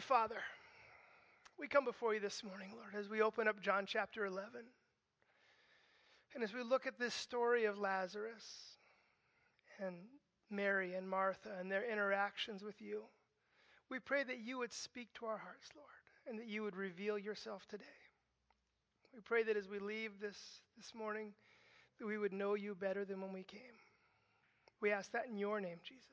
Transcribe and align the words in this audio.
Father, 0.00 0.40
we 1.58 1.68
come 1.68 1.84
before 1.84 2.14
you 2.14 2.20
this 2.20 2.42
morning, 2.42 2.70
Lord, 2.74 2.94
as 2.98 3.08
we 3.08 3.20
open 3.20 3.46
up 3.46 3.60
John 3.60 3.84
chapter 3.86 4.24
11. 4.24 4.62
And 6.34 6.42
as 6.42 6.54
we 6.54 6.62
look 6.62 6.86
at 6.86 6.98
this 6.98 7.14
story 7.14 7.66
of 7.66 7.78
Lazarus 7.78 8.76
and 9.78 9.96
Mary 10.50 10.94
and 10.94 11.08
Martha 11.08 11.50
and 11.60 11.70
their 11.70 11.90
interactions 11.90 12.62
with 12.62 12.80
you, 12.80 13.02
we 13.90 13.98
pray 13.98 14.22
that 14.22 14.38
you 14.38 14.58
would 14.58 14.72
speak 14.72 15.12
to 15.14 15.26
our 15.26 15.38
hearts, 15.38 15.68
Lord, 15.76 15.88
and 16.26 16.38
that 16.38 16.48
you 16.48 16.62
would 16.62 16.76
reveal 16.76 17.18
yourself 17.18 17.66
today. 17.68 17.84
We 19.14 19.20
pray 19.20 19.42
that 19.42 19.56
as 19.56 19.68
we 19.68 19.80
leave 19.80 20.20
this 20.20 20.62
this 20.76 20.94
morning, 20.94 21.32
that 21.98 22.06
we 22.06 22.16
would 22.16 22.32
know 22.32 22.54
you 22.54 22.74
better 22.74 23.04
than 23.04 23.20
when 23.20 23.32
we 23.32 23.42
came. 23.42 23.60
We 24.80 24.92
ask 24.92 25.12
that 25.12 25.26
in 25.26 25.36
your 25.36 25.60
name, 25.60 25.78
Jesus. 25.84 26.06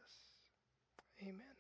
Amen. 1.22 1.57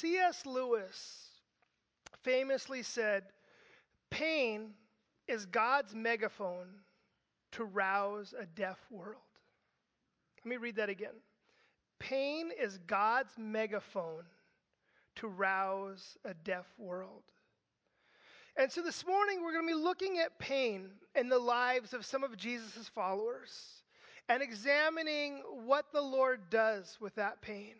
C.S. 0.00 0.46
Lewis 0.46 1.26
famously 2.22 2.84
said, 2.84 3.24
Pain 4.10 4.74
is 5.26 5.44
God's 5.44 5.92
megaphone 5.92 6.68
to 7.52 7.64
rouse 7.64 8.32
a 8.38 8.46
deaf 8.46 8.78
world. 8.92 9.16
Let 10.44 10.50
me 10.50 10.56
read 10.56 10.76
that 10.76 10.88
again. 10.88 11.14
Pain 11.98 12.52
is 12.56 12.78
God's 12.86 13.32
megaphone 13.36 14.22
to 15.16 15.26
rouse 15.26 16.16
a 16.24 16.32
deaf 16.32 16.66
world. 16.78 17.24
And 18.56 18.70
so 18.70 18.82
this 18.82 19.04
morning 19.04 19.42
we're 19.42 19.52
going 19.52 19.66
to 19.66 19.74
be 19.74 19.82
looking 19.82 20.18
at 20.18 20.38
pain 20.38 20.90
in 21.16 21.28
the 21.28 21.40
lives 21.40 21.92
of 21.92 22.06
some 22.06 22.22
of 22.22 22.36
Jesus' 22.36 22.88
followers 22.88 23.82
and 24.28 24.44
examining 24.44 25.42
what 25.64 25.86
the 25.92 26.02
Lord 26.02 26.50
does 26.50 26.98
with 27.00 27.16
that 27.16 27.42
pain 27.42 27.74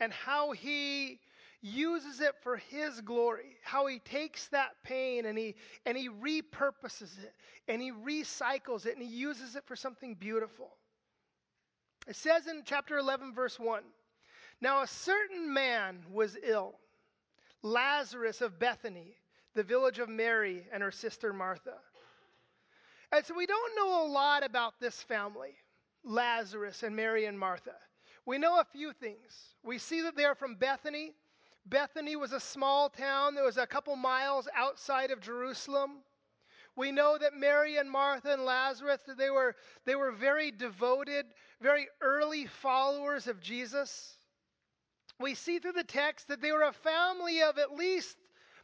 and 0.00 0.12
how 0.12 0.50
he 0.50 1.20
uses 1.62 2.20
it 2.20 2.34
for 2.42 2.56
his 2.56 3.00
glory 3.00 3.56
how 3.62 3.86
he 3.86 3.98
takes 3.98 4.48
that 4.48 4.70
pain 4.82 5.26
and 5.26 5.36
he 5.36 5.54
and 5.84 5.96
he 5.96 6.08
repurposes 6.08 7.22
it 7.22 7.34
and 7.68 7.82
he 7.82 7.92
recycles 7.92 8.86
it 8.86 8.94
and 8.96 9.02
he 9.02 9.14
uses 9.14 9.56
it 9.56 9.64
for 9.66 9.76
something 9.76 10.14
beautiful 10.14 10.70
it 12.08 12.16
says 12.16 12.46
in 12.46 12.62
chapter 12.64 12.96
11 12.96 13.34
verse 13.34 13.58
1 13.58 13.82
now 14.60 14.82
a 14.82 14.86
certain 14.86 15.52
man 15.52 15.98
was 16.10 16.38
ill 16.42 16.74
lazarus 17.62 18.40
of 18.40 18.58
bethany 18.58 19.16
the 19.54 19.62
village 19.62 19.98
of 19.98 20.08
Mary 20.08 20.66
and 20.72 20.82
her 20.82 20.90
sister 20.90 21.32
Martha. 21.32 21.74
And 23.12 23.24
so 23.24 23.34
we 23.34 23.46
don't 23.46 23.76
know 23.76 24.04
a 24.04 24.08
lot 24.08 24.44
about 24.44 24.74
this 24.80 25.02
family, 25.02 25.56
Lazarus 26.04 26.82
and 26.82 26.94
Mary 26.94 27.24
and 27.24 27.38
Martha. 27.38 27.74
We 28.24 28.38
know 28.38 28.60
a 28.60 28.64
few 28.64 28.92
things. 28.92 29.56
We 29.64 29.78
see 29.78 30.02
that 30.02 30.16
they're 30.16 30.36
from 30.36 30.54
Bethany. 30.54 31.14
Bethany 31.66 32.16
was 32.16 32.32
a 32.32 32.40
small 32.40 32.88
town 32.88 33.34
that 33.34 33.44
was 33.44 33.56
a 33.56 33.66
couple 33.66 33.94
miles 33.96 34.48
outside 34.56 35.10
of 35.10 35.20
Jerusalem. 35.20 36.02
We 36.76 36.92
know 36.92 37.18
that 37.18 37.34
Mary 37.34 37.76
and 37.76 37.90
Martha 37.90 38.32
and 38.32 38.44
Lazarus, 38.44 39.00
they 39.18 39.30
were, 39.30 39.54
they 39.84 39.94
were 39.94 40.12
very 40.12 40.50
devoted, 40.50 41.26
very 41.60 41.88
early 42.00 42.46
followers 42.46 43.26
of 43.26 43.40
Jesus. 43.40 44.16
We 45.18 45.34
see 45.34 45.58
through 45.58 45.72
the 45.72 45.84
text 45.84 46.28
that 46.28 46.40
they 46.40 46.52
were 46.52 46.62
a 46.62 46.72
family 46.72 47.42
of 47.42 47.58
at 47.58 47.74
least 47.74 48.16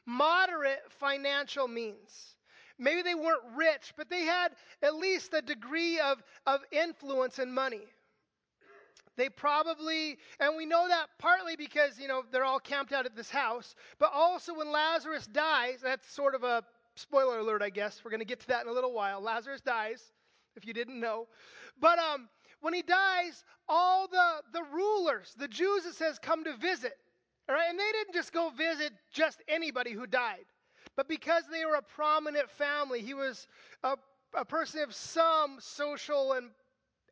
moderate 0.07 0.85
financial 0.89 1.69
means. 1.69 2.37
Maybe 2.79 3.03
they 3.03 3.15
weren't 3.15 3.43
rich, 3.57 3.93
but 3.97 4.09
they 4.09 4.23
had 4.23 4.53
at 4.83 4.95
least 4.95 5.35
a 5.35 5.43
degree 5.43 5.99
of, 5.99 6.23
of 6.47 6.61
influence 6.71 7.39
and 7.39 7.55
money. 7.55 7.85
They 9.17 9.29
probably, 9.31 10.19
and 10.41 10.57
we 10.57 10.67
know 10.67 10.87
that 10.89 11.07
partly 11.19 11.57
because, 11.57 11.99
you 11.99 12.07
know, 12.07 12.23
they're 12.31 12.45
all 12.45 12.61
camped 12.61 12.93
out 12.93 13.07
at 13.07 13.17
this 13.17 13.31
house, 13.31 13.75
but 13.99 14.11
also 14.13 14.55
when 14.55 14.71
Lazarus 14.71 15.27
dies, 15.27 15.79
that's 15.83 16.11
sort 16.13 16.35
of 16.35 16.45
a 16.45 16.63
spoiler 16.97 17.39
alert, 17.39 17.63
I 17.63 17.71
guess. 17.71 18.03
We're 18.05 18.11
going 18.11 18.21
to 18.21 18.27
get 18.27 18.41
to 18.41 18.49
that 18.49 18.63
in 18.63 18.69
a 18.69 18.73
little 18.73 18.93
while. 18.93 19.21
Lazarus 19.23 19.63
dies, 19.63 20.13
if 20.55 20.67
you 20.67 20.75
didn't 20.75 21.01
know. 21.01 21.29
But 21.81 21.99
um, 21.99 22.29
when 22.61 22.75
he 22.75 22.83
dies, 22.83 23.45
all 23.69 24.07
the, 24.07 24.43
the 24.53 24.63
rulers, 24.73 25.35
the 25.39 25.49
Jews, 25.49 25.87
it 25.87 25.95
says, 25.95 26.19
come 26.19 26.45
to 26.45 26.55
visit. 26.55 26.99
All 27.49 27.55
right, 27.55 27.71
and 27.71 27.79
they 27.79 27.93
didn't 27.93 28.13
just 28.13 28.33
go 28.33 28.51
visit 28.51 28.93
just 29.13 29.43
anybody 29.49 29.93
who 29.93 30.07
died, 30.07 30.47
but 30.97 31.09
because 31.09 31.45
they 31.51 31.65
were 31.65 31.77
a 31.77 31.83
prominent 31.83 32.51
family, 32.51 33.03
he 33.03 33.15
was 33.15 33.47
a, 33.85 33.97
a 34.35 34.45
person 34.45 34.83
of 34.83 34.93
some 34.95 35.59
social 35.61 36.33
and 36.33 36.51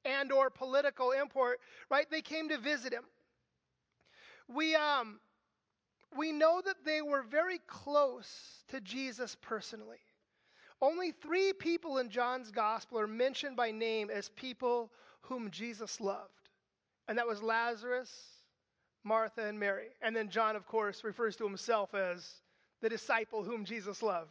and 0.04 0.32
or 0.32 0.50
political 0.50 1.12
import, 1.12 1.60
right? 1.91 2.10
They 2.10 2.22
came 2.22 2.48
to 2.48 2.59
visit 2.59 2.92
him. 2.92 3.04
We 4.48 4.75
um 4.75 5.20
we 6.16 6.32
know 6.32 6.62
that 6.65 6.84
they 6.84 7.03
were 7.03 7.22
very 7.22 7.59
close 7.66 8.62
to 8.69 8.81
Jesus 8.81 9.37
personally. 9.41 9.98
Only 10.81 11.12
three 11.12 11.53
people 11.53 11.98
in 11.98 12.09
John's 12.09 12.50
gospel 12.50 12.98
are 12.98 13.06
mentioned 13.06 13.56
by 13.56 13.70
name 13.70 14.10
as 14.10 14.28
people 14.31 14.93
whom 15.22 15.50
Jesus 15.50 16.00
loved. 16.00 16.50
And 17.09 17.19
that 17.19 17.26
was 17.26 17.43
Lazarus, 17.43 18.12
Martha, 19.03 19.47
and 19.47 19.59
Mary. 19.59 19.88
And 20.03 20.14
then 20.14 20.28
John, 20.28 20.56
of 20.56 20.66
course, 20.66 21.04
refers 21.04 21.37
to 21.37 21.44
himself 21.44 21.94
as 21.94 22.43
the 22.81 22.88
disciple 22.88 23.43
whom 23.43 23.64
Jesus 23.64 24.03
loved. 24.03 24.31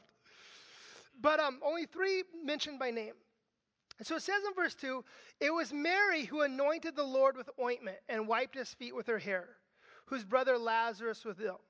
But 1.20 1.40
um, 1.40 1.60
only 1.64 1.86
three 1.86 2.24
mentioned 2.44 2.80
by 2.80 2.92
name. 2.92 3.14
And 4.00 4.08
so 4.08 4.16
it 4.16 4.22
says 4.22 4.42
in 4.48 4.54
verse 4.56 4.76
2 4.76 5.04
it 5.40 5.54
was 5.54 5.72
Mary 5.72 6.26
who 6.26 6.42
anointed 6.42 6.96
the 6.96 7.04
Lord 7.04 7.38
with 7.38 7.50
ointment 7.62 7.98
and 8.10 8.28
wiped 8.28 8.56
his 8.56 8.74
feet 8.74 8.96
with 8.96 9.08
her 9.08 9.20
hair, 9.20 9.50
whose 10.06 10.24
brother 10.24 10.58
Lazarus 10.58 11.24
was 11.26 11.40
ill. 11.40 11.62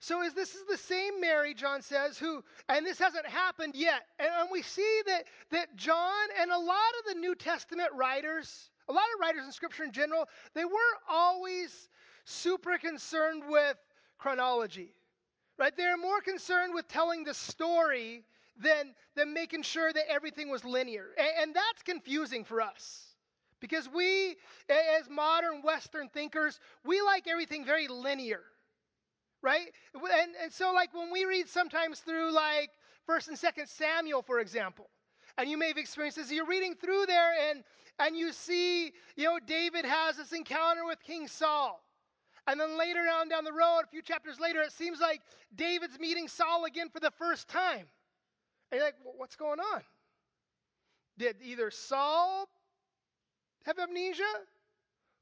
So 0.00 0.22
is 0.22 0.34
this 0.34 0.54
is 0.54 0.66
the 0.66 0.76
same 0.76 1.20
Mary, 1.20 1.54
John 1.54 1.80
says, 1.80 2.18
who, 2.18 2.44
and 2.68 2.84
this 2.84 2.98
hasn't 2.98 3.26
happened 3.26 3.74
yet. 3.74 4.02
And, 4.18 4.28
and 4.38 4.48
we 4.52 4.60
see 4.60 5.00
that, 5.06 5.24
that 5.50 5.76
John 5.76 6.26
and 6.38 6.50
a 6.50 6.58
lot 6.58 6.92
of 7.00 7.14
the 7.14 7.20
New 7.20 7.34
Testament 7.34 7.88
writers, 7.94 8.70
a 8.88 8.92
lot 8.92 9.04
of 9.14 9.20
writers 9.20 9.46
in 9.46 9.52
Scripture 9.52 9.84
in 9.84 9.92
general, 9.92 10.28
they 10.54 10.64
weren't 10.64 11.00
always 11.08 11.88
super 12.24 12.76
concerned 12.76 13.44
with 13.48 13.76
chronology, 14.18 14.92
right? 15.58 15.74
They're 15.76 15.96
more 15.96 16.20
concerned 16.20 16.74
with 16.74 16.86
telling 16.88 17.24
the 17.24 17.34
story 17.34 18.24
than, 18.60 18.94
than 19.16 19.34
making 19.34 19.62
sure 19.62 19.92
that 19.92 20.04
everything 20.08 20.50
was 20.50 20.64
linear. 20.64 21.06
And, 21.18 21.28
and 21.42 21.54
that's 21.54 21.82
confusing 21.82 22.44
for 22.44 22.60
us. 22.60 23.14
Because 23.60 23.88
we, 23.88 24.36
as 24.68 25.08
modern 25.10 25.62
Western 25.62 26.08
thinkers, 26.08 26.60
we 26.84 27.00
like 27.00 27.26
everything 27.26 27.64
very 27.64 27.88
linear, 27.88 28.42
right? 29.42 29.68
And, 29.94 30.34
and 30.42 30.52
so, 30.52 30.72
like, 30.72 30.92
when 30.92 31.10
we 31.10 31.24
read 31.24 31.48
sometimes 31.48 32.00
through, 32.00 32.32
like, 32.32 32.70
1st 33.08 33.28
and 33.28 33.36
2nd 33.38 33.68
Samuel, 33.68 34.22
for 34.22 34.40
example, 34.40 34.90
and 35.38 35.48
you 35.48 35.56
may 35.56 35.68
have 35.68 35.78
experienced 35.78 36.18
this, 36.18 36.30
you're 36.30 36.46
reading 36.46 36.74
through 36.74 37.06
there 37.06 37.32
and, 37.50 37.64
and 37.98 38.16
you 38.16 38.32
see, 38.32 38.92
you 39.16 39.24
know, 39.24 39.38
David 39.44 39.84
has 39.84 40.16
this 40.16 40.32
encounter 40.32 40.84
with 40.86 41.02
King 41.02 41.26
Saul. 41.26 41.80
And 42.46 42.60
then 42.60 42.78
later 42.78 43.00
on 43.00 43.28
down 43.28 43.44
the 43.44 43.52
road, 43.52 43.80
a 43.84 43.86
few 43.86 44.02
chapters 44.02 44.38
later, 44.38 44.60
it 44.60 44.72
seems 44.72 45.00
like 45.00 45.22
David's 45.54 45.98
meeting 45.98 46.28
Saul 46.28 46.66
again 46.66 46.88
for 46.90 47.00
the 47.00 47.10
first 47.10 47.48
time. 47.48 47.86
And 48.74 48.80
you're 48.80 48.88
like, 48.88 48.96
what's 49.18 49.36
going 49.36 49.60
on? 49.60 49.82
Did 51.16 51.36
either 51.44 51.70
Saul 51.70 52.48
have 53.66 53.78
amnesia? 53.78 54.24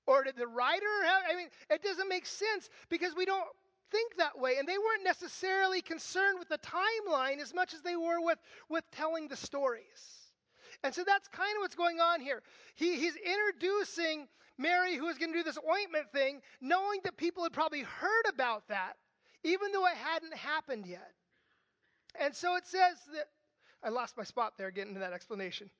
Or 0.06 0.24
did 0.24 0.36
the 0.36 0.46
writer 0.46 0.86
have? 1.04 1.22
I 1.30 1.36
mean, 1.36 1.48
it 1.68 1.82
doesn't 1.82 2.08
make 2.08 2.24
sense 2.24 2.70
because 2.88 3.14
we 3.14 3.26
don't 3.26 3.44
think 3.90 4.16
that 4.16 4.38
way. 4.38 4.56
And 4.58 4.66
they 4.66 4.78
weren't 4.78 5.04
necessarily 5.04 5.82
concerned 5.82 6.38
with 6.38 6.48
the 6.48 6.60
timeline 6.60 7.40
as 7.42 7.52
much 7.52 7.74
as 7.74 7.82
they 7.82 7.94
were 7.94 8.22
with, 8.22 8.38
with 8.70 8.84
telling 8.90 9.28
the 9.28 9.36
stories. 9.36 10.32
And 10.82 10.94
so 10.94 11.04
that's 11.06 11.28
kind 11.28 11.54
of 11.54 11.60
what's 11.60 11.74
going 11.74 12.00
on 12.00 12.22
here. 12.22 12.42
He, 12.74 12.96
he's 12.96 13.16
introducing 13.16 14.28
Mary, 14.56 14.96
who 14.96 15.08
is 15.08 15.18
going 15.18 15.30
to 15.30 15.38
do 15.38 15.44
this 15.44 15.58
ointment 15.58 16.10
thing, 16.10 16.40
knowing 16.62 17.00
that 17.04 17.18
people 17.18 17.42
had 17.42 17.52
probably 17.52 17.82
heard 17.82 18.24
about 18.30 18.68
that, 18.68 18.94
even 19.44 19.72
though 19.72 19.84
it 19.84 19.96
hadn't 19.96 20.34
happened 20.34 20.86
yet. 20.86 21.12
And 22.18 22.34
so 22.34 22.56
it 22.56 22.66
says 22.66 22.96
that, 23.12 23.26
I 23.84 23.88
lost 23.88 24.16
my 24.16 24.24
spot 24.24 24.54
there 24.56 24.70
getting 24.70 24.94
to 24.94 25.00
that 25.00 25.12
explanation. 25.12 25.70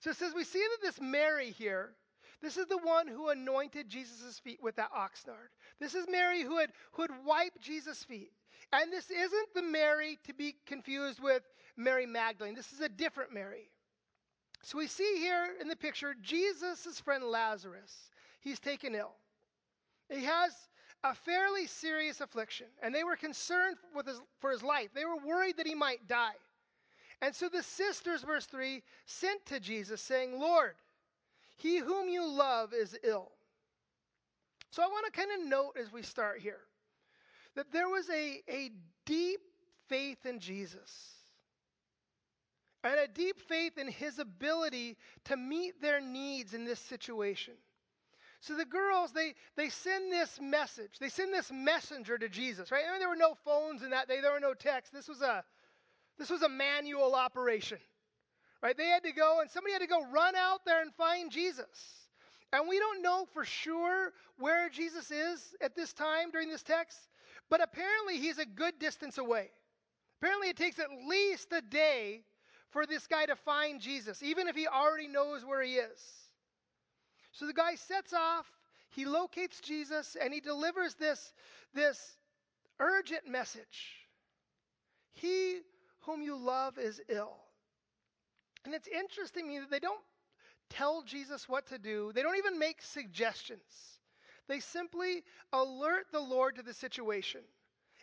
So 0.00 0.10
it 0.10 0.16
says, 0.16 0.32
we 0.34 0.44
see 0.44 0.58
that 0.58 0.86
this 0.86 1.00
Mary 1.00 1.50
here, 1.50 1.90
this 2.40 2.56
is 2.56 2.66
the 2.66 2.78
one 2.78 3.06
who 3.06 3.28
anointed 3.28 3.88
Jesus' 3.88 4.40
feet 4.40 4.58
with 4.62 4.76
that 4.76 4.90
spikenard. 4.90 5.50
This 5.78 5.94
is 5.94 6.06
Mary 6.10 6.42
who 6.42 6.58
had, 6.58 6.70
who 6.92 7.02
had 7.02 7.12
wiped 7.24 7.60
Jesus' 7.60 8.02
feet. 8.02 8.32
And 8.72 8.92
this 8.92 9.10
isn't 9.10 9.54
the 9.54 9.62
Mary 9.62 10.18
to 10.24 10.32
be 10.32 10.56
confused 10.66 11.20
with 11.20 11.42
Mary 11.76 12.06
Magdalene. 12.06 12.54
This 12.54 12.72
is 12.72 12.80
a 12.80 12.88
different 12.88 13.32
Mary. 13.32 13.68
So 14.62 14.78
we 14.78 14.86
see 14.86 15.16
here 15.18 15.50
in 15.60 15.68
the 15.68 15.76
picture 15.76 16.14
Jesus' 16.20 17.00
friend 17.00 17.24
Lazarus. 17.24 18.10
He's 18.40 18.60
taken 18.60 18.94
ill. 18.94 19.14
He 20.08 20.24
has 20.24 20.52
a 21.04 21.14
fairly 21.14 21.66
serious 21.66 22.20
affliction, 22.20 22.66
and 22.82 22.94
they 22.94 23.02
were 23.04 23.16
concerned 23.16 23.76
with 23.94 24.06
his, 24.06 24.20
for 24.40 24.50
his 24.50 24.62
life. 24.62 24.90
They 24.94 25.04
were 25.04 25.16
worried 25.16 25.56
that 25.56 25.66
he 25.66 25.74
might 25.74 26.06
die. 26.06 26.34
And 27.22 27.34
so 27.34 27.48
the 27.48 27.62
sisters, 27.62 28.24
verse 28.24 28.46
3, 28.46 28.82
sent 29.06 29.46
to 29.46 29.60
Jesus, 29.60 30.02
saying, 30.02 30.38
Lord, 30.40 30.74
he 31.56 31.78
whom 31.78 32.08
you 32.08 32.26
love 32.28 32.74
is 32.74 32.98
ill. 33.04 33.30
So 34.70 34.82
I 34.82 34.86
want 34.86 35.06
to 35.06 35.12
kind 35.12 35.30
of 35.40 35.48
note 35.48 35.76
as 35.80 35.92
we 35.92 36.02
start 36.02 36.40
here 36.40 36.60
that 37.54 37.72
there 37.72 37.88
was 37.88 38.10
a, 38.10 38.40
a 38.48 38.70
deep 39.06 39.40
faith 39.88 40.26
in 40.26 40.40
Jesus 40.40 41.12
and 42.82 42.98
a 42.98 43.06
deep 43.06 43.38
faith 43.38 43.78
in 43.78 43.86
his 43.86 44.18
ability 44.18 44.96
to 45.24 45.36
meet 45.36 45.80
their 45.80 46.00
needs 46.00 46.54
in 46.54 46.64
this 46.64 46.80
situation. 46.80 47.54
So 48.40 48.56
the 48.56 48.64
girls, 48.64 49.12
they, 49.12 49.34
they 49.54 49.68
send 49.68 50.10
this 50.10 50.40
message. 50.40 50.98
They 50.98 51.10
send 51.10 51.32
this 51.32 51.52
messenger 51.52 52.18
to 52.18 52.28
Jesus, 52.28 52.72
right? 52.72 52.82
I 52.88 52.90
mean, 52.90 52.98
there 52.98 53.08
were 53.08 53.14
no 53.14 53.36
phones 53.44 53.82
in 53.82 53.90
that 53.90 54.08
day. 54.08 54.20
There 54.20 54.32
were 54.32 54.40
no 54.40 54.54
texts. 54.54 54.92
This 54.92 55.06
was 55.06 55.20
a, 55.20 55.44
this 56.22 56.30
was 56.30 56.42
a 56.42 56.48
manual 56.48 57.16
operation, 57.16 57.78
right? 58.62 58.76
They 58.76 58.86
had 58.86 59.02
to 59.02 59.10
go, 59.10 59.40
and 59.40 59.50
somebody 59.50 59.72
had 59.72 59.82
to 59.82 59.88
go 59.88 60.06
run 60.06 60.36
out 60.36 60.60
there 60.64 60.80
and 60.80 60.94
find 60.94 61.32
Jesus. 61.32 62.06
And 62.52 62.68
we 62.68 62.78
don't 62.78 63.02
know 63.02 63.26
for 63.32 63.44
sure 63.44 64.12
where 64.38 64.68
Jesus 64.68 65.10
is 65.10 65.56
at 65.60 65.74
this 65.74 65.92
time 65.92 66.30
during 66.30 66.48
this 66.48 66.62
text, 66.62 67.08
but 67.50 67.60
apparently 67.60 68.18
he's 68.18 68.38
a 68.38 68.46
good 68.46 68.78
distance 68.78 69.18
away. 69.18 69.50
Apparently 70.20 70.48
it 70.48 70.56
takes 70.56 70.78
at 70.78 70.86
least 71.08 71.52
a 71.52 71.60
day 71.60 72.20
for 72.70 72.86
this 72.86 73.08
guy 73.08 73.26
to 73.26 73.34
find 73.34 73.80
Jesus, 73.80 74.22
even 74.22 74.46
if 74.46 74.54
he 74.54 74.68
already 74.68 75.08
knows 75.08 75.44
where 75.44 75.60
he 75.60 75.72
is. 75.72 76.00
So 77.32 77.48
the 77.48 77.52
guy 77.52 77.74
sets 77.74 78.12
off, 78.12 78.46
he 78.90 79.06
locates 79.06 79.60
Jesus, 79.60 80.16
and 80.22 80.32
he 80.32 80.38
delivers 80.38 80.94
this, 80.94 81.32
this 81.74 82.16
urgent 82.78 83.26
message 83.26 84.06
He 85.14 85.62
whom 86.02 86.22
you 86.22 86.36
love 86.36 86.78
is 86.78 87.00
ill. 87.08 87.36
And 88.64 88.74
it's 88.74 88.88
interesting 88.88 89.44
to 89.44 89.48
me 89.48 89.58
that 89.60 89.70
they 89.70 89.80
don't 89.80 90.00
tell 90.70 91.02
Jesus 91.02 91.48
what 91.48 91.66
to 91.66 91.78
do, 91.78 92.12
they 92.14 92.22
don't 92.22 92.38
even 92.38 92.58
make 92.58 92.80
suggestions. 92.80 93.98
They 94.48 94.60
simply 94.60 95.22
alert 95.52 96.06
the 96.12 96.20
Lord 96.20 96.56
to 96.56 96.62
the 96.62 96.74
situation 96.74 97.42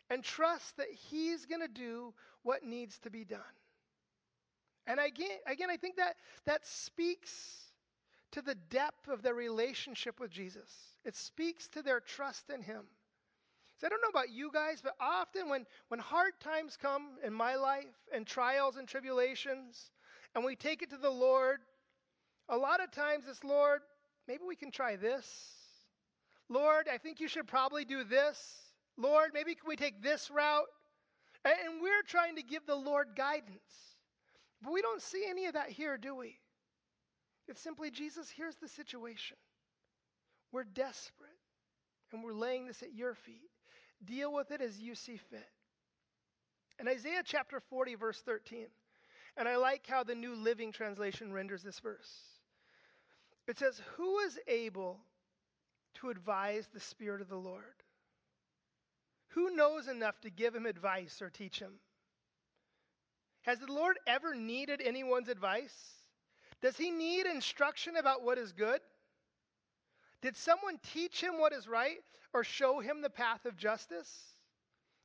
and 0.09 0.23
trust 0.23 0.77
that 0.77 0.87
He's 0.91 1.45
going 1.45 1.61
to 1.61 1.67
do 1.67 2.13
what 2.43 2.63
needs 2.63 2.97
to 2.99 3.09
be 3.09 3.23
done. 3.23 3.39
And 4.87 4.99
again, 4.99 5.37
again, 5.45 5.69
I 5.69 5.77
think 5.77 5.97
that 5.97 6.15
that 6.45 6.65
speaks 6.65 7.71
to 8.31 8.41
the 8.41 8.55
depth 8.55 9.07
of 9.07 9.21
their 9.21 9.33
relationship 9.33 10.19
with 10.19 10.31
Jesus. 10.31 10.71
It 11.03 11.15
speaks 11.15 11.67
to 11.69 11.81
their 11.81 11.99
trust 11.99 12.49
in 12.49 12.61
Him. 12.61 12.83
So 13.79 13.87
I 13.87 13.89
don't 13.89 14.01
know 14.01 14.09
about 14.09 14.29
you 14.29 14.51
guys, 14.53 14.81
but 14.83 14.95
often 14.99 15.47
when, 15.47 15.65
when 15.87 16.01
hard 16.01 16.33
times 16.41 16.75
come 16.75 17.11
in 17.23 17.33
my 17.33 17.55
life 17.55 17.85
and 18.13 18.27
trials 18.27 18.75
and 18.75 18.85
tribulations, 18.85 19.91
and 20.35 20.43
we 20.43 20.57
take 20.57 20.81
it 20.81 20.89
to 20.89 20.97
the 20.97 21.09
Lord, 21.09 21.59
a 22.49 22.57
lot 22.57 22.83
of 22.83 22.91
times 22.91 23.23
it's, 23.29 23.43
Lord, 23.43 23.79
maybe 24.27 24.41
we 24.45 24.57
can 24.57 24.69
try 24.69 24.97
this. 24.97 25.55
Lord, 26.49 26.87
I 26.91 26.97
think 26.97 27.21
you 27.21 27.29
should 27.29 27.47
probably 27.47 27.85
do 27.85 28.03
this. 28.03 28.73
Lord, 28.97 29.31
maybe 29.33 29.55
can 29.55 29.69
we 29.69 29.77
take 29.77 30.03
this 30.03 30.29
route? 30.29 30.67
And, 31.45 31.55
and 31.65 31.81
we're 31.81 32.03
trying 32.05 32.35
to 32.35 32.43
give 32.43 32.65
the 32.65 32.75
Lord 32.75 33.09
guidance. 33.15 33.95
But 34.61 34.73
we 34.73 34.81
don't 34.81 35.01
see 35.01 35.23
any 35.29 35.45
of 35.45 35.53
that 35.53 35.69
here, 35.69 35.97
do 35.97 36.15
we? 36.15 36.37
It's 37.47 37.61
simply, 37.61 37.91
Jesus, 37.91 38.29
here's 38.29 38.57
the 38.57 38.67
situation. 38.67 39.37
We're 40.51 40.65
desperate, 40.65 41.29
and 42.11 42.21
we're 42.21 42.33
laying 42.33 42.67
this 42.67 42.83
at 42.83 42.93
your 42.93 43.13
feet. 43.13 43.49
Deal 44.03 44.33
with 44.33 44.51
it 44.51 44.61
as 44.61 44.79
you 44.79 44.95
see 44.95 45.17
fit. 45.17 45.49
In 46.79 46.87
Isaiah 46.87 47.23
chapter 47.23 47.59
40, 47.59 47.95
verse 47.95 48.21
13, 48.21 48.67
and 49.37 49.47
I 49.47 49.57
like 49.57 49.85
how 49.87 50.03
the 50.03 50.15
New 50.15 50.35
Living 50.35 50.71
Translation 50.71 51.33
renders 51.33 51.63
this 51.63 51.79
verse. 51.79 52.09
It 53.47 53.57
says, 53.57 53.81
Who 53.97 54.19
is 54.19 54.39
able 54.47 54.99
to 55.95 56.09
advise 56.09 56.69
the 56.73 56.79
Spirit 56.79 57.21
of 57.21 57.29
the 57.29 57.35
Lord? 57.35 57.63
Who 59.29 59.55
knows 59.55 59.87
enough 59.87 60.19
to 60.21 60.29
give 60.29 60.55
him 60.55 60.65
advice 60.65 61.21
or 61.21 61.29
teach 61.29 61.59
him? 61.59 61.73
Has 63.41 63.59
the 63.59 63.71
Lord 63.71 63.97
ever 64.07 64.35
needed 64.35 64.81
anyone's 64.83 65.29
advice? 65.29 66.03
Does 66.61 66.77
he 66.77 66.91
need 66.91 67.25
instruction 67.25 67.95
about 67.95 68.23
what 68.23 68.37
is 68.37 68.51
good? 68.51 68.81
Did 70.21 70.35
someone 70.35 70.79
teach 70.93 71.21
him 71.21 71.39
what 71.39 71.53
is 71.53 71.67
right 71.67 71.99
or 72.33 72.43
show 72.43 72.79
him 72.79 73.01
the 73.01 73.09
path 73.09 73.45
of 73.45 73.57
justice? 73.57 74.33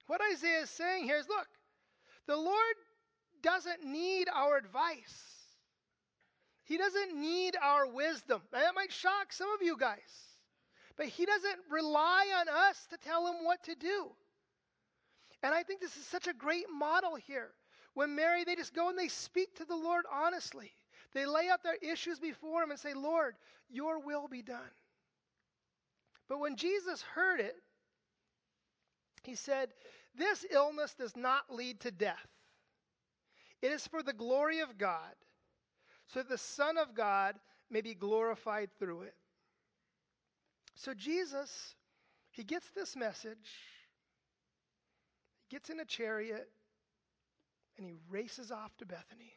What 0.07 0.21
Isaiah 0.33 0.63
is 0.63 0.71
saying 0.71 1.05
here 1.05 1.17
is 1.17 1.29
look, 1.29 1.47
the 2.27 2.37
Lord 2.37 2.75
doesn't 3.43 3.85
need 3.85 4.29
our 4.35 4.57
advice. 4.57 5.23
He 6.65 6.79
doesn't 6.79 7.15
need 7.15 7.57
our 7.63 7.87
wisdom. 7.87 8.41
Now, 8.53 8.61
that 8.61 8.75
might 8.75 8.93
shock 8.93 9.33
some 9.33 9.53
of 9.53 9.63
you 9.63 9.77
guys, 9.79 10.39
but 10.97 11.07
He 11.07 11.27
doesn't 11.27 11.59
rely 11.71 12.27
on 12.41 12.49
us 12.49 12.87
to 12.91 12.97
tell 12.97 13.27
Him 13.27 13.45
what 13.45 13.63
to 13.65 13.75
do. 13.75 14.11
And 15.43 15.55
I 15.55 15.63
think 15.63 15.81
this 15.81 15.97
is 15.97 16.07
such 16.07 16.27
a 16.27 16.33
great 16.33 16.65
model 16.75 17.17
here. 17.17 17.51
When 17.93 18.17
Mary, 18.17 18.45
they 18.45 18.57
just 18.57 18.75
go 18.75 18.89
and 18.89 18.99
they 18.99 19.09
speak 19.09 19.55
to 19.57 19.65
the 19.65 19.77
Lord 19.77 20.05
honestly. 20.11 20.73
They 21.13 21.27
lay 21.27 21.49
out 21.49 21.63
their 21.63 21.77
issues 21.77 22.19
before 22.19 22.63
him 22.63 22.71
and 22.71 22.81
say, 22.81 22.95
Lord, 22.95 23.37
your 23.71 24.01
will 24.01 24.27
be 24.27 24.43
done. 24.43 24.59
But 26.29 26.41
when 26.41 26.56
Jesus 26.56 27.03
heard 27.15 27.41
it, 27.41 27.56
he 29.23 29.35
said, 29.35 29.71
This 30.15 30.44
illness 30.50 30.94
does 30.94 31.17
not 31.17 31.53
lead 31.53 31.81
to 31.81 31.91
death. 31.91 32.29
It 33.62 33.71
is 33.71 33.87
for 33.87 34.03
the 34.03 34.12
glory 34.12 34.61
of 34.61 34.79
God, 34.79 35.15
so 36.06 36.21
that 36.21 36.29
the 36.29 36.38
Son 36.38 36.76
of 36.76 36.94
God 36.94 37.37
may 37.71 37.81
be 37.81 37.94
glorified 37.94 38.71
through 38.79 39.03
it. 39.03 39.15
So 40.75 40.93
Jesus, 40.93 41.75
he 42.31 42.44
gets 42.44 42.70
this 42.70 42.97
message, 42.97 43.53
he 45.49 45.55
gets 45.56 45.70
in 45.70 45.81
a 45.81 45.85
chariot, 45.85 46.49
and 47.77 47.87
he 47.87 47.94
races 48.11 48.50
off 48.50 48.77
to 48.79 48.87
Bethany. 48.87 49.35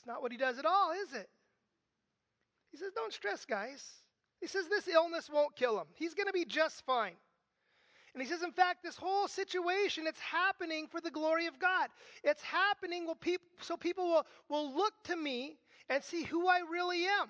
It's 0.00 0.06
not 0.06 0.22
what 0.22 0.32
he 0.32 0.38
does 0.38 0.58
at 0.58 0.64
all, 0.64 0.92
is 0.92 1.12
it? 1.12 1.28
He 2.70 2.78
says, 2.78 2.90
Don't 2.94 3.12
stress, 3.12 3.44
guys. 3.44 3.84
He 4.40 4.46
says, 4.46 4.68
This 4.68 4.88
illness 4.88 5.28
won't 5.32 5.56
kill 5.56 5.78
him. 5.78 5.86
He's 5.94 6.14
going 6.14 6.26
to 6.26 6.32
be 6.32 6.44
just 6.44 6.84
fine. 6.84 7.16
And 8.12 8.22
he 8.22 8.28
says, 8.28 8.42
in 8.42 8.50
fact, 8.50 8.82
this 8.82 8.96
whole 8.96 9.28
situation, 9.28 10.06
it's 10.06 10.20
happening 10.20 10.88
for 10.88 11.00
the 11.00 11.12
glory 11.12 11.46
of 11.46 11.60
God. 11.60 11.88
It's 12.24 12.42
happening 12.42 13.06
so 13.60 13.76
people 13.76 14.04
will, 14.04 14.26
will 14.48 14.74
look 14.74 14.94
to 15.04 15.16
me 15.16 15.58
and 15.88 16.02
see 16.02 16.24
who 16.24 16.48
I 16.48 16.60
really 16.70 17.04
am. 17.04 17.28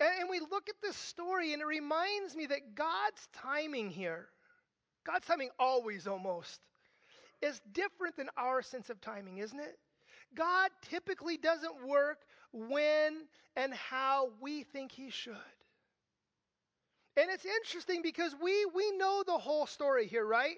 And, 0.00 0.08
and 0.20 0.30
we 0.30 0.40
look 0.40 0.70
at 0.70 0.76
this 0.82 0.96
story, 0.96 1.52
and 1.52 1.60
it 1.60 1.66
reminds 1.66 2.34
me 2.34 2.46
that 2.46 2.74
God's 2.74 3.28
timing 3.34 3.90
here, 3.90 4.28
God's 5.04 5.26
timing 5.26 5.50
always 5.58 6.06
almost, 6.06 6.60
is 7.42 7.60
different 7.72 8.16
than 8.16 8.28
our 8.38 8.62
sense 8.62 8.88
of 8.88 9.02
timing, 9.02 9.38
isn't 9.38 9.60
it? 9.60 9.78
God 10.34 10.70
typically 10.88 11.36
doesn't 11.36 11.86
work 11.86 12.20
when 12.52 13.26
and 13.54 13.74
how 13.74 14.30
we 14.40 14.62
think 14.62 14.92
he 14.92 15.10
should. 15.10 15.34
And 17.16 17.30
it's 17.30 17.44
interesting 17.44 18.00
because 18.02 18.34
we, 18.42 18.64
we 18.74 18.96
know 18.96 19.22
the 19.26 19.38
whole 19.38 19.66
story 19.66 20.06
here, 20.06 20.24
right? 20.24 20.56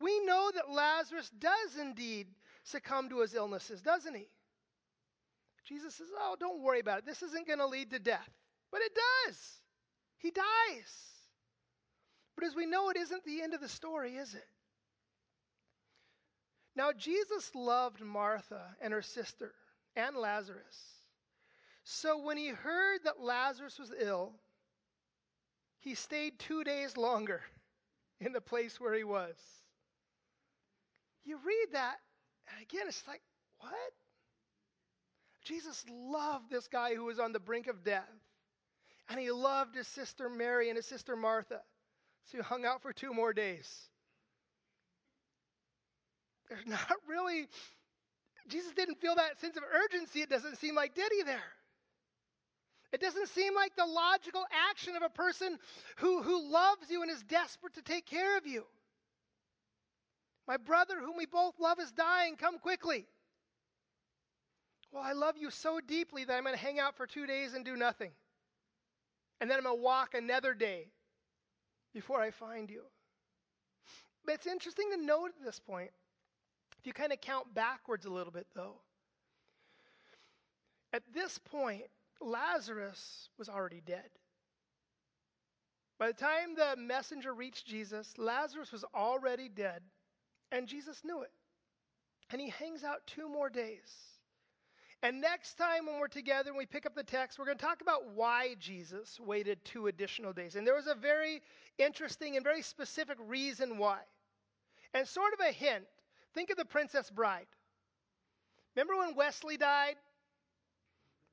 We 0.00 0.24
know 0.24 0.50
that 0.54 0.70
Lazarus 0.70 1.30
does 1.38 1.78
indeed 1.80 2.28
succumb 2.64 3.08
to 3.10 3.20
his 3.20 3.34
illnesses, 3.34 3.82
doesn't 3.82 4.14
he? 4.14 4.28
Jesus 5.64 5.94
says, 5.94 6.08
Oh, 6.18 6.36
don't 6.38 6.62
worry 6.62 6.80
about 6.80 7.00
it. 7.00 7.06
This 7.06 7.22
isn't 7.22 7.46
going 7.46 7.58
to 7.58 7.66
lead 7.66 7.90
to 7.90 7.98
death. 7.98 8.30
But 8.70 8.82
it 8.82 8.92
does. 9.26 9.38
He 10.18 10.30
dies. 10.30 11.06
But 12.34 12.44
as 12.44 12.54
we 12.54 12.66
know, 12.66 12.90
it 12.90 12.96
isn't 12.96 13.24
the 13.24 13.42
end 13.42 13.54
of 13.54 13.60
the 13.60 13.68
story, 13.68 14.16
is 14.16 14.34
it? 14.34 14.46
Now, 16.74 16.92
Jesus 16.92 17.54
loved 17.54 18.02
Martha 18.02 18.76
and 18.80 18.92
her 18.92 19.02
sister 19.02 19.54
and 19.96 20.16
Lazarus. 20.16 20.96
So 21.84 22.18
when 22.18 22.36
he 22.36 22.48
heard 22.48 23.00
that 23.04 23.20
Lazarus 23.20 23.78
was 23.78 23.92
ill, 23.98 24.34
he 25.86 25.94
stayed 25.94 26.36
two 26.40 26.64
days 26.64 26.96
longer 26.96 27.42
in 28.20 28.32
the 28.32 28.40
place 28.40 28.80
where 28.80 28.92
he 28.92 29.04
was. 29.04 29.36
You 31.24 31.36
read 31.36 31.68
that, 31.74 31.98
and 32.50 32.60
again, 32.60 32.88
it's 32.88 33.04
like, 33.06 33.22
what? 33.60 33.70
Jesus 35.44 35.84
loved 35.88 36.50
this 36.50 36.66
guy 36.66 36.96
who 36.96 37.04
was 37.04 37.20
on 37.20 37.32
the 37.32 37.38
brink 37.38 37.68
of 37.68 37.84
death. 37.84 38.10
And 39.08 39.20
he 39.20 39.30
loved 39.30 39.76
his 39.76 39.86
sister 39.86 40.28
Mary 40.28 40.68
and 40.70 40.76
his 40.76 40.86
sister 40.86 41.14
Martha. 41.14 41.60
So 42.24 42.38
he 42.38 42.42
hung 42.42 42.64
out 42.64 42.82
for 42.82 42.92
two 42.92 43.14
more 43.14 43.32
days. 43.32 43.82
There's 46.48 46.66
not 46.66 46.96
really, 47.08 47.46
Jesus 48.48 48.72
didn't 48.72 49.00
feel 49.00 49.14
that 49.14 49.38
sense 49.38 49.56
of 49.56 49.62
urgency, 49.72 50.22
it 50.22 50.30
doesn't 50.30 50.58
seem 50.58 50.74
like, 50.74 50.96
did 50.96 51.12
he 51.16 51.22
there? 51.22 51.55
It 52.96 53.02
doesn't 53.02 53.28
seem 53.28 53.54
like 53.54 53.76
the 53.76 53.84
logical 53.84 54.46
action 54.70 54.96
of 54.96 55.02
a 55.02 55.10
person 55.10 55.58
who, 55.96 56.22
who 56.22 56.50
loves 56.50 56.88
you 56.88 57.02
and 57.02 57.10
is 57.10 57.22
desperate 57.24 57.74
to 57.74 57.82
take 57.82 58.06
care 58.06 58.38
of 58.38 58.46
you. 58.46 58.64
My 60.48 60.56
brother, 60.56 60.94
whom 60.98 61.14
we 61.18 61.26
both 61.26 61.60
love, 61.60 61.78
is 61.78 61.92
dying. 61.92 62.36
Come 62.36 62.58
quickly. 62.58 63.04
Well, 64.90 65.02
I 65.04 65.12
love 65.12 65.36
you 65.36 65.50
so 65.50 65.78
deeply 65.86 66.24
that 66.24 66.32
I'm 66.32 66.44
going 66.44 66.54
to 66.54 66.60
hang 66.60 66.80
out 66.80 66.96
for 66.96 67.06
two 67.06 67.26
days 67.26 67.52
and 67.52 67.66
do 67.66 67.76
nothing. 67.76 68.12
And 69.42 69.50
then 69.50 69.58
I'm 69.58 69.64
going 69.64 69.76
to 69.76 69.82
walk 69.82 70.14
another 70.14 70.54
day 70.54 70.86
before 71.92 72.22
I 72.22 72.30
find 72.30 72.70
you. 72.70 72.84
But 74.24 74.36
it's 74.36 74.46
interesting 74.46 74.86
to 74.96 75.04
note 75.04 75.32
at 75.38 75.44
this 75.44 75.60
point, 75.60 75.90
if 76.78 76.86
you 76.86 76.94
kind 76.94 77.12
of 77.12 77.20
count 77.20 77.52
backwards 77.52 78.06
a 78.06 78.10
little 78.10 78.32
bit, 78.32 78.46
though, 78.54 78.76
at 80.94 81.02
this 81.12 81.36
point, 81.36 81.90
Lazarus 82.20 83.28
was 83.38 83.48
already 83.48 83.80
dead. 83.84 84.10
By 85.98 86.08
the 86.08 86.12
time 86.12 86.54
the 86.54 86.76
messenger 86.76 87.32
reached 87.32 87.66
Jesus, 87.66 88.18
Lazarus 88.18 88.72
was 88.72 88.84
already 88.94 89.48
dead, 89.48 89.82
and 90.52 90.66
Jesus 90.66 91.02
knew 91.04 91.22
it. 91.22 91.32
And 92.30 92.40
he 92.40 92.50
hangs 92.50 92.84
out 92.84 93.06
two 93.06 93.28
more 93.28 93.48
days. 93.48 94.16
And 95.02 95.20
next 95.20 95.54
time 95.54 95.86
when 95.86 96.00
we're 96.00 96.08
together 96.08 96.50
and 96.50 96.58
we 96.58 96.66
pick 96.66 96.86
up 96.86 96.94
the 96.94 97.04
text, 97.04 97.38
we're 97.38 97.44
going 97.44 97.58
to 97.58 97.64
talk 97.64 97.80
about 97.80 98.14
why 98.14 98.56
Jesus 98.58 99.20
waited 99.20 99.64
two 99.64 99.86
additional 99.86 100.32
days. 100.32 100.56
And 100.56 100.66
there 100.66 100.74
was 100.74 100.86
a 100.86 100.94
very 100.94 101.42
interesting 101.78 102.36
and 102.36 102.44
very 102.44 102.62
specific 102.62 103.16
reason 103.20 103.78
why. 103.78 104.00
And 104.92 105.06
sort 105.06 105.32
of 105.34 105.40
a 105.40 105.52
hint 105.52 105.84
think 106.34 106.50
of 106.50 106.56
the 106.56 106.64
Princess 106.64 107.10
Bride. 107.10 107.46
Remember 108.74 108.96
when 108.96 109.14
Westley 109.14 109.56
died? 109.56 109.96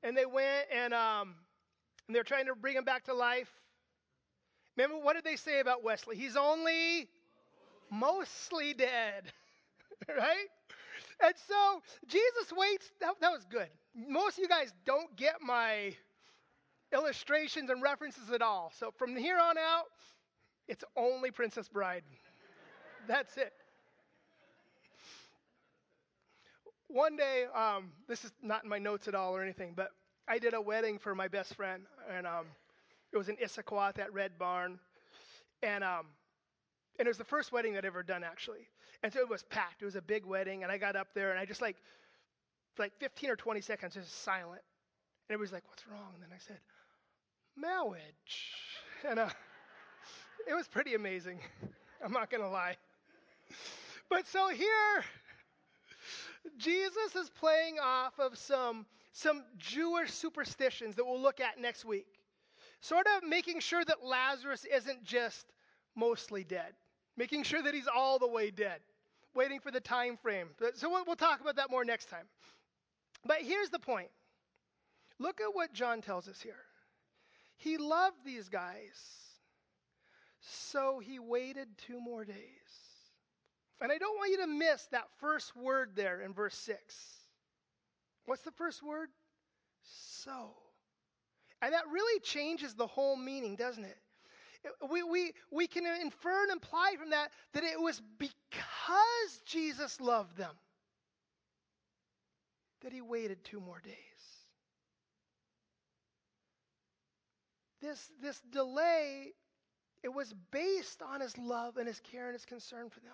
And 0.04 0.16
they 0.16 0.26
went 0.26 0.66
and, 0.72 0.94
um, 0.94 1.34
and 2.06 2.14
they're 2.14 2.22
trying 2.22 2.46
to 2.46 2.54
bring 2.54 2.76
him 2.76 2.84
back 2.84 3.04
to 3.06 3.14
life. 3.14 3.50
Remember, 4.76 5.02
what 5.02 5.14
did 5.14 5.24
they 5.24 5.36
say 5.36 5.58
about 5.60 5.82
Westley? 5.82 6.16
He's 6.16 6.36
only 6.36 7.08
mostly 7.90 8.74
dead, 8.74 9.32
right? 10.08 10.46
And 11.20 11.34
so 11.48 11.80
Jesus 12.06 12.52
waits. 12.54 12.92
That, 13.00 13.14
that 13.20 13.32
was 13.32 13.46
good. 13.50 13.68
Most 13.96 14.38
of 14.38 14.42
you 14.42 14.48
guys 14.48 14.72
don't 14.84 15.16
get 15.16 15.36
my 15.40 15.94
illustrations 16.92 17.70
and 17.70 17.82
references 17.82 18.30
at 18.30 18.42
all. 18.42 18.72
So 18.78 18.92
from 18.96 19.16
here 19.16 19.38
on 19.38 19.56
out, 19.58 19.86
it's 20.68 20.84
only 20.96 21.30
Princess 21.30 21.68
Bride. 21.68 22.04
That's 23.06 23.36
it. 23.36 23.52
One 26.94 27.16
day, 27.16 27.46
um, 27.52 27.90
this 28.06 28.24
is 28.24 28.30
not 28.40 28.62
in 28.62 28.70
my 28.70 28.78
notes 28.78 29.08
at 29.08 29.16
all 29.16 29.34
or 29.34 29.42
anything, 29.42 29.72
but 29.74 29.90
I 30.28 30.38
did 30.38 30.54
a 30.54 30.60
wedding 30.60 31.00
for 31.00 31.12
my 31.12 31.26
best 31.26 31.56
friend, 31.56 31.82
and 32.08 32.24
um, 32.24 32.46
it 33.12 33.16
was 33.16 33.28
in 33.28 33.36
Issaquah 33.36 33.98
at 33.98 34.12
Red 34.14 34.38
Barn, 34.38 34.78
and 35.60 35.82
um, 35.82 36.06
and 36.96 37.08
it 37.08 37.10
was 37.10 37.18
the 37.18 37.24
first 37.24 37.50
wedding 37.50 37.76
I'd 37.76 37.84
ever 37.84 38.04
done 38.04 38.22
actually. 38.22 38.68
And 39.02 39.12
so 39.12 39.18
it 39.18 39.28
was 39.28 39.42
packed. 39.42 39.82
It 39.82 39.86
was 39.86 39.96
a 39.96 40.02
big 40.02 40.24
wedding, 40.24 40.62
and 40.62 40.70
I 40.70 40.78
got 40.78 40.94
up 40.94 41.08
there 41.16 41.32
and 41.32 41.40
I 41.40 41.44
just 41.44 41.60
like, 41.60 41.78
like 42.78 42.92
15 43.00 43.28
or 43.28 43.34
20 43.34 43.60
seconds, 43.60 43.94
just 43.94 44.22
silent. 44.22 44.62
And 45.28 45.34
everybody's 45.34 45.52
like, 45.52 45.68
"What's 45.68 45.88
wrong?" 45.88 46.12
And 46.14 46.22
then 46.22 46.30
I 46.32 46.38
said, 46.38 46.60
"Marriage," 47.56 48.52
and 49.04 49.18
uh, 49.18 49.30
it 50.48 50.54
was 50.54 50.68
pretty 50.68 50.94
amazing. 50.94 51.40
I'm 52.04 52.12
not 52.12 52.30
gonna 52.30 52.48
lie. 52.48 52.76
But 54.08 54.28
so 54.28 54.46
here, 54.50 55.04
Jesus 56.56 57.16
is 57.16 57.30
playing 57.30 57.78
off 57.82 58.18
of 58.18 58.36
some 58.38 58.86
some 59.12 59.44
Jewish 59.58 60.10
superstitions 60.10 60.96
that 60.96 61.04
we'll 61.04 61.20
look 61.20 61.40
at 61.40 61.60
next 61.60 61.84
week. 61.84 62.18
Sort 62.80 63.06
of 63.16 63.28
making 63.28 63.60
sure 63.60 63.84
that 63.84 64.04
Lazarus 64.04 64.64
isn't 64.64 65.04
just 65.04 65.52
mostly 65.94 66.42
dead 66.42 66.74
making 67.16 67.44
sure 67.44 67.62
that 67.62 67.74
he's 67.74 67.88
all 67.88 68.18
the 68.18 68.28
way 68.28 68.50
dead, 68.50 68.80
waiting 69.34 69.60
for 69.60 69.70
the 69.70 69.80
time 69.80 70.16
frame. 70.16 70.48
So 70.74 70.90
we'll 70.90 71.16
talk 71.16 71.40
about 71.40 71.56
that 71.56 71.70
more 71.70 71.84
next 71.84 72.08
time. 72.08 72.26
But 73.24 73.38
here's 73.42 73.70
the 73.70 73.78
point 73.78 74.08
look 75.18 75.40
at 75.40 75.54
what 75.54 75.72
John 75.72 76.00
tells 76.00 76.28
us 76.28 76.40
here. 76.40 76.60
He 77.56 77.78
loved 77.78 78.24
these 78.24 78.48
guys, 78.48 79.30
so 80.40 80.98
he 80.98 81.18
waited 81.18 81.68
two 81.78 82.00
more 82.00 82.24
days. 82.24 82.34
And 83.80 83.92
I 83.92 83.98
don't 83.98 84.16
want 84.16 84.30
you 84.30 84.38
to 84.38 84.46
miss 84.46 84.86
that 84.92 85.08
first 85.18 85.56
word 85.56 85.90
there 85.94 86.20
in 86.20 86.32
verse 86.32 86.56
6. 86.56 86.78
What's 88.26 88.42
the 88.42 88.50
first 88.50 88.82
word? 88.82 89.08
So. 89.82 90.54
And 91.60 91.72
that 91.72 91.84
really 91.90 92.20
changes 92.20 92.74
the 92.74 92.86
whole 92.86 93.16
meaning, 93.16 93.56
doesn't 93.56 93.84
it? 93.84 93.98
we, 94.90 95.02
we, 95.02 95.32
we 95.50 95.66
can 95.66 95.84
infer 96.00 96.42
and 96.42 96.52
imply 96.52 96.94
from 96.98 97.10
that 97.10 97.30
that 97.52 97.64
it 97.64 97.80
was 97.80 98.00
because 98.18 99.42
Jesus 99.44 100.00
loved 100.00 100.36
them 100.36 100.54
that 102.82 102.92
he 102.92 103.00
waited 103.00 103.42
two 103.44 103.60
more 103.60 103.80
days. 103.82 103.94
This, 107.80 108.08
this 108.22 108.40
delay, 108.50 109.32
it 110.02 110.12
was 110.12 110.34
based 110.50 111.02
on 111.02 111.20
his 111.20 111.36
love 111.36 111.76
and 111.76 111.86
his 111.86 112.00
care 112.00 112.26
and 112.26 112.34
his 112.34 112.46
concern 112.46 112.88
for 112.88 113.00
them. 113.00 113.12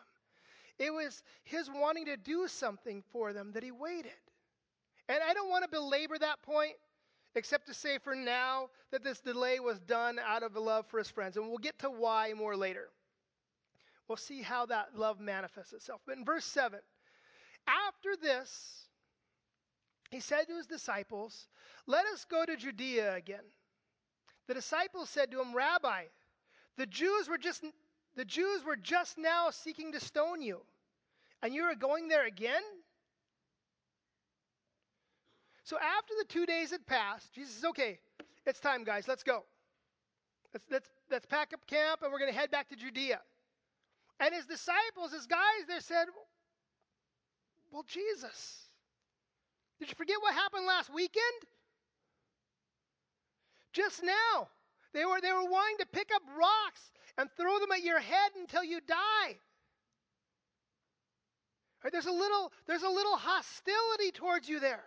It 0.80 0.94
was 0.94 1.22
his 1.44 1.68
wanting 1.72 2.06
to 2.06 2.16
do 2.16 2.48
something 2.48 3.04
for 3.12 3.34
them 3.34 3.52
that 3.52 3.62
he 3.62 3.70
waited. 3.70 4.12
And 5.10 5.18
I 5.22 5.34
don't 5.34 5.50
want 5.50 5.62
to 5.62 5.70
belabor 5.70 6.18
that 6.18 6.42
point 6.42 6.72
except 7.34 7.66
to 7.66 7.74
say 7.74 7.98
for 7.98 8.16
now 8.16 8.70
that 8.90 9.04
this 9.04 9.20
delay 9.20 9.60
was 9.60 9.78
done 9.78 10.18
out 10.18 10.42
of 10.42 10.56
love 10.56 10.86
for 10.86 10.98
his 10.98 11.10
friends. 11.10 11.36
And 11.36 11.46
we'll 11.46 11.58
get 11.58 11.78
to 11.80 11.90
why 11.90 12.32
more 12.32 12.56
later. 12.56 12.88
We'll 14.08 14.16
see 14.16 14.40
how 14.40 14.66
that 14.66 14.96
love 14.96 15.20
manifests 15.20 15.74
itself. 15.74 16.00
But 16.06 16.16
in 16.16 16.24
verse 16.24 16.46
7, 16.46 16.80
after 17.68 18.16
this, 18.20 18.86
he 20.10 20.18
said 20.18 20.46
to 20.48 20.56
his 20.56 20.66
disciples, 20.66 21.46
Let 21.86 22.06
us 22.06 22.24
go 22.24 22.46
to 22.46 22.56
Judea 22.56 23.14
again. 23.14 23.44
The 24.48 24.54
disciples 24.54 25.10
said 25.10 25.30
to 25.30 25.40
him, 25.40 25.54
Rabbi, 25.54 26.04
the 26.76 26.86
Jews 26.86 27.28
were 27.28 27.38
just 27.38 27.64
the 28.16 28.24
Jews 28.24 28.64
were 28.64 28.76
just 28.76 29.18
now 29.18 29.50
seeking 29.50 29.92
to 29.92 30.00
stone 30.00 30.42
you, 30.42 30.60
and 31.42 31.54
you 31.54 31.62
are 31.62 31.74
going 31.74 32.08
there 32.08 32.26
again? 32.26 32.62
So 35.62 35.76
after 35.76 36.14
the 36.18 36.24
two 36.26 36.46
days 36.46 36.72
had 36.72 36.84
passed, 36.86 37.32
Jesus 37.32 37.54
says, 37.54 37.64
okay, 37.66 38.00
it's 38.44 38.58
time, 38.58 38.82
guys, 38.82 39.06
let's 39.06 39.22
go. 39.22 39.44
Let's, 40.52 40.66
let's, 40.68 40.88
let's 41.10 41.26
pack 41.26 41.52
up 41.54 41.64
camp 41.66 42.02
and 42.02 42.12
we're 42.12 42.18
going 42.18 42.32
to 42.32 42.36
head 42.36 42.50
back 42.50 42.68
to 42.70 42.76
Judea. 42.76 43.20
And 44.18 44.34
his 44.34 44.46
disciples, 44.46 45.12
his 45.12 45.26
guys, 45.26 45.66
they 45.68 45.78
said, 45.78 46.06
well, 47.70 47.84
Jesus, 47.86 48.68
did 49.78 49.88
you 49.88 49.94
forget 49.94 50.16
what 50.20 50.34
happened 50.34 50.66
last 50.66 50.92
weekend? 50.92 51.24
Just 53.72 54.02
now, 54.02 54.48
they 54.92 55.04
were, 55.04 55.20
they 55.20 55.32
were 55.32 55.48
wanting 55.48 55.78
to 55.78 55.86
pick 55.86 56.10
up 56.14 56.22
rocks 56.36 56.92
and 57.16 57.28
throw 57.36 57.58
them 57.58 57.72
at 57.72 57.82
your 57.82 58.00
head 58.00 58.32
until 58.38 58.64
you 58.64 58.80
die. 58.80 59.38
Right, 61.82 61.92
there's, 61.92 62.06
a 62.06 62.12
little, 62.12 62.52
there's 62.66 62.82
a 62.82 62.88
little 62.88 63.16
hostility 63.16 64.10
towards 64.12 64.48
you 64.48 64.60
there. 64.60 64.84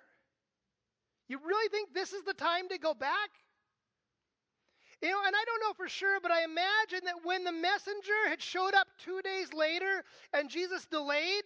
You 1.28 1.40
really 1.44 1.70
think 1.70 1.94
this 1.94 2.14
is 2.14 2.24
the 2.24 2.34
time 2.34 2.70
to 2.70 2.78
go 2.78 2.94
back? 2.94 3.30
You 5.02 5.10
know, 5.10 5.20
and 5.26 5.36
I 5.36 5.44
don't 5.46 5.62
know 5.62 5.74
for 5.74 5.90
sure, 5.90 6.20
but 6.22 6.32
I 6.32 6.44
imagine 6.44 7.06
that 7.06 7.26
when 7.26 7.44
the 7.44 7.52
messenger 7.52 8.30
had 8.30 8.42
showed 8.42 8.74
up 8.74 8.88
two 9.04 9.22
days 9.22 9.54
later 9.54 10.04
and 10.34 10.50
Jesus 10.50 10.86
delayed, 10.86 11.44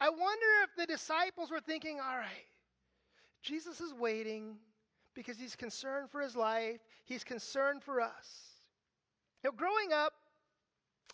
I 0.00 0.10
wonder 0.10 0.46
if 0.64 0.76
the 0.76 0.86
disciples 0.86 1.50
were 1.50 1.60
thinking, 1.60 1.98
all 2.00 2.16
right, 2.16 2.46
Jesus 3.42 3.80
is 3.80 3.94
waiting 3.94 4.56
because 5.14 5.38
he's 5.38 5.56
concerned 5.56 6.10
for 6.10 6.20
his 6.20 6.36
life, 6.36 6.80
he's 7.04 7.24
concerned 7.24 7.82
for 7.82 8.00
us. 8.00 8.54
Know, 9.42 9.52
growing 9.52 9.92
up, 9.92 10.14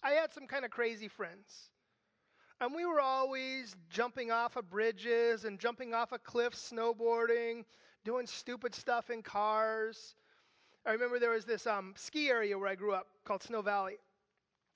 I 0.02 0.10
had 0.10 0.32
some 0.32 0.46
kind 0.46 0.64
of 0.64 0.70
crazy 0.70 1.08
friends. 1.08 1.70
And 2.60 2.74
we 2.74 2.84
were 2.84 3.00
always 3.00 3.74
jumping 3.88 4.30
off 4.30 4.56
of 4.56 4.70
bridges 4.70 5.44
and 5.44 5.58
jumping 5.58 5.94
off 5.94 6.12
of 6.12 6.22
cliffs, 6.22 6.72
snowboarding, 6.72 7.64
doing 8.04 8.26
stupid 8.26 8.74
stuff 8.74 9.10
in 9.10 9.22
cars. 9.22 10.14
I 10.86 10.92
remember 10.92 11.18
there 11.18 11.30
was 11.30 11.44
this 11.44 11.66
um, 11.66 11.94
ski 11.96 12.28
area 12.28 12.58
where 12.58 12.68
I 12.68 12.74
grew 12.74 12.92
up 12.92 13.06
called 13.24 13.42
Snow 13.42 13.62
Valley. 13.62 13.96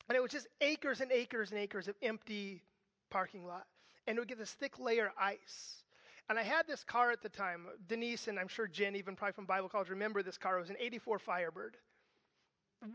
And 0.09 0.17
it 0.17 0.21
was 0.21 0.31
just 0.31 0.49
acres 0.61 1.01
and 1.01 1.13
acres 1.13 1.51
and 1.51 1.61
acres 1.61 1.89
of 1.89 1.95
empty 2.03 2.63
parking 3.11 3.47
lot. 3.47 3.67
And 4.07 4.17
it 4.17 4.21
would 4.21 4.29
get 4.29 4.39
this 4.39 4.53
thick 4.53 4.79
layer 4.79 5.07
of 5.07 5.13
ice. 5.19 5.84
And 6.29 6.39
I 6.39 6.43
had 6.43 6.67
this 6.67 6.85
car 6.85 7.11
at 7.11 7.23
the 7.23 7.29
time. 7.29 7.67
Denise 7.87 8.29
and 8.29 8.39
I'm 8.39 8.49
sure 8.49 8.67
Jen, 8.67 8.97
even 8.97 9.15
probably 9.15 9.35
from 9.35 9.45
Bible 9.45 9.69
college, 9.69 9.91
remember 9.91 10.23
this 10.23 10.39
car. 10.39 10.57
It 10.57 10.61
was 10.61 10.71
an 10.71 10.77
84 10.81 11.19
Firebird. 11.19 11.77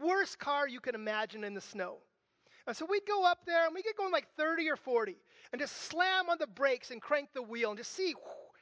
Worst 0.02 0.40
car 0.40 0.68
you 0.68 0.80
can 0.80 0.96
imagine 0.96 1.44
in 1.44 1.54
the 1.54 1.62
snow. 1.62 1.98
And 2.68 2.76
so 2.76 2.86
we'd 2.90 3.06
go 3.08 3.26
up 3.26 3.46
there 3.46 3.66
and 3.66 3.74
we'd 3.74 3.84
get 3.84 3.98
going 3.98 4.12
like 4.12 4.28
30 4.36 4.70
or 4.70 4.76
40 4.76 5.16
and 5.52 5.62
just 5.62 5.76
slam 5.76 6.30
on 6.30 6.38
the 6.40 6.48
brakes 6.48 6.92
and 6.92 7.02
crank 7.02 7.30
the 7.34 7.42
wheel 7.42 7.70
and 7.70 7.78
just 7.78 7.94
see 7.94 8.14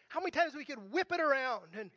how 0.08 0.20
many 0.20 0.32
times 0.32 0.54
we 0.56 0.64
could 0.64 0.92
whip 0.92 1.12
it 1.12 1.20
around. 1.20 1.64
And, 1.74 1.92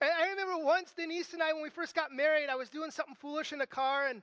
and 0.00 0.10
I 0.16 0.28
remember 0.30 0.64
once 0.64 0.92
Denise 0.92 1.32
and 1.32 1.42
I, 1.42 1.52
when 1.52 1.62
we 1.62 1.70
first 1.70 1.94
got 1.94 2.12
married, 2.12 2.48
I 2.48 2.56
was 2.56 2.70
doing 2.70 2.90
something 2.90 3.14
foolish 3.14 3.52
in 3.52 3.58
the 3.58 3.66
car 3.66 4.06
and 4.06 4.22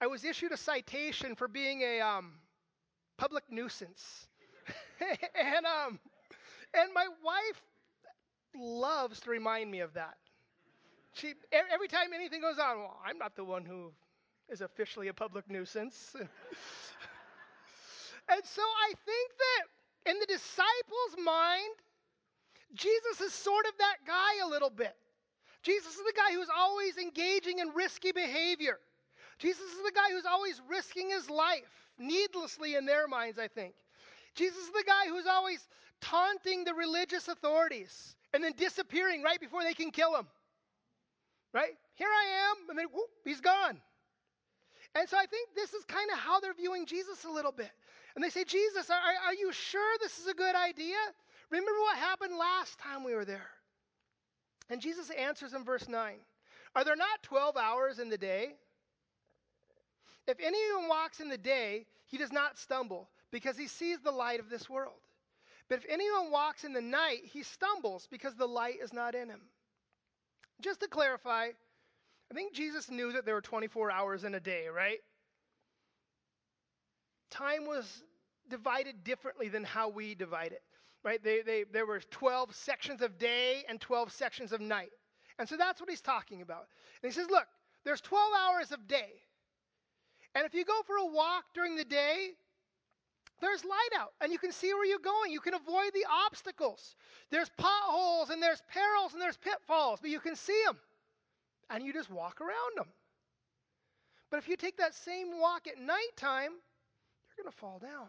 I 0.00 0.06
was 0.06 0.24
issued 0.24 0.52
a 0.52 0.56
citation 0.56 1.34
for 1.34 1.48
being 1.48 1.82
a 1.82 2.00
um, 2.00 2.34
public 3.16 3.44
nuisance. 3.50 4.28
and, 5.34 5.66
um, 5.66 5.98
and 6.74 6.92
my 6.94 7.06
wife 7.24 7.62
loves 8.56 9.20
to 9.20 9.30
remind 9.30 9.70
me 9.70 9.80
of 9.80 9.94
that. 9.94 10.16
She, 11.12 11.34
every 11.72 11.88
time 11.88 12.12
anything 12.14 12.40
goes 12.40 12.58
on, 12.58 12.78
well, 12.78 13.00
I'm 13.04 13.18
not 13.18 13.34
the 13.34 13.44
one 13.44 13.64
who 13.64 13.92
is 14.48 14.60
officially 14.60 15.08
a 15.08 15.14
public 15.14 15.50
nuisance. 15.50 16.14
And 18.28 18.42
so 18.44 18.62
I 18.62 18.92
think 19.06 19.32
that 19.38 20.10
in 20.10 20.20
the 20.20 20.26
disciples' 20.26 21.16
mind, 21.24 21.74
Jesus 22.74 23.20
is 23.20 23.32
sort 23.32 23.66
of 23.66 23.72
that 23.78 23.96
guy 24.06 24.44
a 24.44 24.48
little 24.48 24.70
bit. 24.70 24.94
Jesus 25.62 25.94
is 25.94 26.04
the 26.04 26.12
guy 26.14 26.34
who's 26.34 26.50
always 26.54 26.98
engaging 26.98 27.58
in 27.58 27.70
risky 27.70 28.12
behavior. 28.12 28.78
Jesus 29.38 29.64
is 29.64 29.82
the 29.84 29.92
guy 29.92 30.12
who's 30.12 30.26
always 30.26 30.60
risking 30.68 31.10
his 31.10 31.30
life 31.30 31.88
needlessly 31.98 32.74
in 32.74 32.84
their 32.84 33.08
minds, 33.08 33.38
I 33.38 33.48
think. 33.48 33.74
Jesus 34.34 34.58
is 34.58 34.72
the 34.72 34.84
guy 34.86 35.08
who's 35.08 35.26
always 35.26 35.66
taunting 36.00 36.64
the 36.64 36.74
religious 36.74 37.28
authorities 37.28 38.16
and 38.32 38.42
then 38.42 38.52
disappearing 38.56 39.22
right 39.22 39.40
before 39.40 39.62
they 39.62 39.74
can 39.74 39.90
kill 39.90 40.16
him. 40.16 40.26
Right? 41.52 41.72
Here 41.94 42.08
I 42.08 42.50
am, 42.50 42.70
and 42.70 42.78
then 42.78 42.86
whoop, 42.92 43.08
he's 43.24 43.40
gone. 43.40 43.80
And 44.94 45.08
so 45.08 45.16
I 45.16 45.26
think 45.26 45.50
this 45.54 45.72
is 45.72 45.84
kind 45.84 46.10
of 46.12 46.18
how 46.18 46.40
they're 46.40 46.54
viewing 46.54 46.86
Jesus 46.86 47.24
a 47.24 47.30
little 47.30 47.52
bit. 47.52 47.70
And 48.14 48.24
they 48.24 48.30
say, 48.30 48.44
Jesus, 48.44 48.90
are, 48.90 48.96
are 49.26 49.34
you 49.34 49.52
sure 49.52 49.96
this 50.00 50.18
is 50.18 50.26
a 50.26 50.34
good 50.34 50.54
idea? 50.54 50.96
Remember 51.50 51.70
what 51.80 51.96
happened 51.96 52.36
last 52.36 52.78
time 52.78 53.04
we 53.04 53.14
were 53.14 53.24
there? 53.24 53.50
And 54.70 54.80
Jesus 54.80 55.10
answers 55.10 55.54
in 55.54 55.64
verse 55.64 55.88
9 55.88 56.14
Are 56.74 56.84
there 56.84 56.96
not 56.96 57.22
12 57.22 57.56
hours 57.56 57.98
in 57.98 58.10
the 58.10 58.18
day? 58.18 58.54
If 60.26 60.38
anyone 60.40 60.88
walks 60.88 61.20
in 61.20 61.28
the 61.28 61.38
day, 61.38 61.86
he 62.06 62.18
does 62.18 62.32
not 62.32 62.58
stumble 62.58 63.08
because 63.30 63.56
he 63.56 63.66
sees 63.66 64.00
the 64.00 64.10
light 64.10 64.40
of 64.40 64.50
this 64.50 64.68
world. 64.68 65.00
But 65.68 65.78
if 65.78 65.86
anyone 65.88 66.30
walks 66.30 66.64
in 66.64 66.72
the 66.72 66.80
night, 66.80 67.20
he 67.24 67.42
stumbles 67.42 68.08
because 68.10 68.36
the 68.36 68.46
light 68.46 68.76
is 68.82 68.92
not 68.92 69.14
in 69.14 69.28
him. 69.28 69.40
Just 70.60 70.80
to 70.80 70.88
clarify, 70.88 71.48
I 72.30 72.34
think 72.34 72.54
Jesus 72.54 72.90
knew 72.90 73.12
that 73.12 73.24
there 73.24 73.34
were 73.34 73.40
24 73.40 73.90
hours 73.90 74.24
in 74.24 74.34
a 74.34 74.40
day, 74.40 74.66
right? 74.74 74.98
Time 77.30 77.66
was 77.66 78.02
divided 78.48 79.04
differently 79.04 79.48
than 79.48 79.64
how 79.64 79.88
we 79.88 80.14
divide 80.14 80.52
it, 80.52 80.62
right? 81.04 81.22
They, 81.22 81.42
they, 81.42 81.64
there 81.70 81.86
were 81.86 82.00
12 82.00 82.54
sections 82.54 83.02
of 83.02 83.18
day 83.18 83.64
and 83.68 83.80
12 83.80 84.10
sections 84.10 84.52
of 84.52 84.60
night. 84.60 84.90
And 85.38 85.48
so 85.48 85.56
that's 85.56 85.80
what 85.80 85.90
he's 85.90 86.00
talking 86.00 86.42
about. 86.42 86.66
And 87.02 87.12
he 87.12 87.14
says, 87.14 87.28
look, 87.30 87.46
there's 87.84 88.00
12 88.00 88.24
hours 88.40 88.72
of 88.72 88.88
day. 88.88 89.22
And 90.34 90.44
if 90.44 90.54
you 90.54 90.64
go 90.64 90.80
for 90.86 90.96
a 90.96 91.06
walk 91.06 91.44
during 91.54 91.76
the 91.76 91.84
day, 91.84 92.30
there's 93.40 93.64
light 93.64 93.90
out 93.98 94.12
and 94.20 94.32
you 94.32 94.38
can 94.38 94.52
see 94.52 94.72
where 94.74 94.84
you're 94.84 94.98
going. 94.98 95.32
You 95.32 95.40
can 95.40 95.54
avoid 95.54 95.92
the 95.94 96.04
obstacles. 96.26 96.96
There's 97.30 97.50
potholes 97.56 98.30
and 98.30 98.42
there's 98.42 98.62
perils 98.72 99.12
and 99.12 99.22
there's 99.22 99.36
pitfalls, 99.36 100.00
but 100.00 100.10
you 100.10 100.20
can 100.20 100.36
see 100.36 100.60
them 100.66 100.78
and 101.70 101.84
you 101.84 101.92
just 101.92 102.10
walk 102.10 102.40
around 102.40 102.76
them. 102.76 102.88
But 104.30 104.38
if 104.38 104.48
you 104.48 104.56
take 104.56 104.76
that 104.76 104.94
same 104.94 105.38
walk 105.40 105.66
at 105.66 105.78
nighttime, 105.78 106.52
you're 107.36 107.44
going 107.44 107.50
to 107.50 107.56
fall 107.56 107.78
down. 107.78 108.08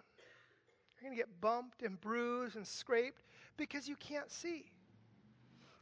You're 0.95 1.09
going 1.09 1.17
to 1.17 1.21
get 1.21 1.39
bumped 1.39 1.81
and 1.81 1.99
bruised 1.99 2.55
and 2.55 2.67
scraped 2.67 3.23
because 3.57 3.87
you 3.87 3.95
can't 3.95 4.29
see. 4.29 4.71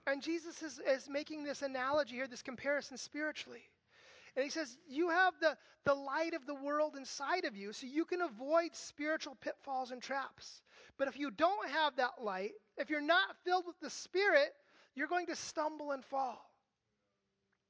And 0.05 0.21
Jesus 0.21 0.61
is, 0.61 0.79
is 0.87 1.09
making 1.09 1.43
this 1.43 1.61
analogy 1.61 2.15
here, 2.15 2.27
this 2.27 2.41
comparison 2.41 2.97
spiritually. 2.97 3.63
And 4.37 4.43
he 4.43 4.51
says, 4.51 4.77
You 4.87 5.09
have 5.09 5.33
the, 5.41 5.57
the 5.83 5.95
light 5.95 6.35
of 6.35 6.45
the 6.45 6.53
world 6.53 6.95
inside 6.95 7.43
of 7.43 7.57
you, 7.57 7.73
so 7.73 7.87
you 7.87 8.05
can 8.05 8.21
avoid 8.21 8.69
spiritual 8.75 9.35
pitfalls 9.41 9.89
and 9.89 9.99
traps. 9.99 10.61
But 10.99 11.07
if 11.07 11.17
you 11.17 11.31
don't 11.31 11.67
have 11.69 11.95
that 11.95 12.23
light, 12.23 12.51
if 12.77 12.91
you're 12.91 13.01
not 13.01 13.35
filled 13.43 13.65
with 13.65 13.79
the 13.81 13.89
Spirit, 13.89 14.53
you're 14.95 15.07
going 15.07 15.25
to 15.25 15.35
stumble 15.35 15.91
and 15.91 16.05
fall. 16.05 16.51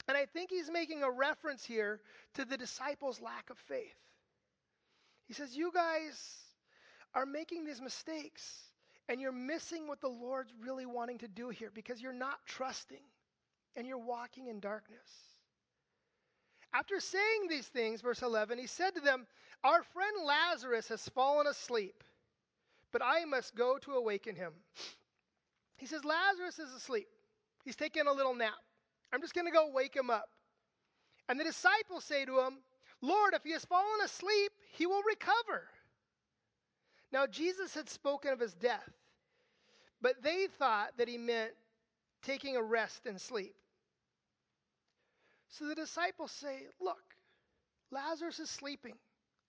And 0.09 0.17
I 0.17 0.25
think 0.25 0.49
he's 0.49 0.69
making 0.69 1.03
a 1.03 1.09
reference 1.09 1.63
here 1.63 2.01
to 2.33 2.43
the 2.43 2.57
disciples' 2.57 3.21
lack 3.21 3.49
of 3.49 3.57
faith. 3.57 3.95
He 5.25 5.33
says, 5.33 5.55
You 5.55 5.71
guys 5.73 6.35
are 7.13 7.25
making 7.25 7.63
these 7.63 7.81
mistakes, 7.81 8.63
and 9.07 9.21
you're 9.21 9.31
missing 9.31 9.87
what 9.87 10.01
the 10.01 10.09
Lord's 10.09 10.51
really 10.61 10.85
wanting 10.85 11.17
to 11.19 11.29
do 11.29 11.47
here 11.47 11.71
because 11.73 12.01
you're 12.01 12.11
not 12.11 12.39
trusting 12.45 13.03
and 13.77 13.87
you're 13.87 13.97
walking 13.97 14.47
in 14.47 14.59
darkness. 14.59 15.36
After 16.77 16.99
saying 16.99 17.47
these 17.49 17.65
things, 17.65 18.01
verse 18.01 18.21
11, 18.21 18.59
he 18.59 18.67
said 18.67 18.93
to 18.93 19.01
them, 19.01 19.25
Our 19.63 19.81
friend 19.81 20.15
Lazarus 20.23 20.89
has 20.89 21.09
fallen 21.09 21.47
asleep, 21.47 22.03
but 22.91 23.01
I 23.03 23.25
must 23.25 23.55
go 23.55 23.79
to 23.79 23.93
awaken 23.93 24.35
him. 24.35 24.53
He 25.77 25.87
says, 25.87 26.05
Lazarus 26.05 26.59
is 26.59 26.71
asleep. 26.75 27.07
He's 27.65 27.75
taking 27.75 28.05
a 28.05 28.13
little 28.13 28.35
nap. 28.35 28.59
I'm 29.11 29.21
just 29.21 29.33
going 29.33 29.47
to 29.47 29.51
go 29.51 29.71
wake 29.73 29.95
him 29.95 30.11
up. 30.11 30.29
And 31.27 31.39
the 31.39 31.43
disciples 31.43 32.03
say 32.03 32.25
to 32.25 32.41
him, 32.41 32.59
Lord, 33.01 33.33
if 33.33 33.43
he 33.43 33.53
has 33.53 33.65
fallen 33.65 34.01
asleep, 34.05 34.51
he 34.71 34.85
will 34.85 35.01
recover. 35.01 35.63
Now, 37.11 37.25
Jesus 37.25 37.73
had 37.73 37.89
spoken 37.89 38.31
of 38.31 38.39
his 38.39 38.53
death, 38.53 38.91
but 39.99 40.21
they 40.21 40.45
thought 40.59 40.91
that 40.97 41.07
he 41.07 41.17
meant 41.17 41.53
taking 42.21 42.55
a 42.55 42.61
rest 42.61 43.07
and 43.07 43.19
sleep. 43.19 43.55
So 45.49 45.65
the 45.65 45.75
disciples 45.75 46.31
say, 46.31 46.67
Look, 46.79 47.15
Lazarus 47.91 48.39
is 48.39 48.49
sleeping. 48.49 48.95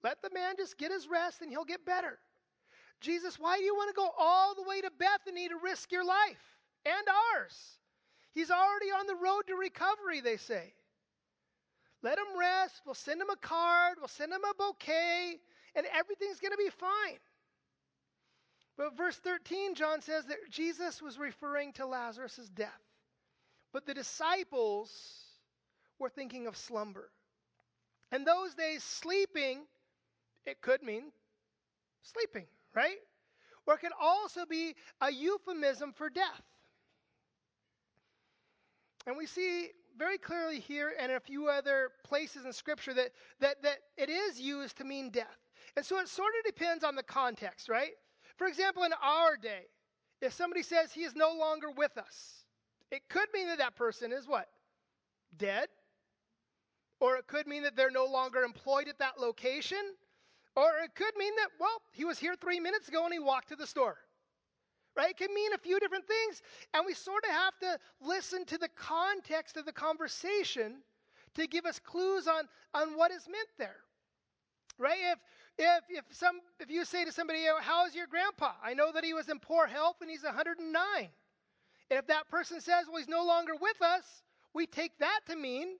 Let 0.03 0.23
the 0.23 0.31
man 0.33 0.55
just 0.57 0.79
get 0.79 0.93
his 0.93 1.09
rest 1.09 1.43
and 1.43 1.51
he'll 1.51 1.65
get 1.65 1.85
better. 1.85 2.19
Jesus, 3.01 3.39
why 3.39 3.59
do 3.59 3.65
you 3.65 3.75
want 3.75 3.91
to 3.91 3.95
go 3.95 4.11
all 4.19 4.55
the 4.55 4.63
way 4.63 4.81
to 4.81 4.91
Bethany 4.91 5.49
to 5.49 5.57
risk 5.63 5.93
your 5.93 6.05
life 6.05 6.59
and 6.85 7.07
ours? 7.35 7.79
He's 8.33 8.51
already 8.51 8.87
on 8.87 9.07
the 9.07 9.15
road 9.15 9.43
to 9.49 9.55
recovery, 9.55 10.21
they 10.21 10.37
say. 10.37 10.75
Let 12.03 12.19
him 12.19 12.39
rest. 12.39 12.83
We'll 12.85 12.95
send 12.95 13.21
him 13.21 13.31
a 13.31 13.37
card. 13.37 13.97
We'll 13.99 14.09
send 14.09 14.33
him 14.33 14.43
a 14.49 14.55
bouquet, 14.55 15.41
and 15.75 15.87
everything's 15.93 16.39
going 16.39 16.53
to 16.53 16.57
be 16.57 16.71
fine. 16.71 17.19
But 18.77 18.97
verse 18.97 19.17
13, 19.17 19.75
John 19.75 20.01
says 20.01 20.27
that 20.27 20.37
Jesus 20.51 21.03
was 21.03 21.19
referring 21.19 21.73
to 21.75 21.87
Lazarus' 21.87 22.49
death. 22.55 22.71
But 23.73 23.87
the 23.87 23.95
disciples 23.95 25.28
we're 25.99 26.09
thinking 26.09 26.47
of 26.47 26.57
slumber. 26.57 27.11
And 28.11 28.27
those 28.27 28.55
days, 28.55 28.83
sleeping, 28.83 29.63
it 30.47 30.61
could 30.61 30.83
mean 30.83 31.13
sleeping, 32.03 32.47
right? 32.75 32.97
Or 33.67 33.75
it 33.75 33.81
could 33.81 33.93
also 34.01 34.47
be 34.49 34.75
a 35.01 35.13
euphemism 35.13 35.93
for 35.93 36.09
death. 36.09 36.43
And 39.07 39.17
we 39.17 39.27
see 39.27 39.69
very 39.99 40.19
clearly 40.19 40.61
here 40.61 40.93
and 40.99 41.13
a 41.13 41.21
few 41.21 41.49
other 41.49 41.91
places 42.05 42.45
in 42.45 42.53
Scripture 42.53 42.95
that, 42.95 43.11
that, 43.41 43.63
that 43.63 43.79
it 43.97 44.09
is 44.09 44.41
used 44.41 44.79
to 44.79 44.85
mean 44.85 45.11
death. 45.11 45.39
And 45.77 45.85
so 45.85 45.99
it 45.99 46.09
sort 46.09 46.33
of 46.39 46.55
depends 46.55 46.85
on 46.85 46.95
the 46.95 47.03
context, 47.03 47.69
right? 47.69 47.93
For 48.37 48.47
example, 48.47 48.85
in 48.85 48.93
our 49.03 49.37
day, 49.37 49.67
if 50.23 50.33
somebody 50.33 50.63
says 50.63 50.93
he 50.93 51.03
is 51.03 51.15
no 51.15 51.35
longer 51.39 51.71
with 51.71 51.99
us, 51.99 52.45
it 52.91 53.09
could 53.09 53.29
mean 53.35 53.49
that 53.49 53.59
that 53.59 53.77
person 53.77 54.13
is 54.13 54.27
what? 54.27 54.49
Dead 55.37 55.69
or 57.01 57.17
it 57.17 57.27
could 57.27 57.47
mean 57.47 57.63
that 57.63 57.77
they're 57.77 57.91
no 57.91 58.07
longer 58.07 58.43
employed 58.43 58.89
at 58.89 58.99
that 58.99 59.19
location. 59.21 59.95
Or 60.57 60.71
it 60.83 60.95
could 60.95 61.17
mean 61.17 61.35
that, 61.37 61.51
well, 61.61 61.83
he 61.93 62.05
was 62.05 62.19
here 62.19 62.35
three 62.35 62.59
minutes 62.59 62.89
ago 62.89 63.05
and 63.05 63.13
he 63.13 63.21
walked 63.21 63.49
to 63.51 63.57
the 63.57 63.67
store. 63.67 63.97
Right? 64.97 65.11
It 65.11 65.17
can 65.17 65.33
mean 65.33 65.53
a 65.53 65.59
few 65.59 65.79
different 65.79 66.09
things. 66.09 66.43
And 66.75 66.85
we 66.85 66.95
sort 66.95 67.23
of 67.25 67.31
have 67.31 67.57
to 67.61 67.79
listen 68.01 68.45
to 68.47 68.59
the 68.59 68.69
context 68.69 69.57
of 69.57 69.65
the 69.65 69.73
conversation 69.73 70.79
to 71.35 71.47
give 71.47 71.65
us 71.65 71.79
clues 71.79 72.27
on, 72.27 72.49
on 72.75 72.97
what 72.97 73.13
is 73.13 73.29
meant 73.29 73.49
there. 73.59 73.77
Right? 74.79 74.99
If 75.13 75.19
if 75.59 75.85
if 75.89 76.05
some 76.11 76.41
if 76.61 76.71
you 76.71 76.85
say 76.85 77.05
to 77.05 77.11
somebody, 77.11 77.41
How's 77.61 77.95
your 77.95 78.07
grandpa? 78.07 78.53
I 78.63 78.75
know 78.75 78.93
that 78.93 79.05
he 79.05 79.13
was 79.13 79.29
in 79.29 79.41
poor 79.41 79.67
health 79.67 79.97
and 80.01 80.09
he's 80.09 80.23
109. 80.23 80.73
And 81.91 81.99
if 81.99 82.07
that 82.07 82.29
person 82.29 82.61
says, 82.61 82.87
Well, 82.87 82.99
he's 82.99 83.09
no 83.09 83.25
longer 83.25 83.55
with 83.61 83.83
us, 83.83 84.23
we 84.55 84.67
take 84.67 84.99
that 84.99 85.21
to 85.27 85.37
mean 85.37 85.79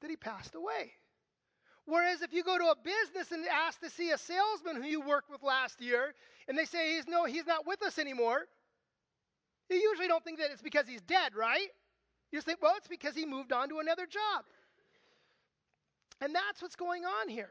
that 0.00 0.10
he 0.10 0.16
passed 0.16 0.54
away. 0.54 0.92
Whereas 1.86 2.22
if 2.22 2.32
you 2.32 2.42
go 2.42 2.58
to 2.58 2.64
a 2.64 2.76
business 2.76 3.30
and 3.30 3.44
ask 3.46 3.80
to 3.80 3.90
see 3.90 4.10
a 4.10 4.18
salesman 4.18 4.76
who 4.76 4.88
you 4.88 5.00
worked 5.00 5.30
with 5.30 5.42
last 5.42 5.80
year, 5.80 6.14
and 6.48 6.56
they 6.56 6.64
say 6.64 6.94
he's 6.94 7.06
no, 7.06 7.24
he's 7.24 7.46
not 7.46 7.66
with 7.66 7.82
us 7.82 7.98
anymore, 7.98 8.46
you 9.68 9.76
usually 9.76 10.08
don't 10.08 10.24
think 10.24 10.38
that 10.38 10.50
it's 10.50 10.62
because 10.62 10.86
he's 10.86 11.02
dead, 11.02 11.34
right? 11.34 11.68
You 12.30 12.38
just 12.38 12.46
think, 12.46 12.62
well, 12.62 12.74
it's 12.76 12.88
because 12.88 13.14
he 13.14 13.26
moved 13.26 13.52
on 13.52 13.68
to 13.68 13.78
another 13.78 14.06
job. 14.06 14.44
And 16.20 16.34
that's 16.34 16.62
what's 16.62 16.76
going 16.76 17.04
on 17.04 17.28
here. 17.28 17.50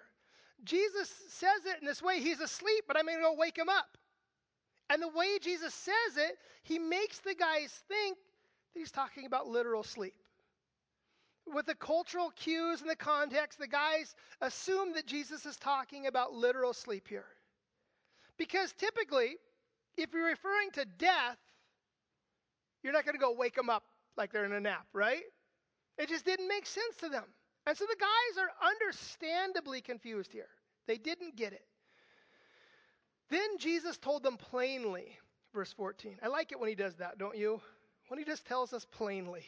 Jesus 0.63 1.12
says 1.29 1.65
it 1.65 1.82
in 1.82 1.86
this 1.86 2.01
way 2.01 2.19
he's 2.19 2.39
asleep, 2.39 2.86
but 2.88 2.97
I'm 2.97 3.06
to 3.06 3.13
go 3.21 3.36
wake 3.38 3.58
him 3.58 3.69
up. 3.69 3.97
And 4.89 5.01
the 5.01 5.10
way 5.10 5.38
Jesus 5.41 5.73
says 5.73 6.17
it, 6.17 6.38
he 6.63 6.79
makes 6.79 7.19
the 7.19 7.36
guys 7.36 7.84
think 7.88 8.17
that 8.73 8.79
he's 8.79 8.91
talking 8.91 9.25
about 9.25 9.47
literal 9.47 9.84
sleep 9.84 10.15
with 11.51 11.65
the 11.65 11.75
cultural 11.75 12.32
cues 12.32 12.82
and 12.82 12.89
the 12.89 12.95
context, 12.95 13.60
the 13.60 13.67
guys 13.67 14.15
assume 14.41 14.93
that 14.93 15.06
Jesus 15.06 15.45
is 15.45 15.58
talking 15.58 16.08
about 16.08 16.34
literal 16.34 16.73
sleep 16.73 17.08
here. 17.08 17.25
Because 18.38 18.73
typically, 18.73 19.36
if 19.97 20.13
you're 20.13 20.25
referring 20.27 20.71
to 20.73 20.86
death, 20.97 21.38
you're 22.84 22.93
not 22.93 23.06
going 23.06 23.15
to 23.15 23.19
go 23.19 23.34
wake 23.34 23.56
them 23.56 23.69
up 23.69 23.84
like 24.17 24.32
they're 24.32 24.45
in 24.45 24.53
a 24.53 24.60
nap, 24.60 24.88
right? 24.93 25.23
It 25.97 26.10
just 26.10 26.25
didn't 26.25 26.47
make 26.47 26.65
sense 26.65 26.95
to 26.99 27.10
them. 27.10 27.25
And 27.65 27.77
so 27.77 27.86
the 27.86 27.97
guys 27.99 28.43
are 28.43 28.69
understandably 28.69 29.82
confused 29.82 30.32
here. 30.34 30.49
They 30.88 30.97
didn't 30.97 31.36
get 31.36 31.53
it. 31.53 31.65
Then 33.29 33.58
Jesus 33.58 33.97
told 33.97 34.23
them 34.23 34.38
plainly, 34.38 35.17
verse 35.53 35.71
14. 35.71 36.17
I 36.21 36.27
like 36.27 36.51
it 36.51 36.60
when 36.60 36.69
he 36.69 36.75
does 36.75 36.95
that, 36.95 37.17
don't 37.17 37.38
you? 37.38 37.62
When 38.10 38.19
he 38.19 38.25
just 38.25 38.45
tells 38.45 38.73
us 38.73 38.86
plainly. 38.86 39.43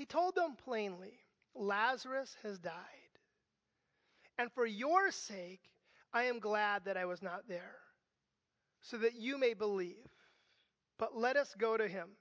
He 0.00 0.06
told 0.06 0.34
them 0.34 0.56
plainly, 0.56 1.12
Lazarus 1.54 2.34
has 2.42 2.58
died. 2.58 2.72
And 4.38 4.50
for 4.50 4.64
your 4.64 5.10
sake, 5.10 5.60
I 6.10 6.22
am 6.22 6.38
glad 6.38 6.86
that 6.86 6.96
I 6.96 7.04
was 7.04 7.20
not 7.20 7.46
there, 7.46 7.76
so 8.80 8.96
that 8.96 9.16
you 9.16 9.36
may 9.36 9.52
believe. 9.52 10.08
But 10.98 11.18
let 11.18 11.36
us 11.36 11.54
go 11.58 11.76
to 11.76 11.86
him. 11.86 12.12